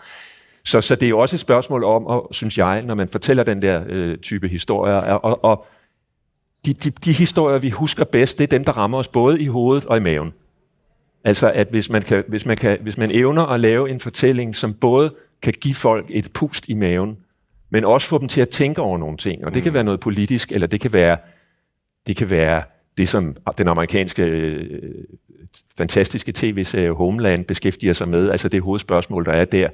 Så, 0.64 0.80
så 0.80 0.94
det 0.94 1.06
er 1.06 1.10
jo 1.10 1.18
også 1.18 1.36
et 1.36 1.40
spørgsmål 1.40 1.84
om, 1.84 2.06
og, 2.06 2.28
synes 2.30 2.58
jeg, 2.58 2.82
når 2.82 2.94
man 2.94 3.08
fortæller 3.08 3.42
den 3.42 3.62
der 3.62 3.82
øh, 3.86 4.18
type 4.18 4.48
historier, 4.48 4.94
og, 4.94 5.44
og 5.44 5.66
de, 6.66 6.72
de, 6.72 6.90
de 6.90 7.12
historier, 7.12 7.58
vi 7.58 7.70
husker 7.70 8.04
bedst, 8.04 8.38
det 8.38 8.44
er 8.44 8.48
dem, 8.48 8.64
der 8.64 8.72
rammer 8.72 8.98
os 8.98 9.08
både 9.08 9.40
i 9.40 9.46
hovedet 9.46 9.86
og 9.86 9.96
i 9.96 10.00
maven. 10.00 10.32
Altså, 11.24 11.52
at 11.52 11.68
hvis 11.70 11.90
man, 11.90 12.02
kan, 12.02 12.24
hvis, 12.28 12.46
man 12.46 12.56
kan, 12.56 12.78
hvis 12.82 12.98
man 12.98 13.10
evner 13.10 13.42
at 13.42 13.60
lave 13.60 13.90
en 13.90 14.00
fortælling, 14.00 14.56
som 14.56 14.74
både 14.74 15.14
kan 15.42 15.52
give 15.52 15.74
folk 15.74 16.06
et 16.08 16.32
pust 16.32 16.68
i 16.68 16.74
maven, 16.74 17.16
men 17.70 17.84
også 17.84 18.08
få 18.08 18.18
dem 18.18 18.28
til 18.28 18.40
at 18.40 18.48
tænke 18.48 18.80
over 18.80 18.98
nogle 18.98 19.16
ting. 19.16 19.44
Og 19.44 19.54
det 19.54 19.62
kan 19.62 19.74
være 19.74 19.84
noget 19.84 20.00
politisk, 20.00 20.52
eller 20.52 20.66
det 20.66 20.80
kan 20.80 20.92
være 20.92 21.16
det, 22.06 22.16
kan 22.16 22.30
være 22.30 22.62
det 22.98 23.08
som 23.08 23.36
den 23.58 23.68
amerikanske 23.68 24.22
øh, 24.22 24.80
fantastiske 25.78 26.32
tv-serie 26.34 26.92
Homeland 26.92 27.44
beskæftiger 27.44 27.92
sig 27.92 28.08
med, 28.08 28.30
altså 28.30 28.48
det 28.48 28.62
hovedspørgsmål, 28.62 29.24
der 29.24 29.32
er 29.32 29.44
der. 29.44 29.68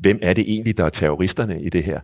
Hvem 0.00 0.18
er 0.22 0.32
det 0.32 0.44
egentlig, 0.48 0.76
der 0.76 0.84
er 0.84 0.88
terroristerne 0.88 1.62
i 1.62 1.68
det 1.68 1.84
her? 1.84 2.00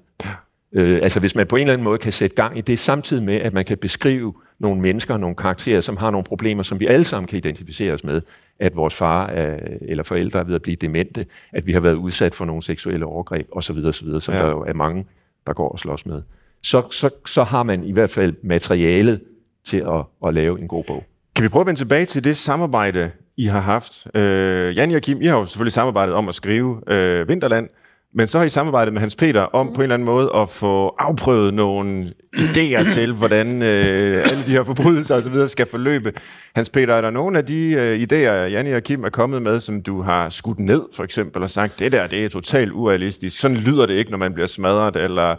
Øh, 0.73 0.99
altså 1.03 1.21
hvis 1.21 1.35
man 1.35 1.47
på 1.47 1.57
en 1.57 1.63
eller 1.63 1.73
anden 1.73 1.85
måde 1.85 1.99
kan 1.99 2.13
sætte 2.13 2.37
gang 2.37 2.59
i 2.59 2.61
det, 2.61 2.79
samtidig 2.79 3.25
med, 3.25 3.35
at 3.35 3.53
man 3.53 3.65
kan 3.65 3.79
beskrive 3.79 4.35
nogle 4.59 4.81
mennesker, 4.81 5.17
nogle 5.17 5.37
karakterer, 5.37 5.81
som 5.81 5.97
har 5.97 6.11
nogle 6.11 6.25
problemer, 6.25 6.63
som 6.63 6.81
vi 6.81 6.87
alle 6.87 7.05
sammen 7.05 7.29
kan 7.29 7.37
identificere 7.37 7.93
os 7.93 8.05
med, 8.05 8.23
at 8.59 8.77
vores 8.77 8.95
far 8.95 9.27
er, 9.27 9.59
eller 9.81 10.05
forældre 10.05 10.41
er 10.41 10.45
ved 10.45 10.55
at 10.55 10.63
blive 10.63 10.77
demente, 10.77 11.27
at 11.53 11.67
vi 11.67 11.73
har 11.73 11.81
været 11.81 11.95
udsat 11.95 12.35
for 12.35 12.45
nogle 12.45 12.63
seksuelle 12.63 13.07
overgreb 13.07 13.49
osv., 13.53 13.77
osv., 13.77 14.21
som 14.21 14.35
ja. 14.35 14.41
der 14.41 14.49
jo 14.49 14.61
er 14.61 14.73
mange, 14.73 15.07
der 15.47 15.53
går 15.53 15.69
og 15.69 15.79
slås 15.79 16.07
med. 16.07 16.23
Så, 16.63 16.83
så, 16.91 17.11
så 17.27 17.45
har 17.45 17.63
man 17.63 17.85
i 17.85 17.93
hvert 17.93 18.11
fald 18.11 18.35
materialet 18.43 19.21
til 19.65 19.77
at, 19.77 20.05
at 20.27 20.35
lave 20.35 20.61
en 20.61 20.69
god 20.69 20.85
bog. 20.85 21.05
Kan 21.37 21.45
vi 21.45 21.49
prøve 21.49 21.61
at 21.61 21.67
vende 21.67 21.81
tilbage 21.81 22.05
til 22.05 22.25
det 22.25 22.37
samarbejde, 22.37 23.11
I 23.37 23.45
har 23.45 23.61
haft? 23.61 24.07
Øh, 24.15 24.77
Jan 24.77 24.95
og 24.95 25.03
Kim, 25.03 25.23
I 25.23 25.27
har 25.27 25.39
jo 25.39 25.47
selvfølgelig 25.47 25.73
samarbejdet 25.73 26.15
om 26.15 26.29
at 26.29 26.35
skrive 26.35 26.93
øh, 26.93 27.29
Vinterland, 27.29 27.69
men 28.15 28.27
så 28.27 28.39
har 28.39 28.45
I 28.45 28.49
samarbejdet 28.49 28.93
med 28.93 29.01
Hans 29.01 29.17
Peter 29.17 29.41
om 29.41 29.67
mm. 29.67 29.73
på 29.73 29.81
en 29.81 29.83
eller 29.83 29.95
anden 29.95 30.07
måde 30.07 30.31
at 30.35 30.51
få 30.51 30.95
afprøvet 30.99 31.55
nogle 31.55 32.13
idéer 32.37 32.91
til, 32.95 33.13
hvordan 33.13 33.63
øh, 33.63 34.31
alle 34.31 34.45
de 34.47 34.51
her 34.51 34.63
forbrydelser 34.63 35.17
osv. 35.17 35.49
skal 35.49 35.67
forløbe. 35.67 36.13
Hans 36.55 36.71
Peter, 36.71 36.95
er 36.95 37.01
der 37.01 37.11
nogle 37.11 37.39
af 37.39 37.45
de 37.45 37.73
øh, 37.73 38.03
idéer, 38.03 38.51
Janne 38.51 38.77
og 38.77 38.83
Kim 38.83 39.05
er 39.05 39.11
kommet 39.11 39.43
med, 39.43 39.61
som 39.61 39.83
du 39.83 40.03
har 40.03 40.29
skudt 40.29 40.59
ned, 40.59 40.83
for 40.97 41.05
eksempel, 41.05 41.43
og 41.43 41.51
sagt, 41.51 41.79
det 41.79 41.93
der, 41.93 42.07
det 42.07 42.25
er 42.25 42.29
totalt 42.29 42.73
urealistisk. 42.73 43.41
Sådan 43.41 43.57
lyder 43.57 43.87
det 43.87 43.95
ikke, 43.95 44.11
når 44.11 44.19
man 44.19 44.35
bliver 44.35 44.47
smadret, 44.47 44.97
eller 44.97 45.37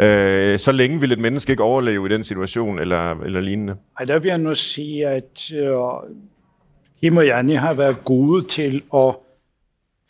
øh, 0.00 0.58
så 0.58 0.72
længe 0.72 1.00
vil 1.00 1.12
et 1.12 1.18
menneske 1.18 1.50
ikke 1.50 1.62
overleve 1.62 2.06
i 2.06 2.12
den 2.12 2.24
situation, 2.24 2.78
eller, 2.78 3.20
eller 3.20 3.40
lignende? 3.40 3.76
Ej, 3.98 4.04
der 4.04 4.18
vil 4.18 4.28
jeg 4.28 4.38
nu 4.38 4.54
sige, 4.54 5.08
at 5.08 5.52
øh, 5.54 5.74
Kim 7.00 7.16
og 7.16 7.26
Janne 7.26 7.56
har 7.56 7.74
været 7.74 8.04
gode 8.04 8.42
til 8.42 8.82
at 8.94 9.14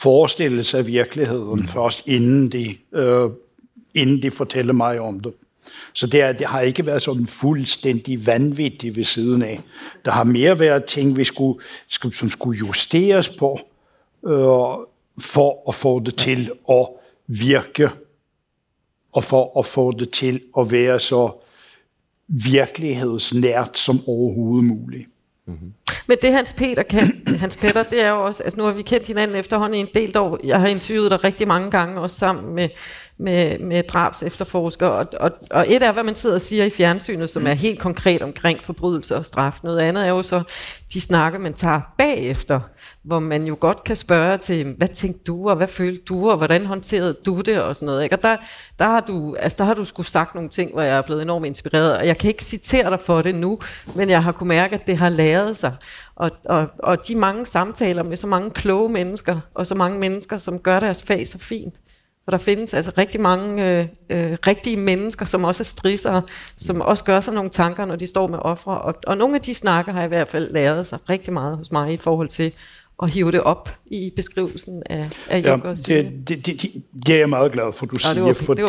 forestille 0.01 0.65
sig 0.65 0.87
virkeligheden 0.87 1.61
mm. 1.61 1.69
først, 1.69 2.09
inden 2.09 2.53
de, 2.53 2.77
øh, 2.93 3.31
inden 3.95 4.23
de 4.23 4.31
fortæller 4.31 4.73
mig 4.73 5.01
om 5.01 5.21
det. 5.21 5.33
Så 5.93 6.07
det, 6.07 6.21
er, 6.21 6.33
det 6.33 6.47
har 6.47 6.61
ikke 6.61 6.87
været 6.87 7.03
sådan 7.03 7.27
fuldstændig 7.27 8.27
vanvittigt 8.27 8.97
ved 8.97 9.05
siden 9.05 9.43
af. 9.43 9.61
Der 10.05 10.11
har 10.11 10.25
mere 10.25 10.59
været 10.59 10.85
ting, 10.85 11.17
vi 11.17 11.25
skulle, 11.25 11.65
som 11.89 12.31
skulle 12.31 12.59
justeres 12.59 13.29
på, 13.29 13.61
øh, 14.27 14.87
for 15.19 15.69
at 15.69 15.75
få 15.75 16.01
det 16.01 16.17
til 16.17 16.51
at 16.71 16.89
virke, 17.27 17.91
og 19.13 19.25
for 19.25 19.59
at 19.59 19.67
få 19.67 19.93
det 19.93 20.11
til 20.11 20.41
at 20.59 20.71
være 20.71 21.01
så 21.01 21.33
virkelighedsnært 22.29 23.79
som 23.79 24.01
overhovedet 24.07 24.65
muligt. 24.65 25.09
Mm-hmm. 25.47 25.73
Men 26.07 26.19
det 26.23 26.33
Hans 26.33 26.53
Peter 26.53 26.83
kan, 26.83 27.23
Hans 27.41 27.57
Peter, 27.57 27.83
det 27.83 28.05
er 28.05 28.11
jo 28.11 28.25
også, 28.25 28.43
altså 28.43 28.59
nu 28.59 28.65
har 28.65 28.73
vi 28.73 28.83
kendt 28.83 29.07
hinanden 29.07 29.37
efterhånden 29.37 29.75
i 29.75 29.81
en 29.81 29.89
del 29.95 30.19
år. 30.19 30.39
Jeg 30.45 30.61
har 30.61 30.69
interviewet 30.69 31.11
dig 31.11 31.25
rigtig 31.25 31.49
mange 31.49 31.71
gange, 31.71 32.01
også 32.01 32.19
sammen 32.19 32.55
med, 32.55 32.69
med, 33.21 33.59
med 33.59 33.83
drabs 33.83 34.23
efterforskere. 34.23 34.91
Og, 34.91 35.07
og, 35.21 35.31
og 35.51 35.65
et 35.69 35.83
er, 35.83 35.93
hvad 35.93 36.03
man 36.03 36.15
sidder 36.15 36.35
og 36.35 36.41
siger 36.41 36.65
i 36.65 36.71
fjernsynet, 36.71 37.31
som 37.31 37.47
er 37.47 37.53
helt 37.53 37.81
konkret 37.81 38.23
omkring 38.23 38.65
forbrydelse 38.65 39.17
og 39.17 39.27
straf. 39.27 39.59
Noget 39.63 39.79
andet 39.79 40.05
er 40.05 40.09
jo 40.09 40.23
så 40.23 40.43
de 40.93 41.01
snakker, 41.01 41.39
man 41.39 41.55
tager 41.55 41.81
bagefter, 41.99 42.61
hvor 43.03 43.19
man 43.19 43.45
jo 43.45 43.57
godt 43.61 43.85
kan 43.85 43.97
spørge 43.97 44.39
til, 44.39 44.75
hvad 44.77 44.89
tænkte 44.89 45.25
du, 45.25 45.49
og 45.51 45.57
hvad 45.57 45.69
følte 45.69 46.05
du, 46.05 46.31
og 46.31 46.37
hvordan 46.37 46.67
håndterede 46.67 47.17
du 47.27 47.41
det, 47.41 47.63
og 47.63 47.77
sådan 47.77 47.87
noget. 47.87 48.03
Ikke? 48.03 48.17
Og 48.17 48.23
der, 48.23 48.37
der, 48.79 48.85
har 48.85 49.01
du, 49.01 49.35
altså 49.35 49.57
der 49.59 49.65
har 49.65 49.75
du 49.75 49.85
sgu 49.85 50.03
sagt 50.03 50.35
nogle 50.35 50.51
ting, 50.51 50.73
hvor 50.73 50.83
jeg 50.83 50.97
er 50.97 51.03
blevet 51.03 51.23
enormt 51.23 51.47
inspireret, 51.47 51.97
og 51.97 52.07
jeg 52.07 52.19
kan 52.19 52.29
ikke 52.29 52.45
citere 52.45 52.91
dig 52.91 52.99
for 53.03 53.23
det 53.23 53.35
nu, 53.35 53.59
men 53.95 54.11
jeg 54.11 54.23
har 54.23 54.33
kunne 54.33 54.49
mærke, 54.49 54.75
at 54.75 54.87
det 54.87 54.97
har 54.97 55.09
læret 55.09 55.57
sig. 55.57 55.73
Og, 56.17 56.31
og, 56.45 56.67
og 56.79 57.09
de 57.09 57.15
mange 57.15 57.47
samtaler 57.47 58.03
med 58.03 58.17
så 58.17 58.27
mange 58.27 58.51
kloge 58.51 58.89
mennesker, 58.89 59.41
og 59.55 59.67
så 59.67 59.75
mange 59.75 59.99
mennesker, 59.99 60.39
som 60.39 60.59
gør 60.59 60.81
deres 60.81 61.03
fag 61.03 61.29
så 61.29 61.39
fint, 61.39 61.75
for 62.29 62.31
der 62.31 62.39
findes 62.39 62.75
altså 62.75 62.93
rigtig 62.99 63.21
mange 63.21 63.65
øh, 63.65 63.87
øh, 64.11 64.39
rigtige 64.47 64.77
mennesker, 64.77 65.27
som 65.27 65.45
også 65.45 65.63
er 65.63 65.65
strisser, 65.65 66.21
som 66.57 66.81
også 66.81 67.05
gør 67.05 67.21
sig 67.21 67.35
nogle 67.35 67.51
tanker, 67.51 67.85
når 67.85 67.97
de 67.97 68.09
står 68.09 68.27
med 68.27 68.39
ofre. 68.43 68.81
Og, 68.81 68.95
og 69.07 69.17
nogle 69.17 69.35
af 69.35 69.41
de 69.41 69.55
snakker 69.55 69.93
har 69.93 70.05
i 70.05 70.09
hvert 70.09 70.29
fald 70.29 70.53
læret 70.53 70.87
sig 70.87 70.99
rigtig 71.11 71.33
meget 71.33 71.57
hos 71.57 71.73
mig 71.73 71.93
i 71.93 71.97
forhold 71.97 72.29
til 72.29 72.53
at 73.03 73.11
hive 73.11 73.33
det 73.33 73.41
op 73.41 73.75
i 73.87 74.13
beskrivelsen 74.17 74.83
af, 74.87 75.11
af 75.31 75.43
ja, 75.43 75.57
det, 75.57 75.87
det, 76.29 76.47
det, 76.47 76.63
det, 76.63 76.83
det 77.07 77.15
er 77.15 77.19
jeg 77.19 77.29
meget 77.29 77.53
glad 77.53 77.73
for, 77.73 77.87
du 77.87 77.97
ja, 78.05 78.13
siger, 78.13 78.25
var, 78.25 78.33
fordi, 78.33 78.63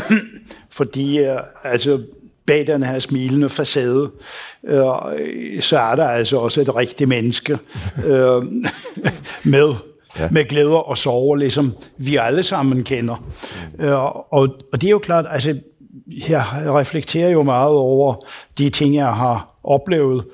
fordi 0.78 1.28
uh, 1.28 1.36
altså, 1.64 2.02
bag 2.46 2.66
den 2.66 2.82
her 2.82 2.98
smilende 2.98 3.48
facade, 3.48 4.10
øh, 4.64 4.82
så 5.60 5.78
er 5.78 5.96
der 5.96 6.08
altså 6.08 6.36
også 6.36 6.60
et 6.60 6.74
rigtigt 6.74 7.08
menneske 7.08 7.58
øh, 8.06 8.42
med 9.54 9.74
ja. 10.18 10.28
med 10.30 10.44
glæder 10.44 10.88
og 10.88 10.98
sorger, 10.98 11.36
ligesom 11.36 11.74
vi 11.96 12.16
alle 12.16 12.42
sammen 12.42 12.84
kender. 12.84 13.16
Mm. 13.78 13.84
Øh, 13.84 14.04
og, 14.04 14.56
og 14.72 14.80
det 14.80 14.84
er 14.84 14.90
jo 14.90 14.98
klart, 14.98 15.26
altså, 15.30 15.58
jeg 16.28 16.44
reflekterer 16.54 17.30
jo 17.30 17.42
meget 17.42 17.72
over 17.72 18.14
de 18.58 18.70
ting, 18.70 18.94
jeg 18.94 19.14
har 19.14 19.54
oplevet, 19.64 20.24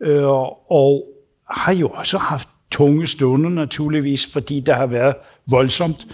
øh, 0.00 0.24
og 0.70 1.04
har 1.50 1.74
jo 1.74 1.88
også 1.88 2.18
haft 2.18 2.48
tunge 2.70 3.06
stunder 3.06 3.50
naturligvis, 3.50 4.32
fordi 4.32 4.60
der 4.60 4.74
har 4.74 4.86
været 4.86 5.14
voldsomt. 5.46 6.06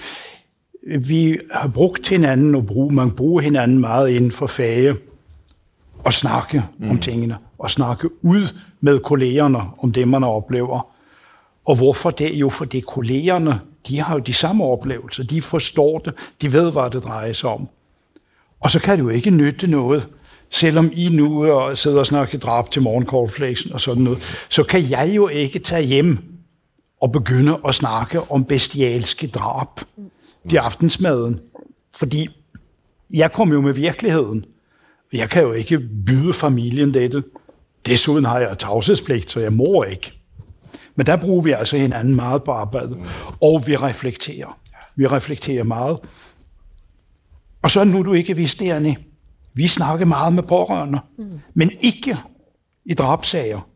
Vi 0.98 1.38
har 1.52 1.68
brugt 1.68 2.08
hinanden, 2.08 2.54
og 2.54 2.66
brug, 2.66 2.92
man 2.92 3.10
bruger 3.10 3.40
hinanden 3.40 3.78
meget 3.78 4.10
inden 4.10 4.32
for 4.32 4.46
fage, 4.46 4.94
og 6.04 6.12
snakke 6.12 6.62
mm. 6.78 6.90
om 6.90 6.98
tingene, 6.98 7.36
og 7.58 7.70
snakke 7.70 8.08
ud 8.22 8.54
med 8.80 8.98
kollegerne 8.98 9.58
om 9.78 9.92
det, 9.92 10.08
man 10.08 10.24
oplever. 10.24 10.97
Og 11.68 11.76
hvorfor 11.76 12.10
det? 12.10 12.34
Jo, 12.34 12.48
fordi 12.48 12.80
kollegerne, 12.80 13.60
de 13.88 14.00
har 14.00 14.14
jo 14.14 14.20
de 14.20 14.34
samme 14.34 14.64
oplevelser. 14.64 15.24
De 15.24 15.42
forstår 15.42 15.98
det. 15.98 16.14
De 16.42 16.52
ved, 16.52 16.72
hvad 16.72 16.90
det 16.90 17.04
drejer 17.04 17.32
sig 17.32 17.50
om. 17.50 17.68
Og 18.60 18.70
så 18.70 18.80
kan 18.80 18.98
det 18.98 19.04
jo 19.04 19.08
ikke 19.08 19.30
nytte 19.30 19.66
noget, 19.66 20.08
selvom 20.50 20.90
I 20.94 21.08
nu 21.08 21.46
sidder 21.74 21.98
og 21.98 22.06
snakker 22.06 22.38
drab 22.38 22.70
til 22.70 22.82
morgenkortflæsen 22.82 23.72
og 23.72 23.80
sådan 23.80 24.02
noget, 24.02 24.46
så 24.48 24.62
kan 24.62 24.90
jeg 24.90 25.12
jo 25.16 25.28
ikke 25.28 25.58
tage 25.58 25.82
hjem 25.82 26.18
og 27.00 27.12
begynde 27.12 27.58
at 27.68 27.74
snakke 27.74 28.30
om 28.30 28.44
bestialske 28.44 29.26
drab 29.26 29.80
i 30.52 30.56
aftensmaden. 30.56 31.40
Fordi 31.96 32.28
jeg 33.14 33.32
kommer 33.32 33.54
jo 33.54 33.60
med 33.60 33.72
virkeligheden. 33.72 34.44
Jeg 35.12 35.30
kan 35.30 35.42
jo 35.42 35.52
ikke 35.52 35.78
byde 36.06 36.32
familien 36.32 36.94
dette. 36.94 37.22
Desuden 37.86 38.24
har 38.24 38.38
jeg 38.38 38.58
tavshedspligt, 38.58 39.30
så 39.30 39.40
jeg 39.40 39.52
må 39.52 39.82
ikke. 39.82 40.17
Men 40.98 41.06
der 41.06 41.16
bruger 41.16 41.42
vi 41.42 41.52
altså 41.52 41.76
hinanden 41.76 42.16
meget 42.16 42.44
på 42.44 42.52
arbejdet, 42.52 42.98
og 43.40 43.66
vi 43.66 43.76
reflekterer. 43.76 44.58
Vi 44.96 45.06
reflekterer 45.06 45.64
meget. 45.64 45.98
Og 47.62 47.70
så 47.70 47.84
nu 47.84 48.02
du 48.02 48.12
ikke 48.12 48.36
visterende. 48.36 48.96
Vi 49.54 49.68
snakker 49.68 50.06
meget 50.06 50.32
med 50.32 50.42
pårørende, 50.42 50.98
mm. 51.18 51.40
men 51.54 51.70
ikke 51.80 52.16
i 52.84 52.94
drabsager. 52.94 53.68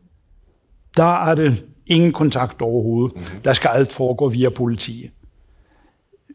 Der 0.97 1.23
er 1.25 1.35
det 1.35 1.63
ingen 1.85 2.11
kontakt 2.11 2.61
overhovedet. 2.61 3.15
Mm. 3.15 3.39
Der 3.43 3.53
skal 3.53 3.69
alt 3.73 3.91
foregå 3.91 4.29
via 4.29 4.49
politiet. 4.49 5.11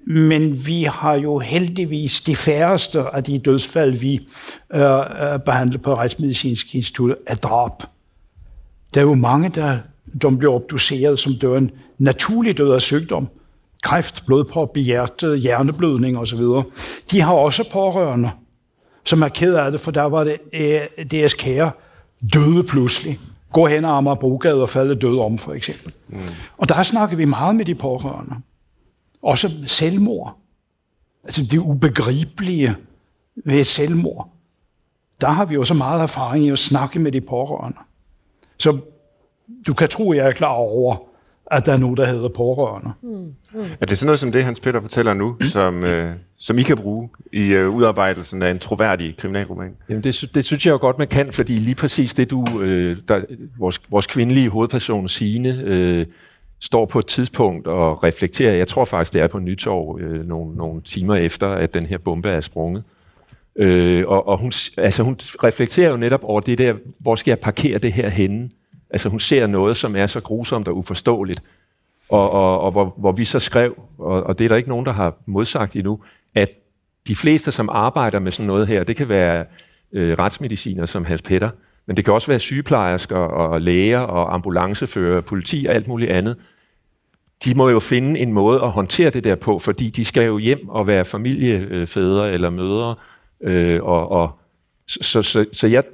Men 0.07 0.67
vi 0.67 0.83
har 0.83 1.15
jo 1.15 1.39
heldigvis 1.39 2.21
de 2.21 2.37
færreste 2.37 3.01
af 3.01 3.25
de 3.25 3.39
dødsfald, 3.39 3.97
vi 3.97 4.29
øh, 4.75 4.83
øh 4.83 5.41
behandler 5.45 5.79
på 5.79 5.95
Retsmedicinsk 5.95 6.75
Institut, 6.75 7.17
er 7.27 7.35
drab. 7.35 7.83
Der 8.95 9.01
er 9.01 9.05
jo 9.05 9.15
mange, 9.15 9.49
der 9.49 9.79
de 10.23 10.39
bliver 10.39 10.55
obduceret 10.55 11.19
som 11.19 11.33
dør 11.35 11.57
en 11.57 11.71
naturlig 11.99 12.59
død 12.59 12.73
af 12.73 12.83
sygdom. 12.83 13.29
Kræft, 13.83 14.27
blodprop 14.27 14.77
i 14.77 14.81
hjertet, 14.81 15.41
hjerneblødning 15.41 16.19
osv. 16.19 16.41
De 17.11 17.21
har 17.21 17.33
også 17.33 17.71
pårørende, 17.73 18.31
som 19.05 19.23
er 19.23 19.29
ked 19.29 19.55
af 19.55 19.71
det, 19.71 19.81
for 19.81 19.91
der 19.91 20.03
var 20.03 20.25
det 20.25 20.37
øh, 20.53 21.07
deres 21.11 21.35
kære 21.35 21.71
døde 22.35 22.65
pludselig. 22.65 23.19
Gå 23.53 23.67
hen 23.67 23.85
og 23.85 23.97
Amager 23.97 24.15
Brogade 24.15 24.63
og 24.63 24.69
falde 24.69 24.95
død 24.95 25.19
om, 25.19 25.39
for 25.39 25.53
eksempel. 25.53 25.93
Mm. 26.09 26.21
Og 26.59 26.69
der 26.69 26.83
snakker 26.83 27.17
vi 27.17 27.25
meget 27.25 27.57
med 27.57 27.65
de 27.65 27.75
pårørende. 27.75 28.35
Også 29.23 29.49
selvmord. 29.67 30.39
Altså 31.25 31.43
det 31.43 31.59
ubegribelige 31.59 32.77
ved 33.45 33.61
et 33.61 33.67
selvmord. 33.67 34.29
Der 35.21 35.29
har 35.29 35.45
vi 35.45 35.55
jo 35.55 35.65
så 35.65 35.75
meget 35.75 36.03
erfaring 36.03 36.45
i 36.45 36.51
at 36.51 36.59
snakke 36.59 36.99
med 36.99 37.13
de 37.13 37.21
pårørende. 37.21 37.79
Så 38.59 38.79
du 39.67 39.75
kan 39.75 39.89
tro, 39.89 40.13
at 40.13 40.19
jeg 40.19 40.27
er 40.27 40.33
klar 40.33 40.53
over, 40.53 40.97
at 41.51 41.67
der 41.67 41.73
er 41.73 41.77
nogen, 41.77 41.97
der 41.97 42.07
hedder 42.07 42.29
pårørende. 42.29 42.93
Er 43.81 43.87
det 43.87 43.99
sådan 43.99 44.07
noget 44.07 44.21
som 44.21 44.33
det, 44.33 44.45
Hans 44.45 44.61
Peter 44.61 44.81
fortæller 44.81 45.15
nu, 45.15 45.37
som, 45.53 45.85
øh, 45.85 46.13
som 46.37 46.59
I 46.59 46.63
kan 46.63 46.77
bruge 46.77 47.09
i 47.33 47.53
øh, 47.53 47.71
udarbejdelsen 47.71 48.43
af 48.43 48.51
en 48.51 48.59
troværdig 48.59 49.17
kriminalroman? 49.17 49.71
Jamen 49.89 50.05
det, 50.05 50.31
det 50.35 50.45
synes 50.45 50.67
jeg 50.67 50.73
jo 50.73 50.79
godt, 50.79 50.99
man 50.99 51.09
kan, 51.09 51.33
fordi 51.33 51.53
lige 51.53 51.75
præcis 51.75 52.15
det, 52.15 52.31
du, 52.31 52.45
øh, 52.61 52.97
der, 53.09 53.21
vores, 53.59 53.81
vores 53.91 54.07
kvindelige 54.07 54.49
hovedperson, 54.49 55.09
Signe, 55.09 55.63
øh, 55.65 56.07
står 56.61 56.87
på 56.87 56.99
et 56.99 57.07
tidspunkt 57.07 57.67
og 57.67 58.05
reflekterer. 58.05 58.53
Jeg 58.53 58.69
tror 58.69 58.85
faktisk, 58.85 59.13
det 59.13 59.23
er 59.23 59.27
på 59.27 59.39
Nytorv 59.39 60.01
øh, 60.01 60.29
nogle, 60.29 60.57
nogle 60.57 60.83
timer 60.83 61.15
efter, 61.15 61.49
at 61.49 61.75
den 61.75 61.87
her 61.87 61.99
bombe 61.99 62.29
er 62.29 62.41
sprunget. 62.41 62.85
Øh, 63.57 64.05
og 64.07 64.29
og 64.29 64.39
hun, 64.39 64.53
altså 64.77 65.03
hun 65.03 65.15
reflekterer 65.45 65.91
jo 65.91 65.97
netop 65.97 66.21
over 66.23 66.41
det 66.41 66.59
der, 66.59 66.75
hvor 67.01 67.17
skal 67.17 67.31
jeg 67.31 67.39
parkere 67.39 67.79
det 67.79 67.93
her 67.93 68.09
henne? 68.09 68.51
Altså 68.91 69.09
hun 69.09 69.21
ser 69.21 69.47
noget, 69.47 69.77
som 69.77 69.97
er 69.97 70.07
så 70.07 70.21
grusomt 70.21 70.69
og 70.69 70.77
uforståeligt. 70.77 71.43
Og, 72.09 72.31
og, 72.31 72.61
og 72.61 72.71
hvor, 72.71 72.95
hvor 72.99 73.13
vi 73.13 73.25
så 73.25 73.39
skrev, 73.39 73.83
og, 73.99 74.23
og 74.23 74.39
det 74.39 74.45
er 74.45 74.49
der 74.49 74.57
ikke 74.57 74.69
nogen, 74.69 74.87
der 74.87 74.93
har 74.93 75.15
modsagt 75.27 75.77
endnu, 75.77 76.01
at 76.35 76.51
de 77.09 77.17
fleste, 77.17 77.53
som 77.53 77.69
arbejder 77.73 78.19
med 78.19 78.31
sådan 78.31 78.47
noget 78.47 78.67
her, 78.67 78.85
det 78.85 78.97
kan 78.97 79.09
være 79.09 79.45
øh, 79.93 80.19
retsmediciner 80.19 80.87
som 80.87 81.05
Hans 81.05 81.23
Petter, 81.23 81.51
men 81.87 81.97
det 81.97 82.05
kan 82.05 82.15
også 82.15 82.27
være 82.27 82.41
sygeplejersker 82.41 83.17
og 83.17 83.61
læger 83.61 83.99
og 83.99 84.35
ambulancefører, 84.35 85.21
politi 85.21 85.67
og 85.69 85.75
alt 85.75 85.89
muligt 85.89 86.11
andet. 86.11 86.37
De 87.45 87.55
må 87.55 87.69
jo 87.69 87.81
finde 87.81 88.21
en 88.21 88.33
måde 88.33 88.63
at 88.63 88.71
håndtere 88.71 89.11
det 89.11 89.25
der 89.25 89.35
på, 89.35 89.59
fordi 89.59 89.91
de 89.91 90.05
skal 90.05 90.27
jo 90.27 90.39
hjem 90.39 90.69
og 90.69 90.87
være 90.87 91.05
familiefædre 91.05 92.33
eller 92.33 92.51
mødre. 92.51 92.95
Øh, 93.41 93.83
og, 93.83 94.11
og, 94.11 94.39
så 94.87 94.99
så, 95.03 95.23
så, 95.23 95.47
så 95.53 95.67
jeg, 95.67 95.85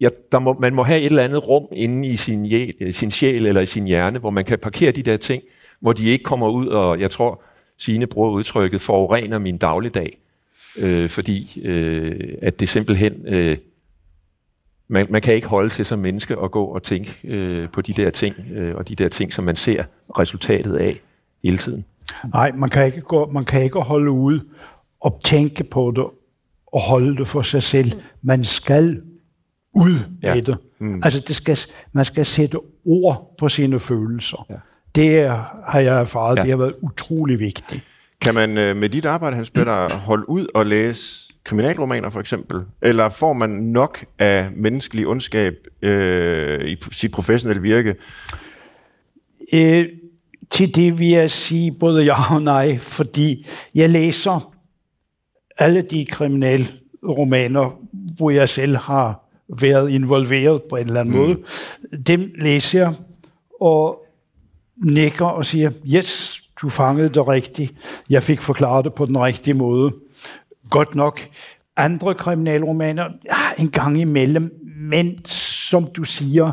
ja, 0.00 0.08
der 0.32 0.38
må, 0.38 0.56
man 0.60 0.74
må 0.74 0.82
have 0.82 1.00
et 1.00 1.06
eller 1.06 1.22
andet 1.22 1.48
rum 1.48 1.66
inde 1.72 2.08
i 2.08 2.16
sin, 2.16 2.46
jæ- 2.46 2.72
øh, 2.80 2.92
sin 2.92 3.10
sjæl 3.10 3.46
eller 3.46 3.60
i 3.60 3.66
sin 3.66 3.86
hjerne, 3.86 4.18
hvor 4.18 4.30
man 4.30 4.44
kan 4.44 4.58
parkere 4.58 4.92
de 4.92 5.02
der 5.02 5.16
ting, 5.16 5.42
hvor 5.80 5.92
de 5.92 6.08
ikke 6.08 6.24
kommer 6.24 6.48
ud, 6.48 6.66
og 6.66 7.00
jeg 7.00 7.10
tror, 7.10 7.42
sine 7.78 8.06
bruger 8.06 8.30
udtrykket, 8.30 8.80
forurener 8.80 9.38
min 9.38 9.58
dagligdag. 9.58 10.18
Øh, 10.78 11.08
fordi 11.08 11.62
øh, 11.64 12.34
at 12.42 12.60
det 12.60 12.68
simpelthen... 12.68 13.14
Øh, 13.26 13.56
man, 14.88 15.06
man 15.10 15.22
kan 15.22 15.34
ikke 15.34 15.46
holde 15.46 15.70
til 15.70 15.84
som 15.84 15.98
menneske 15.98 16.38
og 16.38 16.50
gå 16.50 16.64
og 16.64 16.82
tænke 16.82 17.18
øh, 17.24 17.68
på 17.68 17.80
de 17.80 17.92
der 17.92 18.10
ting, 18.10 18.36
øh, 18.52 18.76
og 18.76 18.88
de 18.88 18.94
der 18.94 19.08
ting, 19.08 19.32
som 19.32 19.44
man 19.44 19.56
ser 19.56 19.84
resultatet 20.18 20.76
af 20.76 21.00
hele 21.44 21.58
tiden. 21.58 21.84
Nej, 22.32 22.52
man 22.52 22.70
kan 22.70 22.86
ikke, 22.86 23.00
gå, 23.00 23.30
man 23.30 23.44
kan 23.44 23.62
ikke 23.62 23.78
holde 23.78 24.10
ud 24.10 24.40
og 25.00 25.20
tænke 25.24 25.64
på 25.64 25.92
det 25.96 26.04
og 26.66 26.80
holde 26.80 27.16
det 27.16 27.26
for 27.26 27.42
sig 27.42 27.62
selv. 27.62 27.92
Man 28.22 28.44
skal 28.44 29.02
ud 29.74 29.98
Ja. 30.22 30.34
med 30.34 30.42
det. 30.42 30.56
Mm. 30.78 31.00
Altså, 31.04 31.24
det 31.28 31.36
skal, 31.36 31.58
man 31.92 32.04
skal 32.04 32.26
sætte 32.26 32.58
ord 32.86 33.34
på 33.38 33.48
sine 33.48 33.80
følelser. 33.80 34.46
Ja. 34.50 34.54
Det 34.94 35.28
har 35.66 35.80
jeg 35.80 36.00
erfaret, 36.00 36.36
Ja. 36.36 36.40
ja. 36.40 36.42
det 36.44 36.50
har 36.50 36.56
været 36.56 36.74
utrolig 36.82 37.38
vigtigt. 37.38 37.84
Kan 38.20 38.34
man 38.34 38.58
øh, 38.58 38.76
med 38.76 38.88
dit 38.88 39.04
arbejde, 39.04 39.36
Hans 39.36 39.50
Peter, 39.50 39.94
holde 39.94 40.28
ud 40.28 40.46
og 40.54 40.66
læse 40.66 41.32
kriminalromaner 41.44 42.10
for 42.10 42.20
eksempel? 42.20 42.60
Eller 42.82 43.08
får 43.08 43.32
man 43.32 43.50
nok 43.50 44.04
af 44.18 44.48
menneskelig 44.56 45.06
ondskab 45.06 45.54
øh, 45.82 46.68
i 46.68 46.76
sit 46.92 47.12
professionelle 47.12 47.62
virke? 47.62 47.94
Øh, 49.54 49.86
til 50.50 50.74
det 50.74 50.98
vil 50.98 51.08
jeg 51.08 51.30
sige 51.30 51.72
både 51.72 52.04
ja 52.04 52.34
og 52.34 52.42
nej, 52.42 52.78
fordi 52.78 53.46
jeg 53.74 53.90
læser 53.90 54.54
alle 55.58 55.82
de 55.82 56.04
kriminalromaner, 56.04 57.78
hvor 58.16 58.30
jeg 58.30 58.48
selv 58.48 58.76
har 58.76 59.29
været 59.58 59.90
involveret 59.90 60.62
på 60.70 60.76
en 60.76 60.86
eller 60.86 61.00
anden 61.00 61.14
mm. 61.14 61.20
måde. 61.20 61.36
Dem 62.06 62.32
læser 62.34 62.78
jeg 62.78 62.94
og 63.60 64.02
nikker 64.84 65.26
og 65.26 65.46
siger, 65.46 65.70
yes, 65.94 66.42
du 66.62 66.68
fangede 66.68 67.08
det 67.08 67.28
rigtigt. 67.28 67.72
Jeg 68.10 68.22
fik 68.22 68.40
forklaret 68.40 68.84
det 68.84 68.94
på 68.94 69.06
den 69.06 69.18
rigtige 69.18 69.54
måde. 69.54 69.92
Godt 70.70 70.94
nok. 70.94 71.20
Andre 71.76 72.14
kriminalromaner, 72.14 73.04
ja, 73.04 73.62
en 73.62 73.70
gang 73.70 74.00
imellem, 74.00 74.54
men 74.76 75.24
som 75.26 75.86
du 75.86 76.04
siger, 76.04 76.52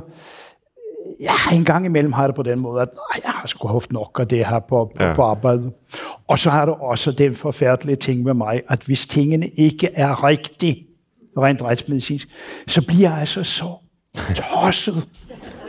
ja, 1.21 1.55
en 1.55 1.65
gang 1.65 1.85
imellem 1.85 2.13
har 2.13 2.27
det 2.27 2.35
på 2.35 2.43
den 2.43 2.59
måde, 2.59 2.81
at 2.81 2.89
nej, 2.93 3.21
jeg 3.23 3.31
har 3.31 3.47
sgu 3.47 3.67
haft 3.67 3.91
nok 3.91 4.17
af 4.19 4.27
det 4.27 4.45
her 4.45 4.59
på, 4.59 4.91
på, 4.97 5.03
ja. 5.03 5.13
på 5.13 5.21
arbejdet. 5.23 5.71
Og 6.27 6.39
så 6.39 6.49
har 6.49 6.65
du 6.65 6.71
også 6.71 7.11
den 7.11 7.35
forfærdelige 7.35 7.95
ting 7.95 8.23
med 8.23 8.33
mig, 8.33 8.61
at 8.67 8.83
hvis 8.83 9.05
tingene 9.05 9.47
ikke 9.47 9.89
er 9.93 10.23
rigtige, 10.23 10.86
rent 11.43 11.61
retsmedicinsk, 11.61 12.27
så 12.67 12.81
bliver 12.81 13.09
jeg 13.09 13.19
altså 13.19 13.43
så 13.43 13.65
tosset. 14.35 15.03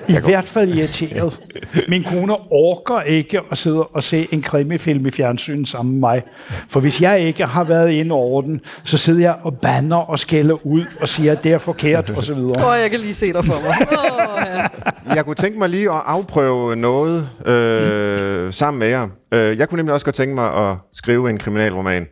I 0.08 0.16
hvert 0.24 0.44
fald 0.44 0.74
irriteret. 0.74 1.40
Min 1.88 2.04
kone 2.04 2.32
orker 2.50 3.00
ikke 3.00 3.40
at 3.50 3.58
sidde 3.58 3.84
og 3.86 4.02
se 4.02 4.26
en 4.32 4.42
krimifilm 4.42 5.06
i 5.06 5.10
fjernsyn 5.10 5.64
sammen 5.64 5.92
med 5.94 6.00
mig. 6.00 6.22
For 6.68 6.80
hvis 6.80 7.00
jeg 7.00 7.20
ikke 7.20 7.44
har 7.46 7.64
været 7.64 7.90
inde 7.90 8.12
over 8.12 8.42
den, 8.42 8.60
så 8.84 8.98
sidder 8.98 9.20
jeg 9.20 9.34
og 9.42 9.58
banner 9.62 9.96
og 9.96 10.18
skælder 10.18 10.66
ud 10.66 10.84
og 11.00 11.08
siger, 11.08 11.32
at 11.32 11.44
det 11.44 11.52
er 11.52 11.58
forkert 11.58 12.10
osv. 12.10 12.32
Åh, 12.38 12.48
oh, 12.48 12.78
jeg 12.80 12.90
kan 12.90 13.00
lige 13.00 13.14
se 13.14 13.32
dig 13.32 13.44
for 13.44 13.62
mig. 13.62 13.76
Oh, 14.38 14.44
ja. 14.46 15.14
Jeg 15.14 15.24
kunne 15.24 15.34
tænke 15.34 15.58
mig 15.58 15.68
lige 15.68 15.90
at 15.90 16.00
afprøve 16.04 16.76
noget 16.76 17.28
øh, 17.46 18.52
sammen 18.52 18.78
med 18.78 18.88
jer. 18.88 19.08
Øh, 19.32 19.58
Jeg 19.58 19.68
kunne 19.68 19.76
nemlig 19.76 19.94
også 19.94 20.04
godt 20.06 20.16
tænke 20.16 20.34
mig 20.34 20.70
at 20.70 20.76
skrive 20.92 21.30
en 21.30 21.38
kriminalroman. 21.38 22.04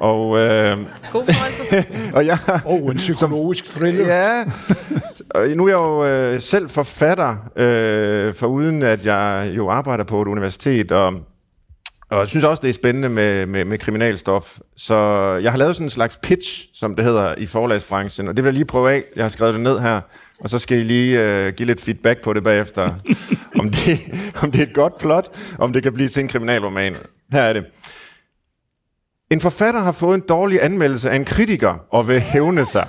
Og, 0.00 0.38
øh, 0.38 0.78
God 1.12 1.24
fornøjelse. 1.24 1.86
og 2.16 2.26
jeg, 2.26 2.38
Og 2.64 2.90
en 2.90 2.96
psykologisk 2.96 3.64
thriller. 3.64 4.06
Ja, 4.06 4.44
og 5.30 5.48
nu 5.48 5.64
er 5.64 5.68
jeg 5.68 5.76
jo 5.76 6.04
øh, 6.04 6.40
selv 6.40 6.68
forfatter, 6.68 7.36
øh, 7.56 8.34
for 8.34 8.46
uden 8.46 8.82
at 8.82 9.06
jeg 9.06 9.52
jo 9.56 9.68
arbejder 9.68 10.04
på 10.04 10.22
et 10.22 10.28
universitet, 10.28 10.92
og, 10.92 11.14
og 12.10 12.20
jeg 12.20 12.28
synes 12.28 12.44
også, 12.44 12.60
det 12.62 12.68
er 12.68 12.72
spændende 12.72 13.08
med, 13.08 13.46
med, 13.46 13.64
med 13.64 13.78
kriminalstof. 13.78 14.58
Så 14.76 14.96
jeg 15.42 15.50
har 15.50 15.58
lavet 15.58 15.76
sådan 15.76 15.86
en 15.86 15.90
slags 15.90 16.18
pitch, 16.22 16.66
som 16.74 16.96
det 16.96 17.04
hedder 17.04 17.34
i 17.38 17.46
forlagsbranchen, 17.46 18.28
og 18.28 18.36
det 18.36 18.44
vil 18.44 18.48
jeg 18.48 18.54
lige 18.54 18.64
prøve 18.64 18.92
af. 18.92 19.02
Jeg 19.16 19.24
har 19.24 19.28
skrevet 19.28 19.54
det 19.54 19.62
ned 19.62 19.78
her, 19.78 20.00
og 20.40 20.50
så 20.50 20.58
skal 20.58 20.78
I 20.78 20.82
lige 20.82 21.20
øh, 21.20 21.52
give 21.52 21.66
lidt 21.66 21.80
feedback 21.80 22.22
på 22.22 22.32
det 22.32 22.44
bagefter, 22.44 22.94
om 23.60 23.70
det, 23.70 24.00
om 24.42 24.52
det 24.52 24.60
er 24.60 24.66
et 24.66 24.74
godt 24.74 24.98
plot, 24.98 25.28
om 25.58 25.72
det 25.72 25.82
kan 25.82 25.92
blive 25.92 26.08
til 26.08 26.22
en 26.22 26.28
kriminalroman. 26.28 26.96
Her 27.32 27.42
er 27.42 27.52
det. 27.52 27.64
En 29.30 29.40
forfatter 29.40 29.80
har 29.80 29.92
fået 29.92 30.14
en 30.14 30.24
dårlig 30.28 30.64
anmeldelse 30.64 31.10
af 31.10 31.16
en 31.16 31.24
kritiker 31.24 31.86
og 31.90 32.08
vil 32.08 32.20
hævne 32.20 32.64
sig. 32.64 32.88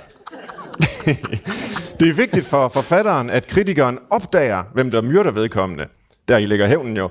Det 2.00 2.08
er 2.08 2.14
vigtigt 2.16 2.46
for 2.46 2.68
forfatteren, 2.68 3.30
at 3.30 3.46
kritikeren 3.46 3.98
opdager, 4.10 4.62
hvem 4.74 4.90
der 4.90 5.02
myrder 5.02 5.30
vedkommende. 5.30 5.86
Der 6.28 6.36
i 6.36 6.46
ligger 6.46 6.66
hævnen 6.66 6.96
jo. 6.96 7.10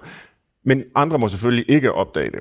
Men 0.66 0.84
andre 0.96 1.18
må 1.18 1.28
selvfølgelig 1.28 1.66
ikke 1.70 1.92
opdage 1.92 2.32
det. 2.32 2.40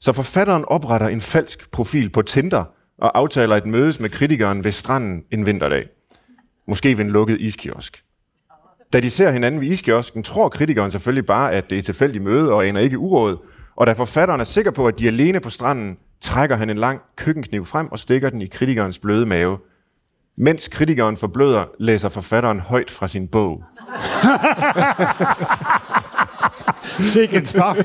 Så 0.00 0.12
forfatteren 0.12 0.64
opretter 0.64 1.08
en 1.08 1.20
falsk 1.20 1.70
profil 1.70 2.10
på 2.10 2.22
Tinder 2.22 2.64
og 2.98 3.18
aftaler 3.18 3.56
et 3.56 3.66
mødes 3.66 4.00
med 4.00 4.10
kritikeren 4.10 4.64
ved 4.64 4.72
stranden 4.72 5.24
en 5.30 5.46
vinterdag. 5.46 5.84
Måske 6.68 6.98
ved 6.98 7.04
en 7.04 7.10
lukket 7.10 7.40
iskiosk. 7.40 8.04
Da 8.92 9.00
de 9.00 9.10
ser 9.10 9.30
hinanden 9.30 9.60
ved 9.60 9.68
iskiosken, 9.68 10.22
tror 10.22 10.48
kritikeren 10.48 10.90
selvfølgelig 10.90 11.26
bare, 11.26 11.52
at 11.52 11.70
det 11.70 11.76
er 11.76 11.78
et 11.78 11.84
tilfældigt 11.84 12.24
møde 12.24 12.52
og 12.52 12.66
aner 12.66 12.80
ikke 12.80 12.98
uråd. 12.98 13.36
Og 13.76 13.86
da 13.86 13.92
forfatteren 13.92 14.40
er 14.40 14.44
sikker 14.44 14.70
på, 14.70 14.86
at 14.86 14.98
de 14.98 15.04
er 15.04 15.10
alene 15.10 15.40
på 15.40 15.50
stranden, 15.50 15.96
trækker 16.22 16.56
han 16.56 16.70
en 16.70 16.78
lang 16.78 17.00
køkkenkniv 17.16 17.64
frem 17.66 17.92
og 17.92 17.98
stikker 17.98 18.30
den 18.30 18.42
i 18.42 18.46
kritikerens 18.46 18.98
bløde 18.98 19.26
mave. 19.26 19.58
Mens 20.36 20.68
kritikeren 20.68 21.16
forbløder, 21.16 21.64
læser 21.80 22.08
forfatteren 22.08 22.60
højt 22.60 22.90
fra 22.90 23.08
sin 23.08 23.28
bog. 23.28 23.64
Sikke 27.12 27.36
en 27.36 27.46
straf. 27.46 27.76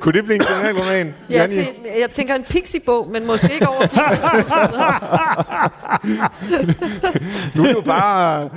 Kunne 0.00 0.12
det 0.12 0.24
blive 0.24 0.34
en 0.34 0.40
kriminalroman? 0.40 1.06
Jeg, 1.30 1.36
Janni? 1.50 1.56
tæ- 1.62 2.00
jeg 2.00 2.10
tænker 2.10 2.34
en 2.34 2.44
pixie-bog, 2.44 3.08
men 3.10 3.26
måske 3.26 3.52
ikke 3.54 3.68
over 3.68 3.86
400 3.86 4.42
sider. 4.42 5.02
Nu 7.56 7.62
er 7.62 7.66
det 7.66 7.74
jo 7.74 7.80
bare, 7.80 8.44
nu 8.44 8.50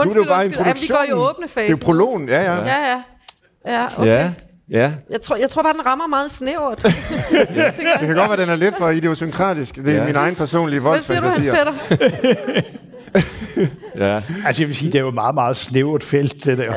er 0.00 0.04
det 0.04 0.04
jo 0.14 0.20
Undskyld, 0.20 0.26
bare 0.28 0.44
undskyld. 0.44 0.66
Jamen, 0.66 0.82
vi 0.82 0.86
går 0.86 1.04
i 1.08 1.12
åbne 1.12 1.48
fase. 1.48 1.72
Det 1.74 1.80
er 1.80 1.84
prologen, 1.84 2.28
ja, 2.28 2.42
ja. 2.42 2.54
Ja, 2.54 2.90
ja. 2.90 3.02
Ja, 3.66 3.86
okay. 3.98 4.06
Ja, 4.10 4.32
ja. 4.70 4.92
Jeg, 5.10 5.22
tror, 5.22 5.36
jeg 5.36 5.50
tror 5.50 5.62
bare, 5.62 5.72
den 5.72 5.86
rammer 5.86 6.06
meget 6.06 6.30
snævert. 6.30 6.82
Det 6.82 8.06
kan 8.06 8.14
godt 8.14 8.30
være, 8.30 8.36
den 8.36 8.48
er 8.48 8.56
lidt 8.56 8.76
for 8.78 8.90
idiosynkratisk. 8.90 9.76
Det 9.76 9.88
er 9.88 9.92
Ja. 9.92 10.06
min 10.06 10.16
egen 10.16 10.34
personlige 10.34 10.80
Hvad 10.80 11.00
siger 11.00 11.20
du, 11.20 11.26
Hans 11.26 11.46
voldsfantasier. 11.46 11.72
Peter? 11.88 12.62
ja. 14.06 14.22
Altså, 14.46 14.62
jeg 14.62 14.68
vil 14.68 14.76
sige, 14.76 14.92
det 14.92 14.98
er 14.98 15.02
jo 15.02 15.08
et 15.08 15.14
meget, 15.14 15.34
meget 15.34 15.56
snævert 15.56 16.04
felt, 16.04 16.44
det 16.44 16.58
der. 16.58 16.72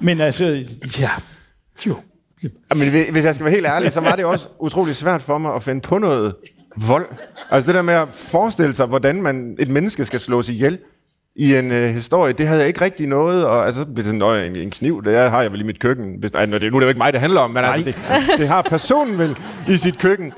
Men 0.04 0.20
altså, 0.20 0.44
ja, 1.00 1.10
jo. 1.86 1.96
Men 2.76 2.88
hvis 3.12 3.24
jeg 3.24 3.34
skal 3.34 3.44
være 3.44 3.54
helt 3.54 3.66
ærlig, 3.66 3.92
så 3.92 4.00
var 4.00 4.16
det 4.16 4.24
også 4.24 4.48
utrolig 4.58 4.96
svært 4.96 5.22
for 5.22 5.38
mig 5.38 5.54
at 5.54 5.62
finde 5.62 5.80
på 5.80 5.98
noget 5.98 6.34
vold. 6.76 7.06
Altså 7.50 7.66
det 7.66 7.74
der 7.74 7.82
med 7.82 7.94
at 7.94 8.08
forestille 8.10 8.74
sig, 8.74 8.86
hvordan 8.86 9.22
man, 9.22 9.56
et 9.58 9.68
menneske 9.68 10.04
skal 10.04 10.20
slås 10.20 10.48
ihjel 10.48 10.78
i 11.36 11.56
en 11.56 11.72
øh, 11.72 11.88
historie, 11.88 12.32
det 12.32 12.46
havde 12.46 12.60
jeg 12.60 12.68
ikke 12.68 12.80
rigtig 12.80 13.06
noget, 13.06 13.46
og 13.46 13.66
altså, 13.66 13.86
det 13.96 14.04
sådan, 14.04 14.18
"Nå, 14.18 14.34
en, 14.34 14.56
en 14.56 14.70
kniv, 14.70 15.04
det 15.04 15.16
har 15.16 15.42
jeg 15.42 15.52
vel 15.52 15.60
i 15.60 15.64
mit 15.64 15.80
køkken. 15.80 16.14
Hvis, 16.18 16.30
ej, 16.30 16.46
nu 16.46 16.54
er 16.54 16.58
det 16.58 16.66
er 16.74 16.80
jo 16.80 16.88
ikke 16.88 16.98
mig, 16.98 17.12
det 17.12 17.20
handler 17.20 17.40
om, 17.40 17.50
men 17.50 17.64
altså, 17.64 17.84
det, 17.84 18.38
det 18.38 18.48
har 18.48 18.62
personen 18.62 19.18
vel 19.18 19.36
i 19.68 19.76
sit 19.76 19.98
køkken. 19.98 20.32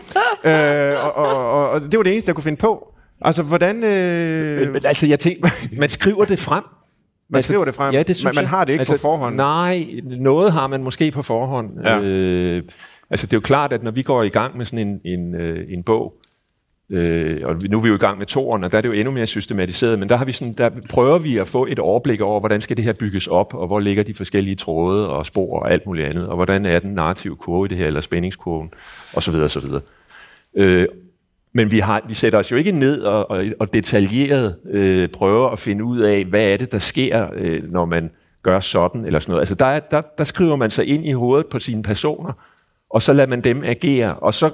Øh, 0.44 1.04
og, 1.04 1.16
og, 1.16 1.50
og, 1.52 1.70
og, 1.70 1.80
det 1.80 1.96
var 1.96 2.02
det 2.02 2.12
eneste, 2.12 2.28
jeg 2.28 2.34
kunne 2.34 2.44
finde 2.44 2.60
på. 2.60 2.94
Altså, 3.20 3.42
hvordan... 3.42 3.84
Øh, 3.84 4.58
Men, 4.60 4.72
men 4.72 4.86
altså, 4.86 5.06
jeg 5.06 5.18
tænker, 5.18 5.48
man 5.78 5.88
skriver 5.88 6.24
det 6.24 6.38
frem. 6.38 6.64
Man 7.30 7.38
altså, 7.38 7.48
skriver 7.48 7.64
det 7.64 7.74
frem. 7.74 7.94
Ja, 7.94 8.02
det 8.02 8.16
synes 8.16 8.24
man, 8.24 8.34
man 8.34 8.46
har 8.46 8.64
det 8.64 8.72
ikke 8.72 8.80
altså, 8.80 8.94
på 8.94 9.00
forhånd. 9.00 9.36
Nej, 9.36 9.86
noget 10.04 10.52
har 10.52 10.66
man 10.66 10.82
måske 10.82 11.10
på 11.10 11.22
forhånd. 11.22 11.70
Ja. 11.84 12.00
Øh, 12.00 12.62
altså 13.10 13.26
det 13.26 13.32
er 13.32 13.36
jo 13.36 13.40
klart, 13.40 13.72
at 13.72 13.82
når 13.82 13.90
vi 13.90 14.02
går 14.02 14.22
i 14.22 14.28
gang 14.28 14.56
med 14.56 14.64
sådan 14.66 14.88
en, 14.88 15.00
en, 15.04 15.34
øh, 15.34 15.66
en 15.68 15.82
bog, 15.82 16.12
øh, 16.92 17.40
og 17.44 17.56
nu 17.68 17.78
er 17.78 17.82
vi 17.82 17.88
jo 17.88 17.94
i 17.94 17.98
gang 17.98 18.18
med 18.18 18.26
toeren, 18.26 18.64
og 18.64 18.72
der 18.72 18.78
er 18.78 18.82
det 18.82 18.88
jo 18.88 18.94
endnu 18.94 19.12
mere 19.12 19.26
systematiseret, 19.26 19.98
men 19.98 20.08
der, 20.08 20.16
har 20.16 20.24
vi 20.24 20.32
sådan, 20.32 20.52
der 20.52 20.70
prøver 20.90 21.18
vi 21.18 21.36
at 21.36 21.48
få 21.48 21.66
et 21.66 21.78
overblik 21.78 22.20
over, 22.20 22.40
hvordan 22.40 22.60
skal 22.60 22.76
det 22.76 22.84
her 22.84 22.92
bygges 22.92 23.26
op, 23.26 23.54
og 23.54 23.66
hvor 23.66 23.80
ligger 23.80 24.02
de 24.02 24.14
forskellige 24.14 24.56
tråde 24.56 25.10
og 25.10 25.26
spor 25.26 25.60
og 25.60 25.72
alt 25.72 25.86
muligt 25.86 26.06
andet, 26.06 26.28
og 26.28 26.36
hvordan 26.36 26.66
er 26.66 26.78
den 26.78 26.90
narrative 26.90 27.36
kurve 27.36 27.66
i 27.66 27.68
det 27.68 27.76
her, 27.76 27.86
eller 27.86 28.00
spændingskurven, 28.00 28.70
osv. 29.14 29.34
osv. 29.34 29.64
Øh, 30.56 30.86
men 31.54 31.70
vi, 31.70 31.78
har, 31.78 32.02
vi 32.08 32.14
sætter 32.14 32.38
os 32.38 32.50
jo 32.50 32.56
ikke 32.56 32.72
ned 32.72 33.02
og, 33.02 33.30
og, 33.30 33.44
og 33.60 33.74
detaljeret 33.74 34.56
øh, 34.70 35.08
prøver 35.08 35.48
at 35.50 35.58
finde 35.58 35.84
ud 35.84 35.98
af, 35.98 36.24
hvad 36.24 36.44
er 36.44 36.56
det, 36.56 36.72
der 36.72 36.78
sker, 36.78 37.28
øh, 37.34 37.72
når 37.72 37.84
man 37.84 38.10
gør 38.42 38.60
sådan 38.60 39.04
eller 39.04 39.20
sådan 39.20 39.30
noget. 39.30 39.42
Altså 39.42 39.54
der, 39.54 39.66
er, 39.66 39.80
der, 39.80 40.00
der 40.18 40.24
skriver 40.24 40.56
man 40.56 40.70
sig 40.70 40.86
ind 40.86 41.06
i 41.06 41.12
hovedet 41.12 41.46
på 41.46 41.58
sine 41.58 41.82
personer, 41.82 42.32
og 42.90 43.02
så 43.02 43.12
lader 43.12 43.28
man 43.28 43.40
dem 43.40 43.64
agere. 43.64 44.14
Og, 44.14 44.34
så, 44.34 44.50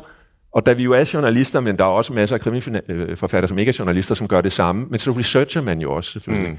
og 0.53 0.67
da 0.67 0.73
vi 0.73 0.83
jo 0.83 0.93
er 0.93 1.11
journalister, 1.15 1.61
men 1.61 1.79
der 1.79 1.85
er 1.85 1.89
også 1.89 2.13
masser 2.13 2.37
af 2.37 2.41
krimiforfattere, 2.41 3.49
som 3.49 3.59
ikke 3.59 3.71
er 3.71 3.77
journalister, 3.79 4.15
som 4.15 4.29
gør 4.29 4.41
det 4.41 4.53
samme, 4.53 4.87
men 4.91 4.99
så 4.99 5.11
researcher 5.11 5.63
man 5.63 5.81
jo 5.81 5.93
også 5.93 6.11
selvfølgelig. 6.11 6.51
Mm. 6.51 6.59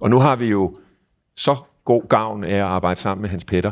Og 0.00 0.10
nu 0.10 0.18
har 0.18 0.36
vi 0.36 0.46
jo 0.46 0.76
så 1.36 1.56
god 1.84 2.08
gavn 2.08 2.44
af 2.44 2.54
at 2.54 2.62
arbejde 2.62 3.00
sammen 3.00 3.22
med 3.22 3.30
Hans 3.30 3.44
Petter. 3.44 3.70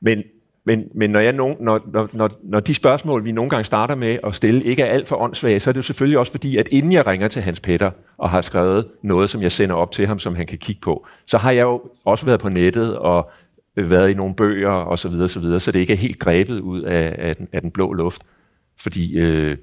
Men, 0.00 0.22
men, 0.66 0.84
men 0.94 1.10
når, 1.10 1.20
jeg 1.20 1.32
nogen, 1.32 1.56
når, 1.60 1.80
når, 1.92 2.08
når, 2.12 2.30
når 2.42 2.60
de 2.60 2.74
spørgsmål, 2.74 3.24
vi 3.24 3.32
nogle 3.32 3.50
gange 3.50 3.64
starter 3.64 3.94
med 3.94 4.18
at 4.24 4.34
stille, 4.34 4.64
ikke 4.64 4.82
er 4.82 4.86
alt 4.86 5.08
for 5.08 5.16
åndssvage, 5.16 5.60
så 5.60 5.70
er 5.70 5.72
det 5.72 5.76
jo 5.78 5.82
selvfølgelig 5.82 6.18
også 6.18 6.32
fordi, 6.32 6.56
at 6.56 6.68
inden 6.70 6.92
jeg 6.92 7.06
ringer 7.06 7.28
til 7.28 7.42
Hans 7.42 7.60
Petter 7.60 7.90
og 8.18 8.30
har 8.30 8.40
skrevet 8.40 8.86
noget, 9.02 9.30
som 9.30 9.42
jeg 9.42 9.52
sender 9.52 9.74
op 9.74 9.92
til 9.92 10.06
ham, 10.06 10.18
som 10.18 10.34
han 10.34 10.46
kan 10.46 10.58
kigge 10.58 10.80
på, 10.80 11.06
så 11.26 11.38
har 11.38 11.50
jeg 11.50 11.62
jo 11.62 11.82
også 12.04 12.26
været 12.26 12.40
på 12.40 12.48
nettet 12.48 12.96
og 12.96 13.30
været 13.76 14.10
i 14.10 14.14
nogle 14.14 14.34
bøger 14.34 14.70
og 14.70 14.98
så 14.98 15.08
videre, 15.08 15.28
så 15.28 15.40
videre, 15.40 15.60
så 15.60 15.72
det 15.72 15.78
ikke 15.78 15.92
er 15.92 15.96
helt 15.96 16.18
grebet 16.18 16.60
ud 16.60 16.82
af, 16.82 17.14
af, 17.18 17.36
den, 17.36 17.48
af 17.52 17.60
den 17.60 17.70
blå 17.70 17.92
luft. 17.92 18.22
Fordi 18.82 19.18
øh, 19.18 19.56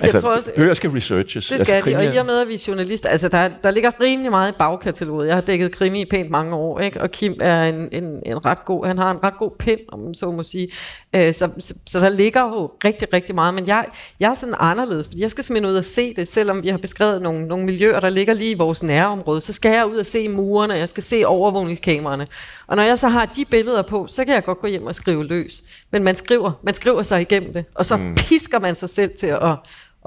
altså, 0.00 0.20
tror 0.20 0.30
også- 0.30 0.52
bøger 0.56 0.74
skal 0.74 0.90
researches. 0.90 1.48
Det 1.48 1.60
skal 1.60 1.74
altså, 1.74 1.90
de, 1.90 1.96
og 1.96 2.02
krimier- 2.02 2.14
i 2.14 2.16
og 2.16 2.26
med, 2.26 2.40
at 2.40 2.48
vi 2.48 2.54
er 2.54 2.64
journalister, 2.68 3.08
altså 3.08 3.28
der, 3.28 3.50
der 3.62 3.70
ligger 3.70 3.90
rimelig 4.00 4.30
meget 4.30 4.52
i 4.52 4.54
bagkataloget. 4.58 5.26
Jeg 5.26 5.34
har 5.34 5.40
dækket 5.40 5.72
krimi 5.72 6.00
i 6.00 6.04
pænt 6.04 6.30
mange 6.30 6.54
år, 6.54 6.80
ikke? 6.80 7.00
og 7.00 7.10
Kim 7.10 7.34
er 7.40 7.62
en, 7.64 7.88
en, 7.92 8.22
en 8.26 8.46
ret 8.46 8.64
god, 8.64 8.86
han 8.86 8.98
har 8.98 9.10
en 9.10 9.22
ret 9.22 9.34
god 9.38 9.50
pind, 9.58 9.80
om 9.88 10.00
man 10.00 10.14
så 10.14 10.30
må 10.30 10.42
sige. 10.44 10.68
Øh, 11.14 11.34
så, 11.34 11.50
så, 11.58 11.74
så, 11.86 12.00
der 12.00 12.08
ligger 12.08 12.42
jo 12.42 12.70
rigtig, 12.84 13.12
rigtig 13.12 13.34
meget, 13.34 13.54
men 13.54 13.66
jeg, 13.66 13.86
jeg 14.20 14.30
er 14.30 14.34
sådan 14.34 14.54
anderledes, 14.58 15.06
fordi 15.08 15.22
jeg 15.22 15.30
skal 15.30 15.44
simpelthen 15.44 15.70
ud 15.72 15.76
og 15.76 15.84
se 15.84 16.14
det, 16.14 16.28
selvom 16.28 16.62
vi 16.62 16.68
har 16.68 16.78
beskrevet 16.78 17.22
nogle, 17.22 17.46
nogle 17.46 17.64
miljøer, 17.64 18.00
der 18.00 18.08
ligger 18.08 18.34
lige 18.34 18.50
i 18.50 18.58
vores 18.58 18.82
nærområde, 18.82 19.40
så 19.40 19.52
skal 19.52 19.72
jeg 19.72 19.86
ud 19.86 19.96
og 19.96 20.06
se 20.06 20.28
murene, 20.28 20.74
jeg 20.74 20.88
skal 20.88 21.02
se 21.02 21.24
overvågningskameraerne. 21.26 22.26
Og 22.66 22.76
når 22.76 22.82
jeg 22.82 22.98
så 22.98 23.08
har 23.08 23.26
de 23.26 23.44
billeder 23.50 23.82
på, 23.82 24.06
så 24.08 24.24
kan 24.24 24.34
jeg 24.34 24.44
godt 24.44 24.58
gå 24.60 24.66
hjem 24.66 24.86
og 24.86 24.94
skrive 24.94 25.24
løs. 25.26 25.62
Men 25.92 26.04
man 26.04 26.16
skriver, 26.16 26.52
man 26.62 26.74
skriver 26.74 27.02
sig 27.02 27.20
igennem 27.20 27.52
det, 27.52 27.64
og 27.74 27.86
så 27.86 27.96
mm. 27.96 28.14
pisker 28.14 28.60
man 28.60 28.74
sig 28.74 28.88
selv 28.88 29.10
til 29.18 29.26
at, 29.26 29.56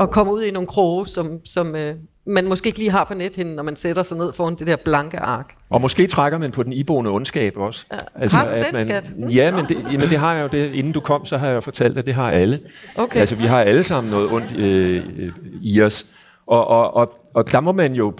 at 0.02 0.10
komme 0.12 0.34
ud 0.34 0.44
i 0.44 0.52
nogle 0.52 0.68
kroge, 0.68 1.08
som, 1.08 1.40
som 1.46 1.76
øh, 1.76 1.96
man 2.26 2.48
måske 2.48 2.68
ikke 2.68 2.80
lige 2.80 2.92
har 2.92 3.04
på 3.04 3.14
nethinden, 3.14 3.56
når 3.56 3.64
man 3.64 3.76
sætter 3.76 4.04
sig 4.04 4.18
ned 4.18 4.34
foran 4.34 4.56
det 4.56 4.68
der 4.68 4.76
blanke 4.76 5.20
ark. 5.20 5.56
Og 5.70 5.82
måske 5.82 6.08
trækker 6.08 6.38
man 6.38 6.52
på 6.52 6.64
den 6.64 6.74
iboende 6.74 7.12
ondskab 7.12 7.58
også. 7.58 7.86
Altså, 8.16 8.38
Har 8.38 8.48
du 8.48 8.52
at 8.54 8.66
den, 8.66 8.74
man, 8.74 8.82
skat? 8.88 9.14
Ja, 9.36 9.56
men 9.56 9.66
det, 9.66 9.78
jamen, 9.92 10.10
det 10.10 10.18
har 10.18 10.34
jeg 10.34 10.44
jo. 10.44 10.48
Det, 10.48 10.74
inden 10.74 10.94
du 10.94 11.00
kom, 11.00 11.26
så 11.26 11.38
har 11.38 11.48
jeg 11.48 11.56
jo 11.56 11.62
fortalt, 11.62 11.98
at 11.98 12.06
det 12.06 12.14
har 12.14 12.32
alle. 12.32 12.60
Okay. 12.98 13.20
Altså, 13.20 13.36
vi 13.36 13.44
har 13.44 13.62
alle 13.62 13.84
sammen 13.84 14.12
noget 14.12 14.32
ondt 14.32 14.58
øh, 14.58 15.04
øh, 15.18 15.32
i 15.62 15.82
os. 15.82 16.06
Og, 16.48 16.68
og, 16.68 16.94
og, 16.94 17.12
og 17.34 17.52
der 17.52 17.60
må 17.60 17.72
man 17.72 17.94
jo... 17.94 18.14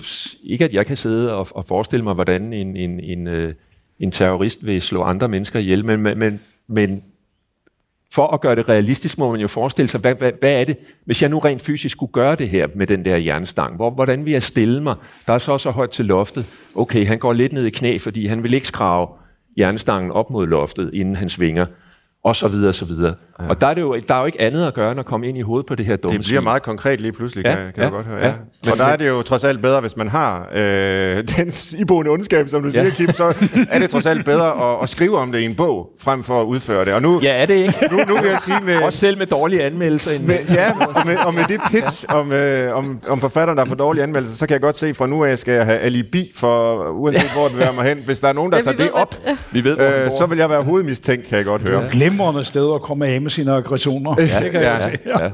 Ikke, 0.44 0.66
at 0.66 0.74
jeg 0.74 0.86
kan 0.86 0.98
sidde 0.98 1.34
og, 1.34 1.48
og 1.52 1.66
forestille 1.66 2.04
mig, 2.04 2.14
hvordan 2.14 2.54
en, 2.54 2.76
en, 2.78 3.00
en, 3.00 3.28
øh, 3.28 3.54
en 4.00 4.12
terrorist 4.12 4.66
vil 4.66 4.82
slå 4.82 5.04
andre 5.04 5.28
mennesker 5.28 5.60
ihjel, 5.60 5.86
men- 5.86 6.02
men, 6.20 6.40
men 6.70 7.04
for 8.14 8.28
at 8.28 8.42
gøre 8.42 8.56
det 8.56 8.70
realistisk, 8.70 9.18
må 9.18 9.32
man 9.32 9.42
jo 9.42 9.48
forestille 9.48 9.88
sig, 9.88 10.00
hvad, 10.00 10.16
hvad, 10.16 10.32
hvad 10.40 10.62
er 10.62 10.64
det, 10.64 10.78
hvis 11.06 11.22
jeg 11.22 11.30
nu 11.30 11.40
rent 11.40 11.62
fysisk 11.62 11.92
skulle 11.92 12.12
gøre 12.12 12.36
det 12.36 12.50
her 12.50 12.68
med 12.76 12.88
den 12.88 13.06
der 13.06 13.18
jernstang, 13.18 13.76
hvor, 13.76 13.92
hvordan 13.92 14.26
vil 14.26 14.34
jeg 14.34 14.44
stille 14.44 14.84
mig? 14.84 14.96
Der 15.28 15.34
er 15.34 15.38
så 15.38 15.58
så 15.58 15.72
højt 15.72 15.90
til 15.90 16.06
loftet. 16.06 16.46
Okay, 16.76 17.06
han 17.06 17.20
går 17.20 17.34
lidt 17.34 17.54
ned 17.54 17.66
i 17.66 17.70
knæ, 17.70 17.98
fordi 17.98 18.26
han 18.26 18.44
vil 18.44 18.54
ikke 18.54 18.68
skrave 18.68 19.08
jernstangen 19.58 20.12
op 20.12 20.32
mod 20.32 20.48
loftet, 20.48 20.90
inden 20.94 21.16
han 21.16 21.30
svinger, 21.30 21.66
og 22.24 22.36
så 22.36 22.48
videre, 22.48 22.70
og 22.70 22.76
så 22.76 22.86
videre. 22.86 23.16
Ja. 23.44 23.50
Og 23.50 23.62
der 23.62 23.68
er, 23.68 23.74
det 23.74 23.82
jo, 23.82 23.96
der 24.08 24.16
er 24.16 24.20
jo 24.20 24.26
ikke 24.26 24.42
andet 24.42 24.68
at 24.68 24.74
gøre, 24.74 24.92
end 24.92 25.00
at 25.00 25.06
komme 25.06 25.28
ind 25.28 25.38
i 25.38 25.42
hovedet 25.42 25.66
på 25.66 25.76
det 25.76 25.86
her 25.86 25.96
dumme 25.96 26.18
Det 26.18 26.26
bliver 26.26 26.40
svin. 26.40 26.44
meget 26.44 26.64
konkret 26.64 27.02
lige 27.02 27.12
pludselig, 27.12 27.46
Ja, 27.46 27.56
kan, 27.56 27.60
kan 27.66 27.74
ja, 27.78 27.82
jeg 27.84 27.92
godt 27.92 28.06
høre. 28.06 28.20
ja. 28.20 28.34
Ja. 28.66 28.72
Og 28.72 28.78
der 28.78 28.86
er 28.86 28.96
det 28.96 29.08
jo 29.08 29.22
trods 29.22 29.44
alt 29.44 29.62
bedre, 29.62 29.82
hvis 29.82 29.98
man 29.98 30.08
har 30.08 30.50
øh, 30.56 31.24
den 31.38 31.52
iboende 31.78 32.12
ondskab, 32.12 32.50
som 32.50 32.64
du 32.64 32.72
siger, 32.72 32.90
Kim, 32.90 33.10
så 33.12 33.34
er 33.70 33.80
det 33.80 33.90
trods 33.90 34.06
alt 34.06 34.26
bedre 34.26 34.72
at, 34.74 34.78
at 34.84 34.90
skrive 34.90 35.18
om 35.18 35.32
det 35.32 35.40
i 35.40 35.46
en 35.46 35.56
bog, 35.56 35.88
frem 36.02 36.24
for 36.24 36.42
at 36.42 36.46
udføre 36.46 36.86
det. 36.86 36.94
Og 36.94 37.02
nu, 37.02 37.20
Ja, 37.24 37.42
er 37.42 37.46
det 37.46 37.54
ikke? 37.54 37.74
nu, 37.92 37.98
nu 37.98 38.14
vil 38.22 38.30
jeg 38.30 38.40
sige 38.40 38.58
med... 38.66 38.76
Også 38.84 39.00
selv 39.00 39.18
med 39.18 39.26
dårlige 39.26 39.64
anmeldelser. 39.64 40.12
Inden. 40.12 40.28
Med, 40.28 40.38
ja, 40.50 40.72
og 40.88 41.06
med, 41.06 41.18
og 41.18 41.34
med 41.34 41.44
det 41.48 41.60
pitch 41.72 42.06
om, 42.10 42.32
øh, 42.32 42.76
om, 42.78 43.00
om 43.10 43.20
forfatteren, 43.20 43.58
der 43.58 43.66
får 43.66 43.76
dårlige 43.76 44.04
anmeldelser, 44.04 44.38
så 44.38 44.48
kan 44.48 44.54
jeg 44.54 44.62
godt 44.62 44.78
se, 44.78 44.94
fra 44.94 45.08
nu 45.08 45.24
af 45.26 45.40
skal 45.40 45.54
jeg 45.54 45.66
have 45.66 45.80
alibi 45.80 46.32
for, 46.36 46.84
uanset 46.92 47.32
hvor 47.34 47.48
det 47.48 47.58
vil 47.58 47.68
mig 47.76 47.86
hen. 47.86 47.98
Hvis 48.06 48.20
der 48.20 48.28
er 48.28 48.34
nogen, 48.34 48.52
der 48.52 48.58
Ja, 48.58 48.64
tager 48.64 48.78
det 48.78 48.92
op, 48.94 49.16
ja. 49.28 49.38
Vi 49.52 49.64
ved, 49.64 49.78
øh, 49.80 50.12
så 50.20 50.26
vil 50.26 50.38
jeg 50.38 50.50
være 50.50 50.64
hovedmistænkt, 50.64 51.28
kan 51.28 51.38
jeg 51.38 51.46
godt 51.46 51.62
høre. 51.62 51.84
Glimrende 51.92 52.44
sted 52.46 52.74
at 52.76 52.82
komme 52.82 53.06
af 53.08 53.22
med 53.22 53.31
sine 53.32 53.52
aggressioner. 53.52 54.16
Ja, 54.20 54.40
det 54.44 54.52
kan 54.52 54.62
ja. 54.62 54.74
jeg 54.74 55.00
se. 55.04 55.10
Ja. 55.20 55.30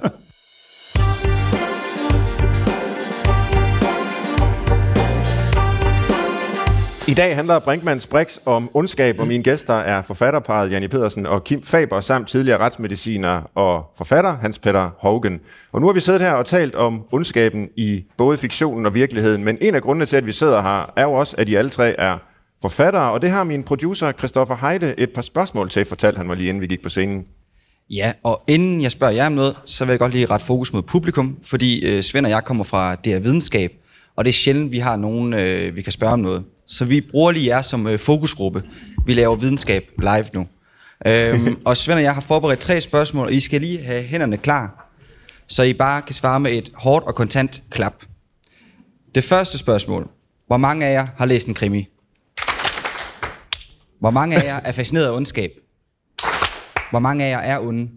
I 7.10 7.14
dag 7.14 7.36
handler 7.36 7.60
Brinkmanns 7.60 8.08
Brix 8.08 8.38
om 8.46 8.70
ondskab, 8.74 9.20
og 9.20 9.28
mine 9.28 9.44
gæster 9.44 9.74
er 9.74 10.02
forfatterparet 10.02 10.72
Janni 10.72 10.88
Pedersen 10.88 11.26
og 11.26 11.44
Kim 11.44 11.64
Faber, 11.64 12.00
samt 12.00 12.28
tidligere 12.28 12.60
retsmediciner 12.60 13.42
og 13.56 13.86
forfatter 13.98 14.38
Hans 14.38 14.60
Petter 14.60 14.90
Haugen. 15.02 15.40
Og 15.72 15.82
nu 15.82 15.88
har 15.88 15.94
vi 15.94 16.00
siddet 16.00 16.22
her 16.22 16.32
og 16.32 16.46
talt 16.46 16.76
om 16.76 17.04
ondskaben 17.12 17.70
i 17.78 18.04
både 18.18 18.38
fiktionen 18.38 18.86
og 18.86 18.94
virkeligheden, 18.94 19.44
men 19.44 19.58
en 19.62 19.76
af 19.76 19.82
grundene 19.82 20.06
til, 20.06 20.18
at 20.18 20.26
vi 20.26 20.32
sidder 20.32 20.62
her, 20.62 20.94
er 20.98 21.04
jo 21.04 21.14
også, 21.14 21.36
at 21.38 21.50
I 21.50 21.56
alle 21.56 21.70
tre 21.70 22.00
er 22.00 22.18
forfattere, 22.62 23.12
og 23.12 23.22
det 23.22 23.30
har 23.30 23.44
min 23.44 23.64
producer 23.64 24.12
Christoffer 24.12 24.56
Heide 24.56 24.96
et 24.98 25.10
par 25.10 25.22
spørgsmål 25.22 25.70
til, 25.70 25.86
fortalte 25.86 26.18
han 26.18 26.28
mig 26.28 26.38
lige 26.38 26.48
inden 26.50 26.62
vi 26.62 26.68
gik 26.68 26.84
på 26.84 26.90
scenen. 26.90 27.26
Ja, 27.90 28.14
og 28.24 28.44
inden 28.48 28.82
jeg 28.82 28.92
spørger 28.92 29.14
jer 29.14 29.26
om 29.26 29.32
noget, 29.32 29.56
så 29.66 29.86
vil 29.86 29.92
jeg 29.92 30.00
godt 30.00 30.12
lige 30.12 30.26
ret 30.26 30.42
fokus 30.42 30.74
mod 30.74 30.82
publikum, 30.82 31.38
fordi 31.44 31.86
øh, 31.86 32.04
Svend 32.04 32.26
og 32.26 32.30
jeg 32.30 32.44
kommer 32.46 32.64
fra 32.64 32.96
DR 32.96 33.20
Videnskab, 33.20 33.72
og 34.16 34.26
det 34.26 34.30
er 34.30 34.34
sjældent, 34.34 34.72
vi 34.72 34.78
har 34.78 34.96
nogen, 34.96 35.34
øh, 35.34 35.76
vi 35.76 35.82
kan 35.82 35.92
spørge 35.92 36.14
om 36.14 36.20
noget. 36.20 36.44
Så 36.68 36.86
vi 36.86 37.02
bruger 37.02 37.32
lige 37.32 37.46
jer 37.46 37.62
som 37.62 37.88
øh, 37.88 38.00
fokusgruppe. 38.00 38.64
Vi 39.06 39.14
laver 39.14 39.36
videnskab 39.36 39.84
live 40.00 40.26
nu. 40.34 40.48
Øhm, 41.06 41.60
og 41.66 41.78
Svend 41.78 41.98
og 41.98 42.04
jeg 42.04 42.14
har 42.14 42.22
forberedt 42.22 42.60
tre 42.60 42.82
spørgsmål, 42.82 43.28
og 43.28 43.34
I 43.34 43.40
skal 43.40 43.62
lige 43.62 43.84
have 43.84 44.04
hænderne 44.04 44.38
klar, 44.38 44.94
så 45.48 45.64
I 45.64 45.74
bare 45.74 46.02
kan 46.02 46.16
svare 46.16 46.40
med 46.40 46.52
et 46.52 46.72
hårdt 46.74 47.06
og 47.06 47.16
kontant 47.16 47.64
klap. 47.72 47.94
Det 49.16 49.24
første 49.24 49.58
spørgsmål. 49.58 50.08
Hvor 50.48 50.58
mange 50.58 50.86
af 50.86 50.94
jer 50.94 51.08
har 51.18 51.26
læst 51.26 51.48
en 51.48 51.54
krimi? 51.54 51.88
Hvor 54.00 54.12
mange 54.12 54.36
af 54.36 54.46
jer 54.46 54.60
er 54.64 54.72
fascineret 54.72 55.06
af 55.06 55.12
ondskab? 55.12 55.52
Hvor 56.90 57.00
mange 57.00 57.26
af 57.26 57.30
jer 57.30 57.40
er 57.40 57.60
onde? 57.60 57.90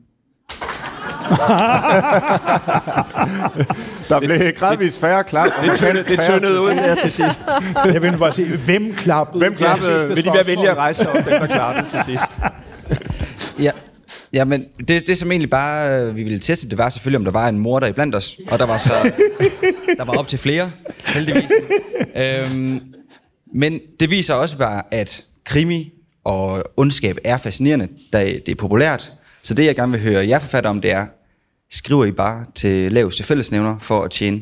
Der 4.09 4.21
blev 4.21 4.53
gradvist 4.57 5.01
færre 5.01 5.25
klap. 5.25 5.47
Det 5.65 5.77
tyndede, 5.77 6.05
det 6.05 6.21
tyndede 6.21 6.61
ud 6.61 6.73
her 6.73 6.95
til 6.95 7.13
sidst. 7.13 7.43
Jeg 7.85 8.03
vil 8.03 8.17
bare 8.17 8.33
sige, 8.33 8.57
hvem 8.57 8.95
klappede? 8.95 9.39
Hvem 9.39 9.55
klappede? 9.55 10.15
Vil 10.15 10.25
de 10.25 10.31
være 10.35 10.47
venlige 10.47 10.71
at 10.71 10.77
rejse 10.77 11.03
sig 11.03 11.11
op, 11.11 11.17
den 11.17 11.25
der 11.33 11.47
klappede 11.47 11.89
til 11.89 12.01
sidst? 12.05 12.39
Ja, 13.61 13.71
ja 14.33 14.45
men 14.45 14.65
det, 14.89 15.07
det 15.07 15.19
som 15.19 15.31
egentlig 15.31 15.51
bare 15.51 16.01
øh, 16.01 16.17
vi 16.17 16.23
ville 16.23 16.41
teste, 16.41 16.69
det 16.69 16.79
var 16.79 16.89
selvfølgelig, 16.89 17.19
om 17.19 17.25
der 17.25 17.33
var 17.33 17.49
en 17.49 17.59
morder 17.59 17.87
i 17.87 17.93
blandt 17.93 18.15
os. 18.15 18.37
Og 18.51 18.59
der 18.59 18.67
var 18.67 18.79
så 18.79 18.93
der 19.99 20.05
var 20.05 20.13
op 20.19 20.29
til 20.29 20.39
flere, 20.39 20.71
heldigvis. 21.07 21.51
øhm, 22.17 22.81
men 23.55 23.81
det 24.01 24.11
viser 24.11 24.35
også 24.35 24.59
bare, 24.59 24.83
at 24.91 25.23
krimi 25.45 25.93
og 26.31 26.65
ondskab 26.77 27.19
er 27.25 27.39
fascinerende, 27.39 27.89
da 28.13 28.25
det 28.25 28.49
er 28.49 28.55
populært. 28.55 29.13
Så 29.43 29.55
det, 29.55 29.67
jeg 29.67 29.77
gerne 29.77 29.93
vil 29.93 30.01
høre 30.01 30.29
jer 30.29 30.39
forfatter 30.39 30.71
om, 30.71 30.81
det 30.81 30.91
er, 30.91 31.07
skriver 31.71 32.05
I 32.05 32.13
bare 32.13 32.45
til 32.55 32.93
laveste 32.93 33.23
fællesnævner 33.23 33.79
for 33.79 34.03
at 34.03 34.11
tjene 34.11 34.41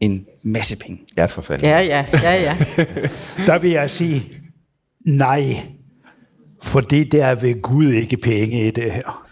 en 0.00 0.26
masse 0.42 0.76
penge? 0.76 1.00
Ja, 1.16 1.26
for 1.26 1.42
fanden. 1.42 1.68
Ja, 1.68 1.78
ja, 1.78 2.04
ja, 2.12 2.34
ja. 2.34 2.56
Der 3.46 3.58
vil 3.58 3.70
jeg 3.70 3.90
sige, 3.90 4.32
nej. 5.06 5.42
For 6.62 6.80
det 6.80 7.12
der 7.12 7.26
er 7.26 7.34
ved 7.34 7.62
Gud 7.62 7.86
ikke 7.92 8.16
penge 8.16 8.66
i 8.68 8.70
det 8.70 8.92
her. 8.92 9.24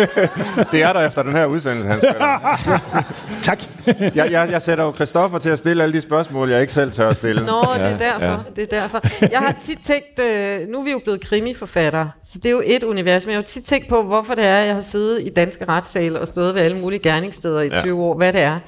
Det 0.72 0.82
er 0.82 0.92
der 0.92 1.06
efter 1.06 1.22
den 1.22 1.32
her 1.32 1.46
udsendelse, 1.46 1.88
Hans. 1.88 2.04
Tak. 3.44 3.58
Jeg, 3.86 4.12
jeg, 4.30 4.48
jeg 4.50 4.62
sætter 4.62 4.84
jo 4.84 4.92
Christoffer 4.94 5.38
til 5.38 5.50
at 5.50 5.58
stille 5.58 5.82
alle 5.82 5.92
de 5.92 6.00
spørgsmål, 6.00 6.50
jeg 6.50 6.60
ikke 6.60 6.72
selv 6.72 6.92
tør 6.92 7.08
at 7.08 7.16
stille. 7.16 7.46
Nå, 7.46 7.64
det 7.74 7.82
er 7.82 7.98
derfor. 7.98 8.24
Ja. 8.32 8.36
Det 8.56 8.72
er 8.72 8.80
derfor. 8.80 9.00
Jeg 9.30 9.38
har 9.38 9.56
tit 9.60 9.78
tænkt, 9.82 10.18
øh, 10.20 10.68
nu 10.68 10.80
er 10.80 10.84
vi 10.84 10.90
jo 10.90 10.98
blevet 11.04 11.20
krimiforfattere, 11.20 12.10
så 12.24 12.38
det 12.38 12.46
er 12.46 12.50
jo 12.50 12.62
et 12.66 12.82
univers, 12.82 13.24
men 13.26 13.30
jeg 13.32 13.38
har 13.38 13.42
tit 13.44 13.64
tænkt 13.64 13.88
på, 13.88 14.02
hvorfor 14.02 14.34
det 14.34 14.44
er, 14.44 14.58
jeg 14.58 14.74
har 14.74 14.80
siddet 14.80 15.20
i 15.22 15.28
danske 15.28 15.64
retssale 15.68 16.20
og 16.20 16.28
stået 16.28 16.54
ved 16.54 16.62
alle 16.62 16.78
mulige 16.78 17.00
gerningssteder 17.00 17.60
i 17.60 17.68
Ja. 17.68 17.80
20 17.80 18.02
år, 18.02 18.16
hvad 18.16 18.32
det 18.32 18.40
er. 18.40 18.58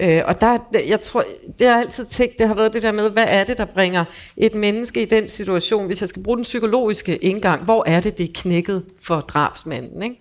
Øh, 0.00 0.22
og 0.26 0.40
der, 0.40 0.58
jeg 0.86 1.00
tror, 1.00 1.24
det 1.58 1.66
har 1.66 1.80
altid 1.80 2.04
tænkt, 2.04 2.38
det 2.38 2.48
har 2.48 2.54
været 2.54 2.74
det 2.74 2.82
der 2.82 2.92
med, 2.92 3.10
hvad 3.10 3.24
er 3.28 3.44
det, 3.44 3.58
der 3.58 3.64
bringer 3.64 4.04
et 4.36 4.54
menneske 4.54 5.02
i 5.02 5.04
den 5.04 5.28
situation, 5.28 5.86
hvis 5.86 6.00
jeg 6.00 6.08
skal 6.08 6.22
bruge 6.22 6.36
den 6.36 6.42
psykologiske 6.42 7.16
indgang, 7.16 7.64
hvor 7.64 7.84
er 7.86 8.00
det, 8.00 8.18
det 8.18 8.28
er 8.28 8.32
knækket 8.34 8.84
for 9.02 9.20
drabsmanden, 9.20 10.02
ikke? 10.02 10.16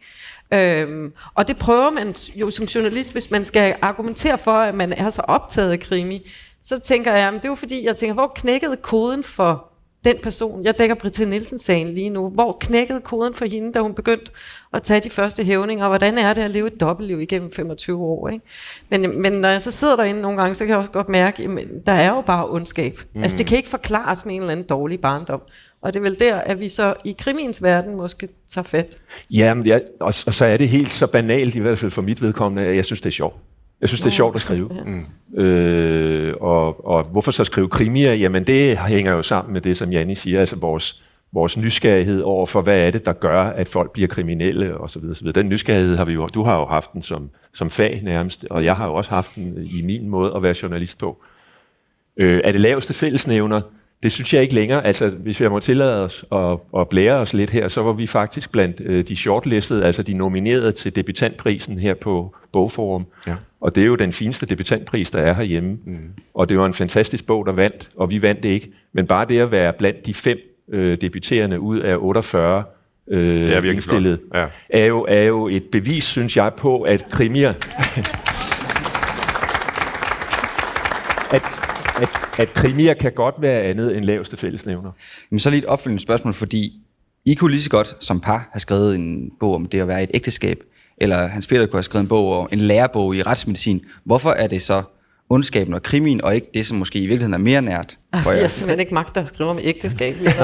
Øhm, 0.53 1.13
og 1.34 1.47
det 1.47 1.57
prøver 1.57 1.89
man 1.89 2.15
jo 2.36 2.49
som 2.49 2.65
journalist, 2.65 3.11
hvis 3.11 3.32
man 3.32 3.45
skal 3.45 3.76
argumentere 3.82 4.38
for, 4.38 4.51
at 4.51 4.76
man 4.76 4.93
er 4.93 5.09
så 5.09 5.21
optaget 5.21 5.71
af 5.71 5.80
krimi, 5.80 6.32
så 6.63 6.80
tænker 6.80 7.13
jeg, 7.13 7.28
at 7.28 7.34
det 7.34 7.45
er 7.45 7.49
jo 7.49 7.55
fordi, 7.55 7.86
jeg 7.86 7.95
tænker, 7.95 8.13
hvor 8.13 8.32
knækkede 8.36 8.76
koden 8.76 9.23
for 9.23 9.74
den 10.06 10.16
person, 10.24 10.64
jeg 10.64 10.80
dækker 10.80 10.95
Britta 10.95 11.26
Nielsen-sagen 11.26 11.93
lige 11.93 12.10
nu, 12.10 12.30
hvor 12.30 12.58
knækkede 12.62 13.01
koden 13.01 13.34
for 13.34 13.45
hende, 13.45 13.74
da 13.74 13.80
hun 13.80 13.93
begyndte 13.93 14.32
at 14.74 14.84
tage 14.84 14.99
de 14.99 15.10
første 15.10 15.43
hævninger, 15.43 15.86
og 15.86 15.89
hvordan 15.89 16.18
er 16.18 16.34
det 16.34 16.41
at 16.41 16.51
leve 16.51 16.68
et 16.68 16.80
dobbeltliv 16.80 17.22
igennem 17.22 17.51
25 17.51 18.03
år. 18.03 18.30
Ikke? 18.30 18.45
Men, 18.89 19.22
men 19.22 19.34
når 19.34 19.49
jeg 19.49 19.62
så 19.62 19.72
sidder 19.72 19.95
derinde 19.95 20.22
nogle 20.22 20.41
gange, 20.41 20.56
så 20.56 20.64
kan 20.66 20.70
jeg 20.70 20.78
også 20.78 20.91
godt 20.91 21.10
mærke, 21.10 21.43
at 21.43 21.68
der 21.86 21.91
er 21.91 22.16
jo 22.16 22.22
bare 22.22 22.49
ondskab. 22.49 22.99
Mm. 23.14 23.24
Altså 23.24 23.38
det 23.38 23.45
kan 23.45 23.58
ikke 23.58 23.70
forklares 23.70 24.26
med 24.26 24.36
en 24.36 24.41
eller 24.41 24.51
anden 24.51 24.66
dårlig 24.66 24.99
barndom. 25.01 25.41
Og 25.82 25.93
det 25.93 25.99
er 25.99 26.03
vel 26.03 26.20
der, 26.20 26.36
at 26.36 26.60
vi 26.60 26.70
så 26.70 26.93
i 27.03 27.16
krimiens 27.20 27.64
verden 27.64 27.95
måske 27.95 28.28
tager 28.47 28.66
fat. 28.66 28.97
Jamen, 29.32 29.66
ja, 29.66 29.80
og, 29.99 30.14
og 30.28 30.34
så 30.34 30.45
er 30.45 30.58
det 30.58 30.70
helt 30.70 30.89
så 30.89 31.08
banalt, 31.08 31.56
i 31.56 31.60
hvert 31.60 31.80
fald 31.80 31.91
for 31.91 32.01
mit 32.01 32.22
vedkommende, 32.22 32.70
at 32.70 32.76
jeg 32.76 32.86
synes, 32.86 33.01
det 33.01 33.10
er 33.10 33.14
sjovt. 33.14 33.36
Jeg 33.86 33.89
synes, 33.89 34.01
det 34.01 34.07
er 34.07 34.11
sjovt 34.11 34.36
at 34.36 34.41
skrive. 34.41 34.69
Ja. 35.38 35.43
Øh, 35.43 36.33
og, 36.41 36.88
og 36.88 37.03
hvorfor 37.03 37.31
så 37.31 37.43
skrive 37.43 37.69
krimier? 37.69 38.13
Jamen, 38.13 38.43
det 38.43 38.77
hænger 38.77 39.11
jo 39.11 39.21
sammen 39.21 39.53
med 39.53 39.61
det, 39.61 39.77
som 39.77 39.91
Janni 39.91 40.15
siger, 40.15 40.39
altså 40.39 40.55
vores, 40.55 41.03
vores 41.33 41.57
nysgerrighed 41.57 42.21
over 42.21 42.45
for, 42.45 42.61
hvad 42.61 42.79
er 42.88 42.91
det, 42.91 43.05
der 43.05 43.13
gør, 43.13 43.43
at 43.43 43.67
folk 43.67 43.91
bliver 43.91 44.07
kriminelle, 44.07 44.77
og 44.77 44.89
så 44.89 44.99
videre, 44.99 45.15
så 45.15 45.23
videre. 45.23 45.41
Den 45.41 45.49
nysgerrighed 45.49 45.97
har 45.97 46.05
vi 46.05 46.13
jo, 46.13 46.27
du 46.27 46.43
har 46.43 46.59
jo 46.59 46.65
haft 46.65 46.93
den 46.93 47.01
som, 47.01 47.29
som 47.53 47.69
fag 47.69 48.01
nærmest, 48.03 48.45
og 48.49 48.65
jeg 48.65 48.75
har 48.75 48.88
jo 48.88 48.93
også 48.93 49.11
haft 49.11 49.36
den 49.36 49.57
i 49.79 49.81
min 49.81 50.09
måde 50.09 50.33
at 50.36 50.43
være 50.43 50.55
journalist 50.61 50.97
på. 50.97 51.23
Øh, 52.17 52.41
er 52.43 52.51
det 52.51 52.61
laveste 52.61 52.93
fællesnævner? 52.93 53.61
Det 54.04 54.12
synes 54.12 54.34
jeg 54.34 54.41
ikke 54.41 54.54
længere. 54.54 54.86
Altså, 54.86 55.10
hvis 55.10 55.39
vi 55.39 55.48
må 55.48 55.60
tillade 55.60 56.04
os 56.04 56.26
at, 56.32 56.58
at 56.80 56.89
blære 56.89 57.14
os 57.14 57.34
lidt 57.34 57.50
her, 57.50 57.68
så 57.68 57.82
var 57.82 57.93
vi 57.93 58.08
faktisk 58.08 58.52
blandt 58.52 58.82
øh, 58.86 59.08
de 59.08 59.16
shortlistede, 59.16 59.86
altså 59.86 60.04
de 60.04 60.14
nominerede 60.14 60.72
til 60.72 60.96
debutantprisen 60.96 61.80
her 61.80 61.93
på 61.93 62.36
Bogforum. 62.52 63.06
Ja. 63.28 63.36
Og 63.62 63.76
det 63.76 63.84
er 63.84 63.88
jo 63.88 63.96
den 63.96 64.14
fineste 64.14 64.46
debutantpris, 64.46 65.12
der 65.12 65.20
er 65.20 65.34
herhjemme. 65.34 65.78
Mm. 65.86 65.98
Og 66.34 66.50
det 66.50 66.58
var 66.58 66.66
en 66.66 66.74
fantastisk 66.74 67.26
bog, 67.26 67.46
der 67.46 67.52
vandt, 67.52 67.89
og 67.96 68.10
vi 68.10 68.22
vandt 68.22 68.43
det 68.43 68.50
ikke. 68.50 68.72
Men 68.93 69.08
bare 69.08 69.26
det 69.28 69.39
at 69.39 69.52
være 69.52 69.74
blandt 69.74 70.06
de 70.06 70.14
fem 70.14 70.38
øh, 70.70 71.02
debuterende 71.02 71.60
ud 71.60 71.80
af 71.80 71.96
48 72.00 72.64
øh, 73.12 73.46
det 73.46 73.54
er 73.54 73.62
indstillet, 73.62 74.20
ja. 74.34 74.46
er, 74.70 74.86
jo, 74.86 75.06
er 75.10 75.24
jo 75.24 75.48
et 75.48 75.64
bevis, 75.72 76.04
synes 76.04 76.38
jeg, 76.38 76.52
på, 76.58 76.82
at 76.82 77.06
krimier... 77.10 77.54
at, 81.32 81.43
at, 82.02 82.39
at 82.39 82.54
krimier 82.54 82.93
kan 82.93 83.12
godt 83.12 83.36
være 83.39 83.62
andet 83.62 83.98
end 83.98 84.06
laveste 84.06 84.38
fællesnævner. 84.38 84.91
Men 85.30 85.39
så 85.39 85.50
lige 85.50 85.60
et 85.60 85.66
opfølgende 85.66 86.04
spørgsmål, 86.04 86.34
fordi 86.34 86.74
I 87.26 87.34
kunne 87.34 87.52
lige 87.52 87.62
så 87.62 87.70
godt 87.70 88.04
som 88.06 88.20
par 88.20 88.50
have 88.52 88.60
skrevet 88.60 88.96
en 88.96 89.32
bog 89.39 89.56
om 89.56 89.66
det 89.66 89.80
at 89.80 89.88
være 89.88 90.04
et 90.04 90.12
ægteskab, 90.14 90.60
eller 90.98 91.28
Hans 91.28 91.48
Peter 91.48 91.66
kunne 91.66 91.78
have 91.78 91.84
skrevet 91.84 92.04
en 92.04 92.08
bog 92.08 92.39
om 92.39 92.48
en 92.52 92.60
lærebog 92.60 93.16
i 93.16 93.24
retsmedicin. 93.24 93.82
Hvorfor 94.06 94.30
er 94.30 94.48
det 94.48 94.62
så 94.62 94.84
ondskaben 95.30 95.74
og 95.74 95.84
krimien, 95.84 96.24
og 96.24 96.36
ikke 96.36 96.48
det, 96.54 96.66
som 96.66 96.78
måske 96.78 97.00
i 97.00 97.02
virkeligheden 97.02 97.34
er 97.34 97.38
mere 97.38 97.62
nært? 97.62 97.98
Ah, 98.14 98.24
fordi 98.24 98.39
jeg 98.39 98.52
simpelthen 98.52 98.80
ikke 98.80 98.93
magter 98.93 99.22
at 99.22 99.28
skrive 99.28 99.50
om 99.50 99.60
ægteskab. 99.62 100.16
Nej, 100.22 100.36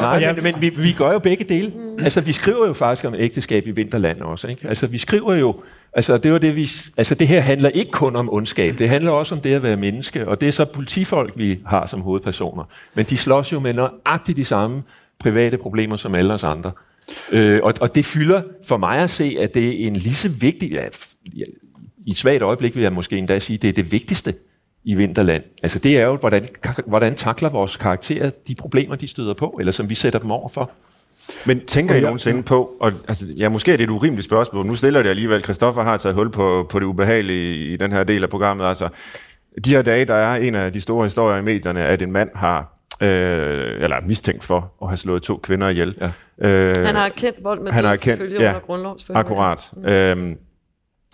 Nej 0.00 0.32
men, 0.32 0.44
men 0.44 0.54
vi, 0.60 0.68
vi 0.68 0.92
gør 0.92 1.12
jo 1.12 1.18
begge 1.18 1.44
dele. 1.44 1.72
Mm. 1.74 2.04
Altså, 2.04 2.20
vi 2.20 2.32
skriver 2.32 2.66
jo 2.66 2.72
faktisk 2.72 3.04
om 3.04 3.14
ægteskab 3.14 3.66
i 3.66 3.70
Vinterland 3.70 4.20
også. 4.20 4.48
Ikke? 4.48 4.68
Altså, 4.68 4.86
vi 4.86 4.98
skriver 4.98 5.34
jo... 5.34 5.62
Altså 5.92 6.18
det, 6.18 6.32
var 6.32 6.38
det, 6.38 6.56
vi, 6.56 6.70
altså, 6.96 7.14
det 7.14 7.28
her 7.28 7.40
handler 7.40 7.68
ikke 7.68 7.90
kun 7.90 8.16
om 8.16 8.32
ondskab. 8.32 8.78
Det 8.78 8.88
handler 8.88 9.10
også 9.10 9.34
om 9.34 9.40
det 9.40 9.54
at 9.54 9.62
være 9.62 9.76
menneske. 9.76 10.28
Og 10.28 10.40
det 10.40 10.48
er 10.48 10.52
så 10.52 10.64
politifolk, 10.64 11.32
vi 11.36 11.58
har 11.66 11.86
som 11.86 12.00
hovedpersoner. 12.00 12.64
Men 12.94 13.04
de 13.04 13.16
slås 13.16 13.52
jo 13.52 13.60
med 13.60 13.74
nøjagtigt 13.74 14.36
de 14.36 14.44
samme 14.44 14.82
private 15.18 15.58
problemer 15.58 15.96
som 15.96 16.14
alle 16.14 16.34
os 16.34 16.44
andre. 16.44 16.72
Øh, 17.32 17.60
og, 17.62 17.74
og 17.80 17.94
det 17.94 18.04
fylder 18.04 18.42
for 18.66 18.76
mig 18.76 18.98
at 18.98 19.10
se, 19.10 19.36
at 19.40 19.54
det 19.54 19.82
er 19.82 19.86
en 19.86 19.96
lige 19.96 20.14
så 20.14 20.28
vigtig... 20.28 20.70
Ja, 20.70 21.44
I 22.06 22.10
et 22.10 22.16
svagt 22.16 22.42
øjeblik 22.42 22.76
vil 22.76 22.82
jeg 22.82 22.92
måske 22.92 23.18
endda 23.18 23.38
sige, 23.38 23.54
at 23.54 23.62
det 23.62 23.68
er 23.68 23.72
det 23.72 23.92
vigtigste 23.92 24.34
i 24.84 24.94
Vinterland. 24.94 25.42
Altså 25.62 25.78
det 25.78 25.98
er 25.98 26.04
jo, 26.04 26.16
hvordan, 26.16 26.46
hvordan 26.86 27.14
takler 27.14 27.48
vores 27.48 27.76
karakterer 27.76 28.30
de 28.48 28.54
problemer, 28.54 28.96
de 28.96 29.08
støder 29.08 29.34
på, 29.34 29.56
eller 29.60 29.72
som 29.72 29.88
vi 29.88 29.94
sætter 29.94 30.18
dem 30.18 30.30
over 30.30 30.48
for. 30.48 30.70
Men 31.46 31.66
tænker 31.66 31.94
I 31.94 32.00
nogensinde 32.00 32.42
på, 32.42 32.76
og 32.80 32.92
altså, 33.08 33.26
ja, 33.38 33.48
måske 33.48 33.72
er 33.72 33.76
det 33.76 33.84
et 33.84 33.90
urimeligt 33.90 34.24
spørgsmål, 34.24 34.66
nu 34.66 34.74
stiller 34.74 35.02
det 35.02 35.10
alligevel, 35.10 35.42
Christoffer 35.42 35.82
har 35.82 35.96
taget 35.96 36.14
hul 36.14 36.30
på, 36.30 36.66
på 36.70 36.78
det 36.78 36.86
ubehagelige 36.86 37.72
i 37.72 37.76
den 37.76 37.92
her 37.92 38.04
del 38.04 38.22
af 38.22 38.30
programmet, 38.30 38.64
altså 38.64 38.88
de 39.64 39.70
her 39.70 39.82
dage, 39.82 40.04
der 40.04 40.14
er 40.14 40.36
en 40.36 40.54
af 40.54 40.72
de 40.72 40.80
store 40.80 41.04
historier 41.04 41.38
i 41.38 41.42
medierne, 41.42 41.84
at 41.84 42.02
en 42.02 42.12
mand 42.12 42.30
har 42.34 42.80
øh, 43.02 43.82
eller 43.82 43.96
mistænkt 44.06 44.44
for 44.44 44.72
at 44.82 44.88
have 44.88 44.96
slået 44.96 45.22
to 45.22 45.40
kvinder 45.42 45.68
ihjel. 45.68 45.94
Ja. 46.00 46.10
Øh, 46.48 46.86
han 46.86 46.94
har 46.94 47.08
kendt 47.08 47.44
vold 47.44 47.60
med 47.60 47.72
han 47.72 47.84
har 47.84 47.96
kendt, 47.96 48.22
ja, 48.22 48.48
under 48.48 48.60
grundlovsfølge. 48.60 49.18
Akkurat. 49.18 49.70
Mm. 49.76 49.84
Øhm, 49.84 50.36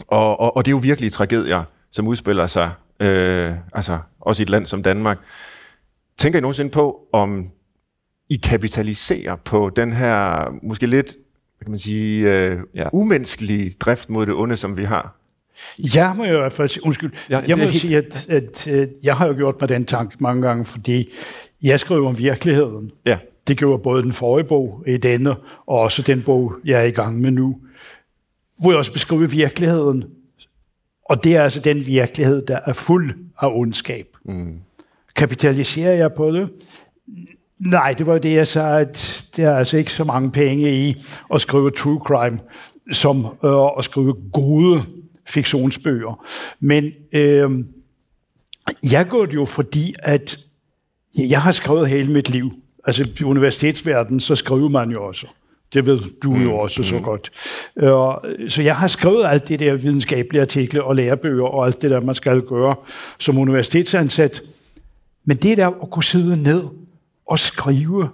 og, 0.09 0.41
og, 0.41 0.57
og 0.57 0.65
det 0.65 0.71
er 0.71 0.73
jo 0.73 0.81
virkelig 0.83 1.13
tragedier, 1.13 1.63
som 1.93 2.07
udspiller 2.07 2.47
sig, 2.47 2.71
øh, 3.01 3.55
altså 3.73 3.99
også 4.21 4.43
i 4.43 4.45
et 4.45 4.51
land 4.51 4.67
som 4.67 4.83
Danmark. 4.83 5.19
Tænker 6.19 6.39
I 6.39 6.43
nogensinde 6.43 6.71
på, 6.71 7.01
om 7.13 7.51
I 8.29 8.37
kapitaliserer 8.37 9.37
på 9.37 9.71
den 9.77 9.93
her 9.93 10.45
måske 10.63 10.87
lidt, 10.87 11.17
kan 11.63 11.71
man 11.71 11.79
sige, 11.79 12.35
øh, 12.35 12.59
ja. 12.75 12.89
umenneskelige 12.93 13.71
drift 13.81 14.11
mod 14.11 14.27
det 14.27 14.35
onde, 14.35 14.57
som 14.57 14.77
vi 14.77 14.85
har? 14.85 15.17
Jeg 15.95 16.15
må 16.17 16.25
jo 16.25 16.37
i 16.37 16.41
hvert 16.41 16.53
fald 16.53 16.69
sige, 16.69 16.87
undskyld, 16.87 17.13
ja, 17.31 17.41
jeg 17.49 17.59
må 17.59 17.65
helt... 17.65 17.81
sige, 17.81 17.97
at, 17.97 18.27
at, 18.31 18.69
at 18.69 18.89
jeg 19.03 19.17
har 19.17 19.27
jo 19.27 19.35
gjort 19.35 19.55
mig 19.61 19.69
den 19.69 19.85
tanke 19.85 20.17
mange 20.21 20.43
gange, 20.43 20.65
fordi 20.65 21.13
jeg 21.63 21.81
skriver 21.81 22.09
om 22.09 22.19
virkeligheden. 22.19 22.91
Ja. 23.07 23.19
Det 23.47 23.59
gjorde 23.59 23.83
både 23.83 24.03
den 24.03 24.13
forrige 24.13 24.49
bog 24.49 24.85
i 24.87 24.97
denne, 24.97 25.31
og 25.67 25.81
også 25.81 26.03
den 26.03 26.23
bog, 26.23 26.53
jeg 26.65 26.81
er 26.81 26.85
i 26.85 26.91
gang 26.91 27.21
med 27.21 27.31
nu, 27.31 27.57
hvor 28.59 28.71
jeg 28.71 28.79
også 28.79 28.93
beskriver 28.93 29.27
virkeligheden. 29.27 30.05
Og 31.05 31.25
det 31.25 31.37
er 31.37 31.43
altså 31.43 31.61
den 31.61 31.87
virkelighed, 31.87 32.47
der 32.47 32.59
er 32.67 32.73
fuld 32.73 33.15
af 33.41 33.49
ondskab. 33.53 34.07
Mm. 34.25 34.59
Kapitaliserer 35.17 35.93
jeg 35.93 36.13
på 36.17 36.31
det? 36.31 36.51
Nej, 37.59 37.95
det 37.99 38.07
var 38.07 38.19
det, 38.19 38.35
jeg 38.35 38.47
sagde, 38.47 38.81
at 38.81 39.27
der 39.37 39.51
er 39.51 39.57
altså 39.57 39.77
ikke 39.77 39.93
så 39.93 40.05
mange 40.05 40.31
penge 40.31 40.73
i 40.73 41.05
at 41.35 41.41
skrive 41.41 41.71
true 41.71 42.01
crime, 42.07 42.39
som 42.93 43.27
øh, 43.45 43.79
at 43.79 43.85
skrive 43.85 44.15
gode 44.33 44.83
fiktionsbøger. 45.29 46.27
Men 46.61 46.93
øh, 47.13 47.51
jeg 48.93 49.07
gør 49.07 49.25
det 49.25 49.35
jo 49.35 49.45
fordi, 49.45 49.95
at 49.99 50.39
jeg 51.19 51.43
har 51.43 51.53
skrevet 51.53 51.89
hele 51.89 52.13
mit 52.13 52.31
liv. 52.31 52.53
Altså 52.85 53.09
i 53.21 53.25
universitetsverdenen, 53.25 54.21
så 54.21 54.37
skriver 54.37 54.69
man 54.69 54.91
jo 54.91 55.05
også. 55.05 55.27
Det 55.75 55.87
ved 55.87 56.01
du 56.23 56.35
mm. 56.35 56.43
jo 56.43 56.59
også 56.59 56.83
så 56.83 56.97
mm. 56.97 57.03
godt. 57.03 57.31
Uh, 57.77 58.49
så 58.49 58.63
jeg 58.63 58.77
har 58.77 58.89
skrevet 58.89 59.27
alt 59.27 59.49
det 59.49 59.61
der 59.61 59.75
videnskabelige 59.75 60.43
artikler 60.43 60.83
og 60.83 60.97
lærebøger 60.97 61.45
og 61.45 61.67
alt 61.67 61.83
det 61.83 61.91
der, 61.91 62.01
man 62.01 62.15
skal 62.15 62.41
gøre 62.41 62.75
som 63.19 63.39
universitetsansat. 63.39 64.43
Men 65.25 65.37
det 65.37 65.59
der 65.59 65.67
at 65.67 65.91
kunne 65.91 66.05
sidde 66.05 66.43
ned 66.43 66.63
og 67.29 67.39
skrive, 67.39 68.09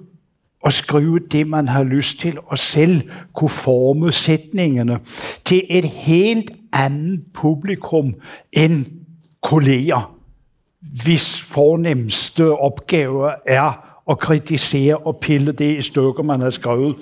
og 0.62 0.72
skrive 0.72 1.18
det, 1.18 1.46
man 1.46 1.68
har 1.68 1.82
lyst 1.82 2.20
til, 2.20 2.38
og 2.46 2.58
selv 2.58 3.02
kunne 3.34 3.50
forme 3.50 4.12
sætningerne 4.12 4.98
til 5.44 5.62
et 5.70 5.84
helt 5.84 6.50
andet 6.72 7.20
publikum 7.34 8.14
end 8.52 8.86
kolleger 9.42 10.12
hvis 11.04 11.40
fornemmeste 11.40 12.58
opgave 12.58 13.30
er 13.46 13.88
at 14.10 14.18
kritisere 14.18 14.96
og 14.96 15.16
pille 15.16 15.52
det 15.52 15.78
i 15.78 15.82
stykker, 15.82 16.22
man 16.22 16.40
har 16.40 16.50
skrevet. 16.50 16.96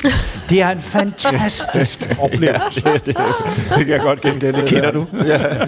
Det 0.48 0.62
er 0.62 0.68
en 0.68 0.80
fantastisk 0.80 2.16
oplevelse. 2.20 2.82
ja, 2.88 2.92
det, 2.92 3.06
det, 3.06 3.16
det 3.68 3.86
kan 3.86 3.88
jeg 3.88 4.00
godt 4.00 4.20
gengælde. 4.20 4.68
Kender 4.68 4.90
du? 4.90 5.06
ja. 5.12 5.66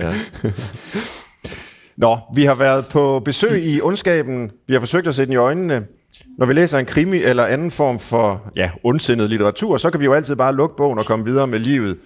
ja. 0.00 0.12
Nå, 2.00 2.18
vi 2.34 2.44
har 2.44 2.54
været 2.54 2.86
på 2.86 3.22
besøg 3.24 3.64
i 3.64 3.80
ondskaben. 3.80 4.50
Vi 4.66 4.72
har 4.72 4.80
forsøgt 4.80 5.06
at 5.06 5.14
sætte 5.14 5.26
den 5.26 5.32
i 5.32 5.36
øjnene. 5.36 5.86
Når 6.38 6.46
vi 6.46 6.52
læser 6.52 6.78
en 6.78 6.86
krimi 6.86 7.16
eller 7.16 7.46
anden 7.46 7.70
form 7.70 7.98
for 7.98 8.52
ja, 8.56 8.70
ondsindet 8.84 9.30
litteratur, 9.30 9.76
så 9.76 9.90
kan 9.90 10.00
vi 10.00 10.04
jo 10.04 10.12
altid 10.12 10.36
bare 10.36 10.54
lukke 10.54 10.76
bogen 10.76 10.98
og 10.98 11.06
komme 11.06 11.24
videre 11.24 11.46
med 11.46 11.58
livet. 11.58 11.96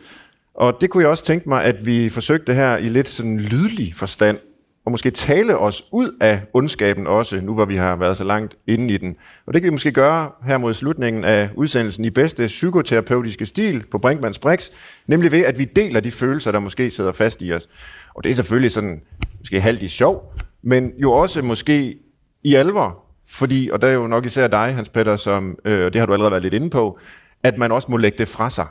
Og 0.55 0.77
det 0.81 0.91
kunne 0.91 1.03
jeg 1.03 1.11
også 1.11 1.25
tænke 1.25 1.49
mig, 1.49 1.65
at 1.65 1.87
vi 1.87 2.09
forsøgte 2.09 2.55
her 2.55 2.77
i 2.77 2.89
lidt 2.89 3.09
sådan 3.09 3.39
lydlig 3.39 3.95
forstand 3.97 4.39
og 4.85 4.91
måske 4.91 5.11
tale 5.11 5.59
os 5.59 5.85
ud 5.93 6.17
af 6.21 6.41
ondskaben 6.55 7.07
også, 7.07 7.41
nu 7.41 7.55
hvor 7.55 7.65
vi 7.65 7.77
har 7.77 7.97
været 7.97 8.17
så 8.17 8.25
langt 8.25 8.57
inde 8.67 8.95
i 8.95 8.97
den. 8.97 9.17
Og 9.47 9.55
det 9.55 9.63
kan 9.63 9.67
vi 9.67 9.73
måske 9.73 9.93
gøre 9.93 10.31
her 10.47 10.59
mod 10.59 10.75
slutningen 10.75 11.25
af 11.25 11.49
udsendelsen 11.57 12.05
i 12.05 12.11
bedste 12.11 12.47
psykoterapeutiske 12.47 13.47
stil 13.47 13.83
på 13.91 13.99
Brinkmanns 14.03 14.39
Brix, 14.39 14.71
nemlig 15.07 15.33
ved, 15.33 15.45
at 15.45 15.59
vi 15.59 15.65
deler 15.65 16.01
de 16.01 16.11
følelser, 16.11 16.53
der 16.53 16.59
måske 16.59 16.91
sidder 16.91 17.13
fast 17.13 17.43
i 17.43 17.53
os. 17.53 17.69
Og 18.15 18.25
det 18.25 18.31
er 18.31 18.35
selvfølgelig 18.35 18.73
sådan, 18.73 19.01
måske 19.45 19.61
halvt 19.61 19.83
i 19.83 19.89
sjov, 19.89 20.35
men 20.63 20.93
jo 20.99 21.13
også 21.13 21.43
måske 21.43 21.97
i 22.45 22.55
alvor, 22.55 23.05
fordi, 23.29 23.71
og 23.73 23.83
der 23.83 23.89
er 23.89 23.93
jo 23.93 24.07
nok 24.07 24.27
især 24.27 24.49
dig, 24.49 24.75
Hans 24.75 24.89
Petter, 24.89 25.17
som, 25.17 25.59
øh, 25.65 25.87
og 25.87 25.93
det 25.93 25.99
har 25.99 26.07
du 26.07 26.13
allerede 26.13 26.31
været 26.31 26.43
lidt 26.43 26.55
inde 26.55 26.71
på, 26.71 26.99
at 27.43 27.59
man 27.59 27.73
også 27.73 27.89
må 27.91 27.97
lægge 27.97 28.19
det 28.19 28.29
fra 28.29 28.51
sig. 28.51 28.67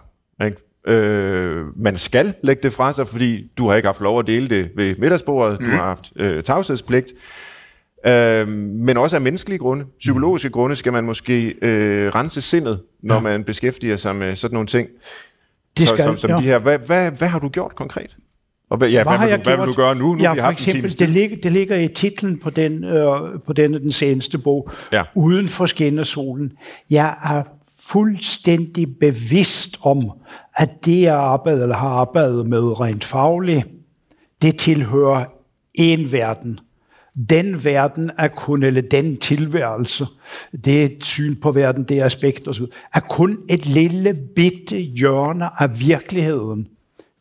Ikke? 0.46 0.58
Øh, 0.88 1.66
man 1.76 1.98
skal 1.98 2.34
lægge 2.44 2.64
det 2.64 2.74
fra 2.74 2.94
sig, 2.94 3.08
fordi 3.08 3.52
du 3.58 3.68
har 3.68 3.76
ikke 3.76 3.88
haft 3.88 4.02
lov 4.02 4.20
at 4.20 4.28
dele 4.28 4.48
det 4.48 4.70
ved 4.76 4.96
middagsbordet. 4.98 5.60
Mm. 5.60 5.66
Du 5.66 5.72
har 5.72 5.84
haft 5.84 6.14
øh, 6.16 6.44
tavshedspligt. 6.44 7.14
Øh, 8.08 8.48
men 8.48 8.98
også 8.98 9.16
af 9.16 9.22
menneskelige 9.22 9.60
grunde, 9.60 9.86
psykologiske 10.00 10.48
mm. 10.48 10.54
grunde, 10.54 10.76
skal 10.76 10.94
man 10.94 11.04
måske 11.04 11.56
øh, 11.62 12.10
rense 12.16 12.42
sindet, 12.42 12.82
når 13.04 13.16
ja. 13.16 13.22
man 13.22 13.44
beskæftiger 13.44 13.96
sig 13.96 14.16
med 14.16 14.36
sådan 14.36 14.54
nogle 14.54 14.68
ting. 14.68 14.90
Det 15.78 15.88
skal, 15.88 16.04
som, 16.04 16.18
som 16.18 16.30
ja. 16.30 16.38
de 16.38 16.42
her. 16.42 16.60
Hvad, 16.60 16.80
hvad, 16.80 17.12
hvad 17.12 17.28
har 17.28 17.40
du 17.40 17.50
gjort 17.50 17.76
konkret? 17.76 18.18
Og 18.74 18.78
hvad, 18.78 18.90
ja, 18.90 19.04
hvad, 19.04 19.18
har 19.18 19.28
hvad, 19.28 19.38
vil, 19.38 19.46
du, 19.46 19.50
hvad 19.50 19.58
vil 19.58 19.68
du 19.68 19.74
gøre 19.74 19.96
nu? 19.96 20.16
nu 20.16 20.22
ja, 20.22 20.34
vi 20.34 20.40
har 20.40 20.48
for 20.48 20.52
eksempel, 20.52 21.00
det 21.00 21.10
ligger, 21.10 21.38
det 21.44 21.52
ligger 21.52 21.76
i 21.76 21.88
titlen 21.88 22.40
på, 22.40 22.50
den, 22.50 22.84
øh, 22.84 23.20
på 23.46 23.54
denne, 23.54 23.80
den 23.80 23.92
seneste 23.92 24.38
bog, 24.38 24.70
Ja. 24.92 25.04
Uden 25.16 25.50
for 25.50 25.66
skinnesolen. 25.66 26.52
Jeg 26.90 27.16
er 27.24 27.44
fuldstændig 27.80 28.88
bevidst 29.00 29.78
om, 29.82 30.12
at 30.56 30.86
det, 30.86 31.02
jeg 31.02 31.16
arbejder, 31.16 31.62
eller 31.64 31.76
har 31.76 31.90
arbejdet 31.90 32.48
med 32.48 32.80
rent 32.80 33.04
fagligt, 33.04 33.68
det 34.42 34.58
tilhører 34.58 35.26
en 35.74 36.12
verden. 36.12 36.60
Den 37.30 37.64
verden 37.64 38.12
er 38.18 38.28
kun, 38.28 38.64
eller 38.64 38.82
den 38.82 39.18
tilværelse, 39.18 40.06
det 40.66 40.82
er 40.82 40.86
et 40.86 41.06
syn 41.06 41.36
på 41.36 41.52
verden, 41.52 41.84
det 41.84 42.00
er 42.00 42.06
aspekt 42.06 42.48
osv., 42.48 42.64
er 42.94 43.00
kun 43.00 43.38
et 43.50 43.66
lille 43.66 44.14
bitte 44.36 44.78
hjørne 44.78 45.62
af 45.62 45.80
virkeligheden. 45.80 46.68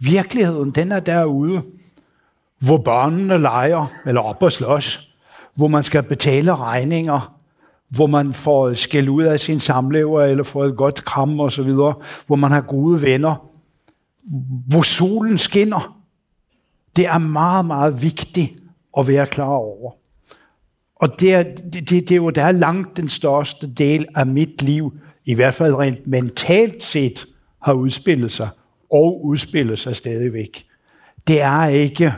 Virkeligheden, 0.02 0.70
den 0.70 0.92
er 0.92 1.00
derude, 1.00 1.62
hvor 2.58 2.78
børnene 2.78 3.38
leger, 3.38 3.86
eller 4.06 4.20
op 4.20 4.42
og 4.42 4.52
slås, 4.52 5.08
hvor 5.54 5.68
man 5.68 5.84
skal 5.84 6.02
betale 6.02 6.56
regninger, 6.56 7.38
hvor 7.88 8.06
man 8.06 8.32
får 8.32 8.74
skæld 8.74 9.08
ud 9.08 9.22
af 9.22 9.40
sin 9.40 9.60
samlever, 9.60 10.22
eller 10.22 10.44
får 10.44 10.64
et 10.64 10.76
godt 10.76 11.04
kram 11.04 11.40
og 11.40 11.52
så 11.52 11.62
videre, 11.62 11.94
hvor 12.26 12.36
man 12.36 12.50
har 12.50 12.60
gode 12.60 13.02
venner, 13.02 13.48
hvor 14.68 14.82
solen 14.82 15.38
skinner. 15.38 15.98
Det 16.96 17.06
er 17.06 17.18
meget, 17.18 17.66
meget 17.66 18.02
vigtigt 18.02 18.52
at 18.98 19.08
være 19.08 19.26
klar 19.26 19.48
over. 19.48 19.92
Og 20.96 21.20
det 21.20 21.34
er, 21.34 21.42
det, 21.42 21.72
det, 21.72 21.90
det 21.90 22.10
er 22.10 22.16
jo 22.16 22.30
der 22.30 22.42
er 22.42 22.52
langt 22.52 22.96
den 22.96 23.08
største 23.08 23.72
del 23.72 24.06
af 24.14 24.26
mit 24.26 24.62
liv, 24.62 24.92
i 25.26 25.34
hvert 25.34 25.54
fald 25.54 25.74
rent 25.74 26.06
mentalt 26.06 26.84
set, 26.84 27.26
har 27.62 27.72
udspillet 27.72 28.32
sig, 28.32 28.48
og 28.92 29.24
udspiller 29.24 29.76
sig 29.76 29.96
stadigvæk. 29.96 30.64
Det 31.26 31.42
er 31.42 31.66
ikke 31.66 32.12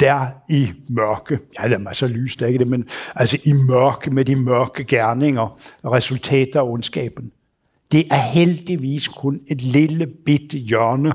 der 0.00 0.26
i 0.50 0.68
mørke. 0.88 1.38
Ja, 1.58 1.68
der 1.68 1.74
er 1.74 1.78
masser 1.78 2.06
af 2.06 2.12
lys, 2.12 2.36
der 2.36 2.44
er 2.44 2.48
ikke 2.48 2.58
det, 2.58 2.68
men 2.68 2.84
altså 3.14 3.38
i 3.44 3.52
mørke 3.52 4.10
med 4.10 4.24
de 4.24 4.36
mørke 4.36 4.84
gerninger 4.84 5.58
resultater 5.84 6.60
af 6.60 6.68
ondskaben. 6.68 7.32
Det 7.92 8.04
er 8.10 8.20
heldigvis 8.32 9.08
kun 9.08 9.40
et 9.46 9.62
lille 9.62 10.06
bitte 10.06 10.58
hjørne 10.58 11.12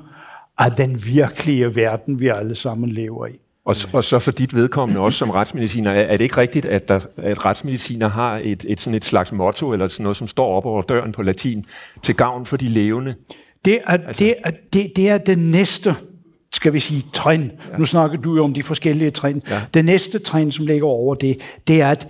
af 0.57 0.71
den 0.71 1.05
virkelige 1.05 1.75
verden, 1.75 2.19
vi 2.19 2.27
alle 2.27 2.55
sammen 2.55 2.89
lever 2.89 3.27
i. 3.27 3.39
Og, 3.65 3.75
og 3.93 4.03
så 4.03 4.19
for 4.19 4.31
dit 4.31 4.55
vedkommende 4.55 5.01
også 5.01 5.17
som 5.17 5.29
retsmediciner, 5.29 5.91
er, 5.91 6.01
er 6.01 6.17
det 6.17 6.23
ikke 6.23 6.37
rigtigt, 6.37 6.65
at, 6.65 6.87
der, 6.87 6.99
at 7.17 7.45
retsmediciner 7.45 8.07
har 8.07 8.41
et, 8.43 8.65
et, 8.67 8.79
sådan 8.79 8.95
et 8.95 9.05
slags 9.05 9.31
motto, 9.31 9.73
eller 9.73 9.87
sådan 9.87 10.03
noget, 10.03 10.17
som 10.17 10.27
står 10.27 10.57
op 10.57 10.65
over 10.65 10.81
døren 10.81 11.11
på 11.11 11.21
latin, 11.21 11.65
til 12.03 12.15
gavn 12.15 12.45
for 12.45 12.57
de 12.57 12.69
levende? 12.69 13.15
Det 13.65 13.79
er, 13.85 13.97
altså, 13.97 14.23
det 14.23 14.35
er, 14.43 14.51
det, 14.73 14.91
det 14.95 15.09
er 15.09 15.17
det 15.17 15.37
næste, 15.37 15.95
skal 16.53 16.73
vi 16.73 16.79
sige, 16.79 17.05
trin. 17.13 17.51
Ja. 17.71 17.77
Nu 17.77 17.85
snakker 17.85 18.17
du 18.17 18.35
jo 18.35 18.43
om 18.43 18.53
de 18.53 18.63
forskellige 18.63 19.11
trin. 19.11 19.41
Ja. 19.49 19.61
Det 19.73 19.85
næste 19.85 20.19
trin, 20.19 20.51
som 20.51 20.65
ligger 20.65 20.87
over 20.87 21.15
det, 21.15 21.37
det 21.67 21.81
er, 21.81 21.89
at 21.91 22.07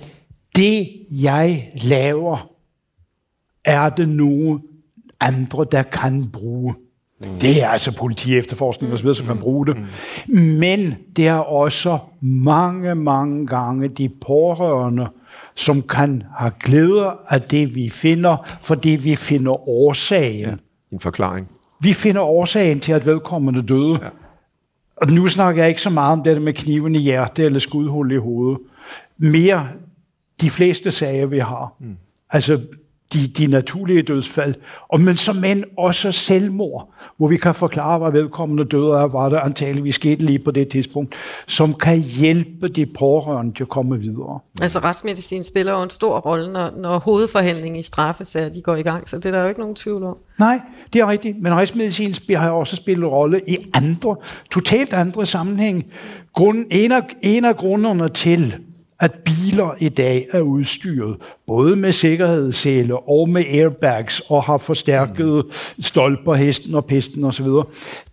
det, 0.56 0.90
jeg 1.22 1.72
laver, 1.84 2.50
er 3.66 3.90
det 3.90 4.10
nogen 4.10 4.62
andre, 5.20 5.66
der 5.72 5.84
kan 5.84 6.30
bruge. 6.34 6.76
Mm. 7.22 7.28
Det 7.42 7.64
er 7.64 7.68
altså 7.68 7.98
politi, 7.98 8.38
efterforskning 8.38 8.94
osv., 8.94 9.14
som 9.14 9.26
kan 9.26 9.40
bruge 9.40 9.66
det. 9.66 9.78
Mm. 10.28 10.38
Men 10.38 10.96
det 11.16 11.28
er 11.28 11.34
også 11.34 11.98
mange, 12.22 12.96
mange 12.96 13.48
gange 13.48 13.88
de 13.88 14.10
pårørende, 14.10 15.08
som 15.56 15.82
kan 15.82 16.24
have 16.38 16.52
glæde 16.60 17.12
af 17.30 17.42
det, 17.42 17.76
vi 17.76 17.90
finder, 17.90 18.58
fordi 18.62 18.90
vi 18.90 19.16
finder 19.16 19.70
årsagen. 19.70 20.50
Ja. 20.50 20.56
En 20.92 21.00
forklaring. 21.00 21.48
Vi 21.82 21.94
finder 21.94 22.22
årsagen 22.22 22.80
til, 22.80 22.92
at 22.92 23.06
vedkommende 23.06 23.62
døde. 23.62 24.00
Ja. 24.02 24.10
Og 24.96 25.08
nu 25.12 25.28
snakker 25.28 25.62
jeg 25.62 25.70
ikke 25.70 25.82
så 25.82 25.90
meget 25.90 26.14
om 26.14 26.24
det 26.24 26.42
med 26.42 26.54
kniven 26.54 26.96
i 26.96 27.00
hjertet 27.00 27.46
eller 27.46 27.60
skudhul 27.60 28.12
i 28.12 28.18
hovedet. 28.18 28.60
Mere 29.18 29.68
de 30.42 30.50
fleste 30.50 30.92
sager, 30.92 31.26
vi 31.26 31.40
har. 31.40 31.74
Mm. 31.80 31.98
Altså 32.30 32.62
de, 33.14 33.28
de 33.28 33.48
naturlige 33.48 34.02
dødsfald. 34.02 34.56
Og 34.88 35.02
men 35.02 35.18
som 35.18 35.36
men 35.36 35.64
også 35.78 36.12
selvmord, 36.12 36.94
hvor 37.18 37.28
vi 37.28 37.38
kan 37.38 37.56
forklare, 37.56 38.00
hvad 38.00 38.12
vedkommende 38.12 38.66
døde 38.66 38.98
af, 38.98 39.14
var 39.14 39.30
det 39.30 39.38
antageligvis 39.44 39.96
skete 39.96 40.26
lige 40.26 40.40
på 40.40 40.52
det 40.52 40.68
tidspunkt, 40.68 41.16
som 41.48 41.74
kan 41.74 42.00
hjælpe 42.00 42.68
de 42.68 42.86
pårørende 42.86 43.54
til 43.54 43.64
at 43.64 43.70
komme 43.70 44.00
videre. 44.00 44.40
Altså 44.62 44.80
retsmedicin 44.80 45.44
spiller 45.44 45.74
jo 45.74 45.84
en 45.84 45.90
stor 45.90 46.20
rolle, 46.20 46.54
når, 46.54 46.72
når 46.78 47.00
hovedforhandlingen 47.00 47.80
i 47.80 47.84
straffesager 47.84 48.50
de 48.50 48.62
går 48.62 48.76
i 48.76 48.82
gang, 48.82 49.10
så 49.10 49.18
det 49.18 49.26
er 49.26 49.32
der 49.32 49.42
jo 49.42 49.48
ikke 49.48 49.60
nogen 49.60 49.76
tvivl 49.76 50.04
om. 50.04 50.18
Nej, 50.40 50.62
det 50.94 51.02
er 51.02 51.08
rigtigt, 51.08 51.42
men 51.42 51.54
retsmedicin 51.54 52.14
har 52.36 52.52
også 52.52 52.76
spillet 52.76 53.12
rolle 53.12 53.42
i 53.48 53.58
andre, 53.74 54.16
totalt 54.52 54.94
andre 54.94 55.26
sammenhæng. 55.26 55.86
Grund, 56.34 56.66
en, 56.72 56.92
af, 56.92 57.02
en 57.22 57.46
af 57.46 57.58
grunderne 57.58 58.10
til, 58.10 58.56
at 59.00 59.12
biler 59.26 59.76
i 59.80 59.90
dag 59.90 60.26
er 60.32 60.42
udstyret 60.42 61.16
både 61.48 61.76
med 61.76 61.92
sikkerhedssele 61.92 63.10
og 63.10 63.30
med 63.30 63.44
airbags 63.54 64.20
og 64.28 64.44
har 64.44 64.58
forstærket 64.58 65.44
stolper, 65.80 66.34
hesten 66.34 66.76
og 66.76 66.86
pesten 66.86 67.24
osv. 67.24 67.46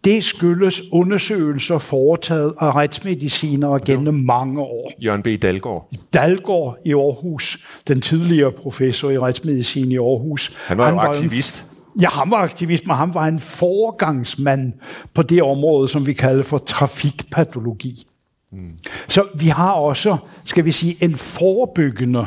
Det 0.05 0.25
skyldes 0.25 0.83
undersøgelser 0.93 1.79
foretaget 1.79 2.53
af 2.61 2.75
retsmedicinere 2.77 3.81
gennem 3.87 4.15
mange 4.15 4.61
år. 4.61 4.93
Jørgen 5.05 5.23
B. 5.23 5.27
Dalgaard. 5.43 5.89
Dalgaard 6.15 6.77
i 6.85 6.93
Aarhus, 6.93 7.67
den 7.89 8.01
tidligere 8.01 8.53
professor 8.53 9.11
i 9.11 9.19
retsmedicin 9.19 9.93
i 9.93 9.97
Aarhus. 9.97 10.57
Han 10.67 10.79
var 10.79 10.89
jo 10.91 10.95
en- 10.95 11.07
aktivist. 11.07 11.65
Ja, 12.01 12.09
han 12.09 12.31
var 12.31 12.37
aktivist, 12.37 12.87
men 12.87 12.97
han 12.97 13.15
var 13.15 13.27
en 13.27 13.39
foregangsmand 13.41 14.73
på 15.15 15.23
det 15.23 15.43
område, 15.43 15.89
som 15.89 16.07
vi 16.07 16.13
kalder 16.13 16.43
for 16.43 16.59
trafikpatologi. 16.59 17.93
Mm. 18.57 18.79
Så 19.09 19.25
vi 19.35 19.47
har 19.47 19.73
også, 19.73 20.17
skal 20.45 20.65
vi 20.65 20.73
sige, 20.73 21.05
en 21.05 21.17
forebyggende 21.17 22.27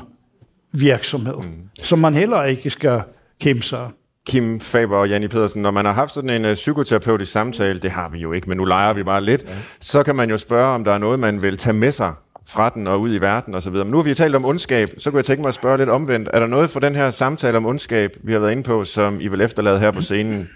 virksomhed, 0.72 1.36
mm. 1.36 1.70
som 1.84 2.00
man 2.00 2.14
heller 2.14 2.44
ikke 2.44 2.70
skal 2.70 3.02
kæmpe 3.42 3.62
sig. 3.62 3.90
Kim 4.28 4.60
Faber 4.60 4.98
og 4.98 5.10
Janni 5.10 5.28
Pedersen, 5.28 5.62
når 5.62 5.72
man 5.72 5.86
har 5.86 5.94
haft 5.94 6.12
sådan 6.12 6.30
en 6.30 6.46
uh, 6.46 6.54
psykoterapeutisk 6.54 7.32
samtale, 7.32 7.80
det 7.80 7.92
har 7.92 8.10
vi 8.10 8.18
jo 8.18 8.34
ikke, 8.34 8.50
men 8.50 8.58
nu 8.58 8.66
leger 8.66 8.94
vi 8.94 9.04
bare 9.04 9.24
lidt, 9.24 9.44
ja. 9.48 9.54
så 9.80 10.04
kan 10.04 10.16
man 10.16 10.30
jo 10.30 10.38
spørge, 10.38 10.76
om 10.76 10.84
der 10.84 10.92
er 10.92 10.98
noget, 10.98 11.20
man 11.20 11.42
vil 11.42 11.58
tage 11.58 11.74
med 11.74 11.92
sig 11.92 12.14
fra 12.48 12.70
den 12.70 12.88
og 12.88 13.02
ud 13.02 13.12
i 13.12 13.18
verden 13.18 13.56
osv. 13.56 13.74
Men 13.74 13.88
nu 13.88 13.98
har 13.98 14.04
vi 14.04 14.14
talt 14.14 14.36
om 14.36 14.46
ondskab, 14.46 14.90
så 14.98 15.12
kunne 15.12 15.18
jeg 15.18 15.26
tænke 15.26 15.42
mig 15.42 15.48
at 15.48 15.54
spørge 15.54 15.78
lidt 15.78 15.90
omvendt. 15.90 16.30
Er 16.34 16.40
der 16.40 16.48
noget 16.48 16.70
for 16.70 16.80
den 16.80 16.96
her 16.96 17.12
samtale 17.12 17.58
om 17.58 17.66
ondskab, 17.66 18.12
vi 18.24 18.32
har 18.32 18.40
været 18.40 18.52
inde 18.52 18.64
på, 18.64 18.84
som 18.84 19.22
I 19.22 19.28
vil 19.28 19.42
efterlade 19.42 19.80
her 19.80 19.92
på 19.92 20.02
scenen, 20.02 20.50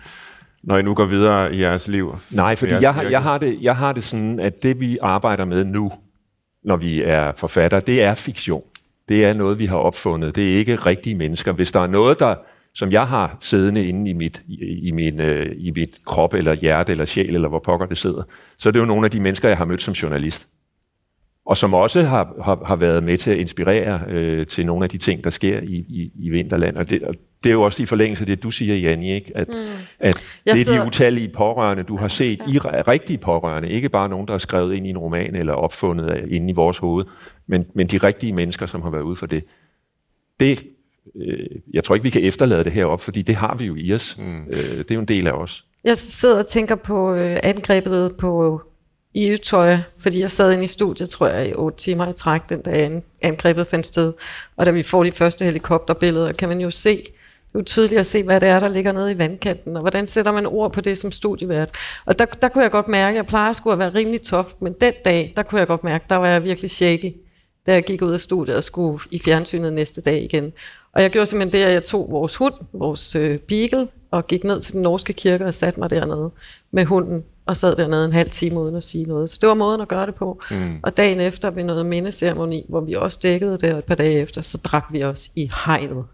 når 0.63 0.77
I 0.77 0.81
nu 0.81 0.93
går 0.93 1.05
videre 1.05 1.55
i 1.55 1.61
jeres 1.61 1.87
liv? 1.87 2.15
Nej, 2.31 2.55
fordi 2.55 2.71
jeg 2.71 2.93
har, 2.93 3.03
jeg, 3.03 3.21
har 3.21 3.37
det, 3.37 3.57
jeg 3.61 3.75
har 3.75 3.93
det 3.93 4.03
sådan, 4.03 4.39
at 4.39 4.63
det 4.63 4.79
vi 4.79 4.97
arbejder 5.01 5.45
med 5.45 5.65
nu, 5.65 5.91
når 6.63 6.77
vi 6.77 7.01
er 7.01 7.31
forfattere, 7.37 7.81
det 7.81 8.03
er 8.03 8.15
fiktion. 8.15 8.63
Det 9.09 9.25
er 9.25 9.33
noget, 9.33 9.59
vi 9.59 9.65
har 9.65 9.77
opfundet. 9.77 10.35
Det 10.35 10.53
er 10.53 10.57
ikke 10.57 10.75
rigtige 10.75 11.15
mennesker. 11.15 11.51
Hvis 11.51 11.71
der 11.71 11.79
er 11.79 11.87
noget, 11.87 12.19
der, 12.19 12.35
som 12.75 12.91
jeg 12.91 13.07
har 13.07 13.37
siddende 13.39 13.85
inde 13.85 14.09
i 14.09 14.13
mit, 14.13 14.41
i, 14.47 14.87
i, 14.87 14.91
min, 14.91 15.19
øh, 15.19 15.55
i 15.57 15.71
mit 15.71 15.89
krop, 16.05 16.33
eller 16.33 16.53
hjerte, 16.53 16.91
eller 16.91 17.05
sjæl, 17.05 17.35
eller 17.35 17.49
hvor 17.49 17.59
pokker 17.59 17.85
det 17.85 17.97
sidder, 17.97 18.23
så 18.57 18.69
er 18.69 18.71
det 18.71 18.79
jo 18.79 18.85
nogle 18.85 19.05
af 19.05 19.11
de 19.11 19.21
mennesker, 19.21 19.47
jeg 19.47 19.57
har 19.57 19.65
mødt 19.65 19.81
som 19.81 19.93
journalist. 19.93 20.47
Og 21.45 21.57
som 21.57 21.73
også 21.73 22.01
har, 22.01 22.33
har, 22.43 22.63
har 22.65 22.75
været 22.75 23.03
med 23.03 23.17
til 23.17 23.31
at 23.31 23.37
inspirere 23.37 24.01
øh, 24.09 24.47
til 24.47 24.65
nogle 24.65 24.83
af 24.83 24.89
de 24.89 24.97
ting, 24.97 25.23
der 25.23 25.29
sker 25.29 25.59
i, 25.59 25.75
i, 25.75 26.11
i 26.15 26.29
Vinterland. 26.29 26.77
Og 26.77 26.89
det, 26.89 27.03
og 27.03 27.15
det 27.43 27.49
er 27.49 27.53
jo 27.53 27.61
også 27.61 27.83
i 27.83 27.85
forlængelse 27.85 28.21
af 28.21 28.25
det, 28.25 28.43
du 28.43 28.51
siger, 28.51 28.75
Janni, 28.75 29.13
ikke? 29.13 29.31
At, 29.37 29.47
mm. 29.47 29.53
at 29.99 30.27
Jeg 30.45 30.53
det 30.55 30.59
er 30.61 30.63
sidder- 30.63 30.81
de 30.81 30.87
utallige 30.87 31.29
pårørende, 31.29 31.83
du 31.83 31.97
har 31.97 32.07
set, 32.07 32.39
i 32.47 32.57
rigtige 32.59 33.17
pårørende, 33.17 33.69
ikke 33.69 33.89
bare 33.89 34.09
nogen, 34.09 34.27
der 34.27 34.33
er 34.33 34.37
skrevet 34.37 34.73
ind 34.75 34.87
i 34.87 34.89
en 34.89 34.97
roman 34.97 35.35
eller 35.35 35.53
opfundet 35.53 36.09
af- 36.09 36.23
inde 36.27 36.49
i 36.49 36.53
vores 36.53 36.77
hoved, 36.77 37.05
men, 37.47 37.65
men 37.75 37.87
de 37.87 37.97
rigtige 37.97 38.33
mennesker, 38.33 38.65
som 38.65 38.81
har 38.81 38.89
været 38.89 39.03
ude 39.03 39.15
for 39.15 39.25
det. 39.25 39.43
Det, 40.39 40.63
øh, 41.15 41.47
jeg 41.73 41.83
tror 41.83 41.95
ikke, 41.95 42.03
vi 42.03 42.09
kan 42.09 42.23
efterlade 42.23 42.63
det 42.63 42.71
herop, 42.71 43.01
fordi 43.01 43.21
det 43.21 43.35
har 43.35 43.55
vi 43.55 43.65
jo 43.65 43.75
i 43.77 43.93
os. 43.93 44.17
Mm. 44.19 44.43
Øh, 44.47 44.77
det 44.77 44.91
er 44.91 44.95
jo 44.95 45.01
en 45.01 45.07
del 45.07 45.27
af 45.27 45.31
os. 45.31 45.65
Jeg 45.83 45.97
sidder 45.97 46.37
og 46.39 46.47
tænker 46.47 46.75
på 46.75 47.13
øh, 47.13 47.39
angrebet 47.43 48.15
på 48.17 48.61
i 49.13 49.33
Utøya, 49.33 49.81
fordi 49.97 50.19
jeg 50.19 50.31
sad 50.31 50.51
inde 50.51 50.63
i 50.63 50.67
studiet, 50.67 51.09
tror 51.09 51.27
jeg, 51.27 51.49
i 51.49 51.53
otte 51.53 51.77
timer 51.77 52.09
i 52.09 52.13
træk, 52.13 52.41
den 52.49 52.61
dag 52.61 53.01
angrebet 53.21 53.67
fandt 53.67 53.87
sted. 53.87 54.13
Og 54.57 54.65
da 54.65 54.71
vi 54.71 54.83
får 54.83 55.03
de 55.03 55.11
første 55.11 55.45
helikopterbilleder, 55.45 56.31
kan 56.31 56.49
man 56.49 56.61
jo 56.61 56.69
se, 56.69 56.97
det 57.53 57.59
er 57.59 57.59
jo 57.59 57.63
tydeligt 57.63 57.99
at 57.99 58.05
se, 58.05 58.23
hvad 58.23 58.41
det 58.41 58.49
er, 58.49 58.59
der 58.59 58.67
ligger 58.67 58.91
nede 58.91 59.11
i 59.11 59.17
vandkanten, 59.17 59.75
og 59.75 59.81
hvordan 59.81 60.07
sætter 60.07 60.31
man 60.31 60.45
ord 60.45 60.73
på 60.73 60.81
det 60.81 60.97
som 60.97 61.11
studievært. 61.11 61.69
Og 62.05 62.19
der, 62.19 62.25
der 62.25 62.49
kunne 62.49 62.63
jeg 62.63 62.71
godt 62.71 62.87
mærke, 62.87 63.17
jeg 63.17 63.25
plejer 63.25 63.53
sgu 63.53 63.71
at 63.71 63.79
være 63.79 63.93
rimelig 63.93 64.21
toft, 64.21 64.61
men 64.61 64.73
den 64.73 64.93
dag, 65.05 65.33
der 65.35 65.43
kunne 65.43 65.59
jeg 65.59 65.67
godt 65.67 65.83
mærke, 65.83 66.05
der 66.09 66.15
var 66.15 66.27
jeg 66.27 66.43
virkelig 66.43 66.71
shaky, 66.71 67.15
da 67.65 67.73
jeg 67.73 67.83
gik 67.83 68.01
ud 68.01 68.11
af 68.11 68.19
studiet 68.19 68.57
og 68.57 68.63
skulle 68.63 68.99
i 69.11 69.19
fjernsynet 69.19 69.73
næste 69.73 70.01
dag 70.01 70.23
igen. 70.23 70.53
Og 70.93 71.01
jeg 71.01 71.11
gjorde 71.11 71.25
simpelthen 71.25 71.61
det, 71.61 71.67
at 71.67 71.73
jeg 71.73 71.83
tog 71.83 72.07
vores 72.11 72.35
hund, 72.35 72.53
vores 72.73 73.15
øh, 73.15 73.39
beagle, 73.39 73.87
og 74.11 74.27
gik 74.27 74.43
ned 74.43 74.61
til 74.61 74.73
den 74.73 74.81
norske 74.81 75.13
kirke 75.13 75.45
og 75.45 75.53
satte 75.53 75.79
mig 75.79 75.89
dernede 75.89 76.31
med 76.71 76.85
hunden, 76.85 77.23
og 77.45 77.57
sad 77.57 77.75
dernede 77.75 78.05
en 78.05 78.13
halv 78.13 78.29
time 78.29 78.59
uden 78.59 78.75
at 78.75 78.83
sige 78.83 79.05
noget. 79.05 79.29
Så 79.29 79.37
det 79.41 79.49
var 79.49 79.55
måden 79.55 79.81
at 79.81 79.87
gøre 79.87 80.05
det 80.05 80.15
på. 80.15 80.41
Mm. 80.51 80.79
Og 80.83 80.97
dagen 80.97 81.19
efter 81.19 81.49
ved 81.49 81.63
noget 81.63 81.85
mindeceremoni, 81.85 82.65
hvor 82.69 82.81
vi 82.81 82.93
også 82.93 83.19
dækkede 83.23 83.57
det, 83.57 83.73
og 83.73 83.79
et 83.79 83.85
par 83.85 83.95
dage 83.95 84.19
efter, 84.19 84.41
så 84.41 84.57
drak 84.57 84.85
vi 84.91 85.03
os 85.03 85.29
i 85.35 85.51
hegnet. 85.65 86.05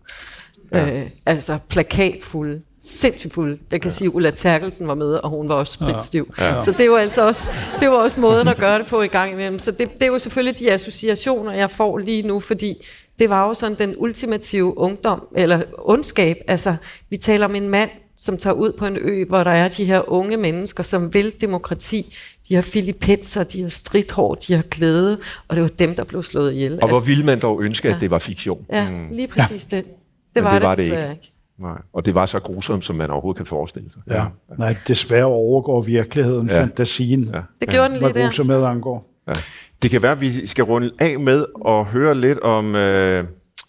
Ja. 0.71 0.99
Øh, 0.99 1.09
altså 1.25 1.57
plakatfulde 1.69 2.61
sindssygt 2.81 3.33
fuld. 3.33 3.59
Jeg 3.71 3.81
kan 3.81 3.91
ja. 3.91 3.95
sige, 3.95 4.07
at 4.07 4.13
Ulla 4.13 4.31
Terkelsen 4.31 4.87
var 4.87 4.95
med, 4.95 5.13
og 5.13 5.29
hun 5.29 5.49
var 5.49 5.55
også 5.55 5.73
spritstiv. 5.73 6.33
Ja. 6.37 6.45
Ja. 6.45 6.61
Så 6.61 6.71
det 6.71 6.91
var 6.91 6.97
altså 6.97 7.27
også, 7.27 7.49
det 7.79 7.89
var 7.89 7.95
også 7.95 8.19
måden 8.19 8.47
at 8.47 8.57
gøre 8.57 8.79
det 8.79 8.87
på 8.87 9.01
i 9.01 9.07
gang 9.07 9.31
imellem. 9.31 9.59
Så 9.59 9.71
det, 9.71 9.93
det 9.93 10.03
er 10.03 10.07
jo 10.07 10.19
selvfølgelig 10.19 10.59
de 10.59 10.71
associationer, 10.71 11.53
jeg 11.53 11.71
får 11.71 11.97
lige 11.97 12.21
nu, 12.21 12.39
fordi 12.39 12.85
det 13.19 13.29
var 13.29 13.47
jo 13.47 13.53
sådan 13.53 13.77
den 13.77 13.95
ultimative 13.97 14.77
ungdom, 14.77 15.27
eller 15.35 15.61
ondskab. 15.77 16.37
Altså, 16.47 16.75
vi 17.09 17.17
taler 17.17 17.45
om 17.45 17.55
en 17.55 17.69
mand, 17.69 17.89
som 18.19 18.37
tager 18.37 18.53
ud 18.53 18.71
på 18.71 18.85
en 18.85 18.97
ø, 19.01 19.25
hvor 19.25 19.43
der 19.43 19.51
er 19.51 19.69
de 19.69 19.85
her 19.85 20.09
unge 20.09 20.37
mennesker, 20.37 20.83
som 20.83 21.13
vil 21.13 21.33
demokrati. 21.41 22.15
De 22.49 22.55
har 22.55 22.61
filipenser, 22.61 23.43
de 23.43 23.61
har 23.61 23.69
stridthår, 23.69 24.35
de 24.35 24.53
har 24.53 24.61
glæde, 24.61 25.19
og 25.47 25.55
det 25.55 25.63
var 25.63 25.69
dem, 25.69 25.95
der 25.95 26.03
blev 26.03 26.23
slået 26.23 26.53
ihjel. 26.53 26.73
Og 26.81 26.87
hvor 26.87 26.97
altså, 26.97 27.07
ville 27.07 27.25
man 27.25 27.39
dog 27.39 27.61
ønske, 27.61 27.87
ja. 27.87 27.95
at 27.95 28.01
det 28.01 28.11
var 28.11 28.19
fiktion? 28.19 28.65
Ja, 28.69 28.87
lige 29.11 29.27
præcis 29.27 29.67
ja. 29.71 29.77
det. 29.77 29.85
Det 30.35 30.43
var, 30.43 30.53
det, 30.53 30.61
var 30.61 30.73
det, 30.73 30.77
det 30.77 30.83
ikke. 30.83 31.11
ikke. 31.11 31.33
Nej. 31.59 31.77
Og 31.93 32.05
det 32.05 32.15
var 32.15 32.25
så 32.25 32.39
grusomt, 32.39 32.85
som 32.85 32.95
man 32.95 33.09
overhovedet 33.09 33.37
kan 33.37 33.45
forestille 33.45 33.91
sig. 33.91 34.01
Ja. 34.07 34.15
ja. 34.15 34.25
Nej, 34.57 34.75
desværre 34.87 35.25
overgår 35.25 35.81
virkeligheden, 35.81 36.49
ja. 36.49 36.61
fantasien. 36.61 37.23
Ja. 37.33 37.41
Det 37.59 37.69
gjorde 37.69 37.89
den 37.89 37.99
lige 37.99 38.13
der. 38.13 38.43
med 38.43 38.63
angår. 38.63 39.09
Ja. 39.27 39.33
Det 39.81 39.91
kan 39.91 39.99
være, 40.03 40.11
at 40.11 40.21
vi 40.21 40.47
skal 40.47 40.63
runde 40.63 40.91
af 40.99 41.19
med 41.19 41.45
at 41.67 41.85
høre 41.85 42.15
lidt 42.15 42.39
om, 42.39 42.75
øh, 42.75 43.23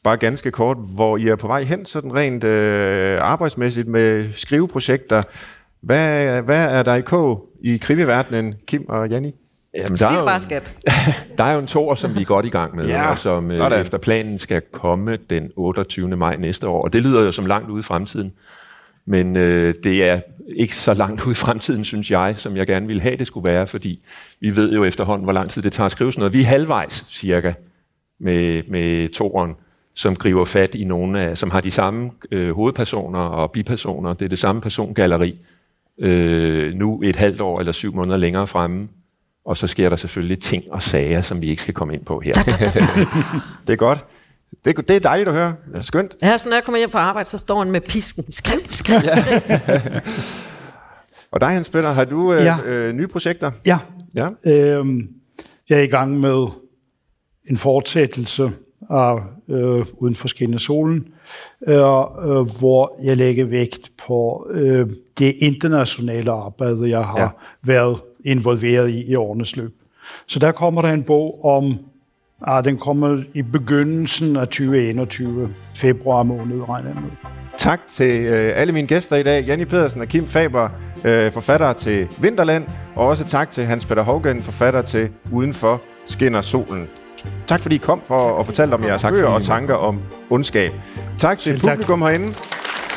bare 0.04 0.16
ganske 0.16 0.50
kort, 0.50 0.76
hvor 0.94 1.16
I 1.16 1.28
er 1.28 1.36
på 1.36 1.46
vej 1.46 1.62
hen, 1.62 1.86
sådan 1.86 2.14
rent 2.14 2.44
øh, 2.44 3.18
arbejdsmæssigt 3.22 3.88
med 3.88 4.32
skriveprojekter. 4.32 5.22
Hvad, 5.80 6.42
hvad 6.42 6.78
er 6.78 6.82
der 6.82 6.94
i 6.94 7.00
kog 7.00 7.46
i 7.60 7.76
kriviverdenen, 7.76 8.54
Kim 8.66 8.84
og 8.88 9.08
Janni? 9.08 9.32
Jamen, 9.74 9.98
der, 9.98 10.10
er 10.10 10.18
jo, 10.18 10.24
bare 10.24 10.40
skat. 10.40 10.76
der 11.38 11.44
er 11.44 11.52
jo 11.52 11.58
en 11.58 11.66
tor, 11.66 11.94
som 11.94 12.14
vi 12.14 12.20
er 12.20 12.24
godt 12.24 12.46
i 12.46 12.48
gang 12.48 12.76
med, 12.76 12.86
ja, 12.86 13.10
og 13.10 13.18
som 13.18 13.50
øh, 13.50 13.56
sådan. 13.56 13.80
efter 13.80 13.98
planen 13.98 14.38
skal 14.38 14.62
komme 14.72 15.18
den 15.30 15.50
28. 15.56 16.16
maj 16.16 16.36
næste 16.36 16.68
år. 16.68 16.82
Og 16.82 16.92
det 16.92 17.02
lyder 17.02 17.24
jo 17.24 17.32
som 17.32 17.46
langt 17.46 17.70
ude 17.70 17.80
i 17.80 17.82
fremtiden. 17.82 18.32
Men 19.06 19.36
øh, 19.36 19.74
det 19.84 20.04
er 20.04 20.20
ikke 20.56 20.76
så 20.76 20.94
langt 20.94 21.22
ude 21.22 21.32
i 21.32 21.34
fremtiden, 21.34 21.84
synes 21.84 22.10
jeg, 22.10 22.34
som 22.36 22.56
jeg 22.56 22.66
gerne 22.66 22.86
ville 22.86 23.02
have, 23.02 23.16
det 23.16 23.26
skulle 23.26 23.48
være, 23.48 23.66
fordi 23.66 24.04
vi 24.40 24.56
ved 24.56 24.72
jo 24.72 24.84
efterhånden, 24.84 25.24
hvor 25.24 25.32
lang 25.32 25.50
tid 25.50 25.62
det 25.62 25.72
tager 25.72 25.86
at 25.86 25.92
skrive 25.92 26.12
sådan 26.12 26.20
noget. 26.20 26.32
Vi 26.32 26.40
er 26.40 26.46
halvvejs, 26.46 27.06
cirka, 27.10 27.52
med, 28.20 28.62
med 28.68 29.08
toren, 29.08 29.54
som 30.00 30.16
griber 30.16 30.44
fat 30.44 30.74
i 30.74 30.84
nogle 30.84 31.24
af, 31.24 31.38
som 31.38 31.50
har 31.50 31.60
de 31.60 31.70
samme 31.70 32.10
øh, 32.30 32.54
hovedpersoner 32.54 33.18
og 33.18 33.50
bipersoner. 33.50 34.14
Det 34.14 34.24
er 34.24 34.28
det 34.28 34.38
samme 34.38 34.60
persongalleri. 34.60 35.38
Øh, 35.98 36.74
nu 36.74 37.02
et 37.02 37.16
halvt 37.16 37.40
år 37.40 37.58
eller 37.58 37.72
syv 37.72 37.94
måneder 37.94 38.16
længere 38.16 38.46
fremme, 38.46 38.88
og 39.44 39.56
så 39.56 39.66
sker 39.66 39.88
der 39.88 39.96
selvfølgelig 39.96 40.42
ting 40.42 40.64
og 40.70 40.82
sager, 40.82 41.22
som 41.22 41.40
vi 41.40 41.48
ikke 41.48 41.62
skal 41.62 41.74
komme 41.74 41.94
ind 41.94 42.04
på 42.04 42.20
her. 42.20 42.32
det 43.66 43.72
er 43.72 43.76
godt. 43.76 44.04
Det, 44.64 44.88
det 44.88 44.96
er 44.96 45.00
dejligt 45.00 45.28
at 45.28 45.34
høre. 45.34 45.54
Skønt. 45.80 46.16
Ja, 46.22 46.38
så 46.38 46.48
når 46.48 46.56
jeg 46.56 46.64
kommer 46.64 46.78
hjem 46.78 46.90
fra 46.90 46.98
arbejde, 46.98 47.28
så 47.28 47.38
står 47.38 47.58
han 47.58 47.72
med 47.72 47.80
pisken. 47.80 48.32
Skriv, 48.32 48.60
skriv, 48.70 48.98
skriv. 48.98 49.40
og 51.32 51.40
dig, 51.40 51.48
Hans 51.48 51.70
Peter, 51.70 51.90
har 51.90 52.04
du 52.04 52.32
øh, 52.32 52.44
ja. 52.44 52.56
øh, 52.64 52.94
nye 52.94 53.06
projekter? 53.06 53.50
Ja. 53.66 53.78
ja. 54.14 54.28
Øhm, 54.46 55.08
jeg 55.68 55.78
er 55.78 55.82
i 55.82 55.86
gang 55.86 56.20
med 56.20 56.46
en 57.50 57.56
fortsættelse 57.56 58.50
øh, 59.48 59.84
Uden 59.98 60.14
for 60.14 60.58
solen, 60.58 61.08
øh, 61.66 61.76
øh, 61.76 62.58
hvor 62.60 63.00
jeg 63.04 63.16
lægger 63.16 63.44
vægt 63.44 63.92
på 64.06 64.46
øh, 64.50 64.86
det 65.18 65.34
internationale 65.38 66.30
arbejde, 66.30 66.90
jeg 66.90 67.04
har 67.04 67.20
ja. 67.20 67.28
været 67.62 68.00
involveret 68.24 68.90
i 68.90 69.10
i 69.10 69.14
årenes 69.14 69.56
løb. 69.56 69.74
Så 70.26 70.38
der 70.38 70.52
kommer 70.52 70.80
der 70.82 70.88
en 70.88 71.02
bog 71.02 71.44
om, 71.44 71.78
ah, 72.42 72.64
den 72.64 72.78
kommer 72.78 73.22
i 73.34 73.42
begyndelsen 73.42 74.36
af 74.36 74.46
2021, 74.46 75.54
februar 75.76 76.22
måned, 76.22 76.68
regner 76.68 76.88
jeg 76.88 77.02
med. 77.02 77.10
Tak 77.58 77.80
til 77.86 78.24
øh, 78.24 78.52
alle 78.54 78.72
mine 78.72 78.86
gæster 78.86 79.16
i 79.16 79.22
dag, 79.22 79.44
Janni 79.44 79.64
Pedersen 79.64 80.00
og 80.00 80.08
Kim 80.08 80.26
Faber, 80.26 80.68
øh, 81.04 81.32
forfatter 81.32 81.72
til 81.72 82.08
Vinterland, 82.20 82.64
og 82.96 83.06
også 83.06 83.24
tak 83.24 83.50
til 83.50 83.64
Hans 83.64 83.84
Peter 83.84 84.02
Hågen, 84.02 84.42
forfatter 84.42 84.82
til 84.82 85.08
Udenfor 85.32 85.80
skinner 86.06 86.40
solen. 86.40 86.88
Tak 87.46 87.60
fordi 87.60 87.74
I 87.74 87.78
kom 87.78 88.02
for 88.08 88.40
at 88.40 88.46
fortælle 88.46 88.74
om 88.74 88.84
jeres 88.84 89.02
bøger 89.02 89.26
og 89.26 89.42
tanker 89.42 89.74
om 89.74 90.00
ondskab. 90.30 90.72
Tak 91.18 91.38
til 91.38 91.60
Selv 91.60 91.70
publikum 91.70 92.00
tak. 92.00 92.08
herinde. 92.08 92.34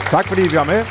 Tak 0.10 0.28
fordi 0.28 0.42
vi 0.42 0.56
var 0.56 0.64
med. 0.64 0.84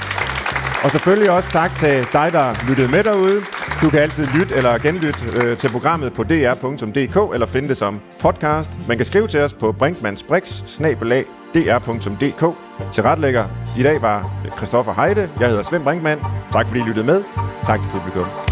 Og 0.84 0.90
selvfølgelig 0.90 1.30
også 1.30 1.50
tak 1.50 1.74
til 1.74 2.06
dig, 2.12 2.28
der 2.32 2.66
lyttede 2.68 2.90
med 2.90 3.02
derude. 3.02 3.40
Du 3.82 3.90
kan 3.90 3.98
altid 3.98 4.26
lytte 4.26 4.54
eller 4.54 4.78
genlytte 4.78 5.18
øh, 5.42 5.56
til 5.56 5.70
programmet 5.70 6.12
på 6.12 6.22
dr.dk 6.22 7.34
eller 7.34 7.46
finde 7.46 7.68
det 7.68 7.76
som 7.76 8.00
podcast. 8.20 8.70
Man 8.88 8.96
kan 8.96 9.06
skrive 9.06 9.28
til 9.28 9.40
os 9.40 9.52
på 9.52 9.72
brinkmansbrix.dr.dk. 9.72 12.56
Til 12.92 13.02
retlægger 13.02 13.44
i 13.78 13.82
dag 13.82 14.02
var 14.02 14.30
Christoffer 14.56 14.94
Heide. 14.94 15.30
Jeg 15.40 15.48
hedder 15.48 15.62
Svend 15.62 15.84
Brinkmann. 15.84 16.20
Tak 16.52 16.68
fordi 16.68 16.80
I 16.80 16.84
lyttede 16.84 17.06
med. 17.06 17.22
Tak 17.64 17.80
til 17.80 17.88
publikum. 17.90 18.51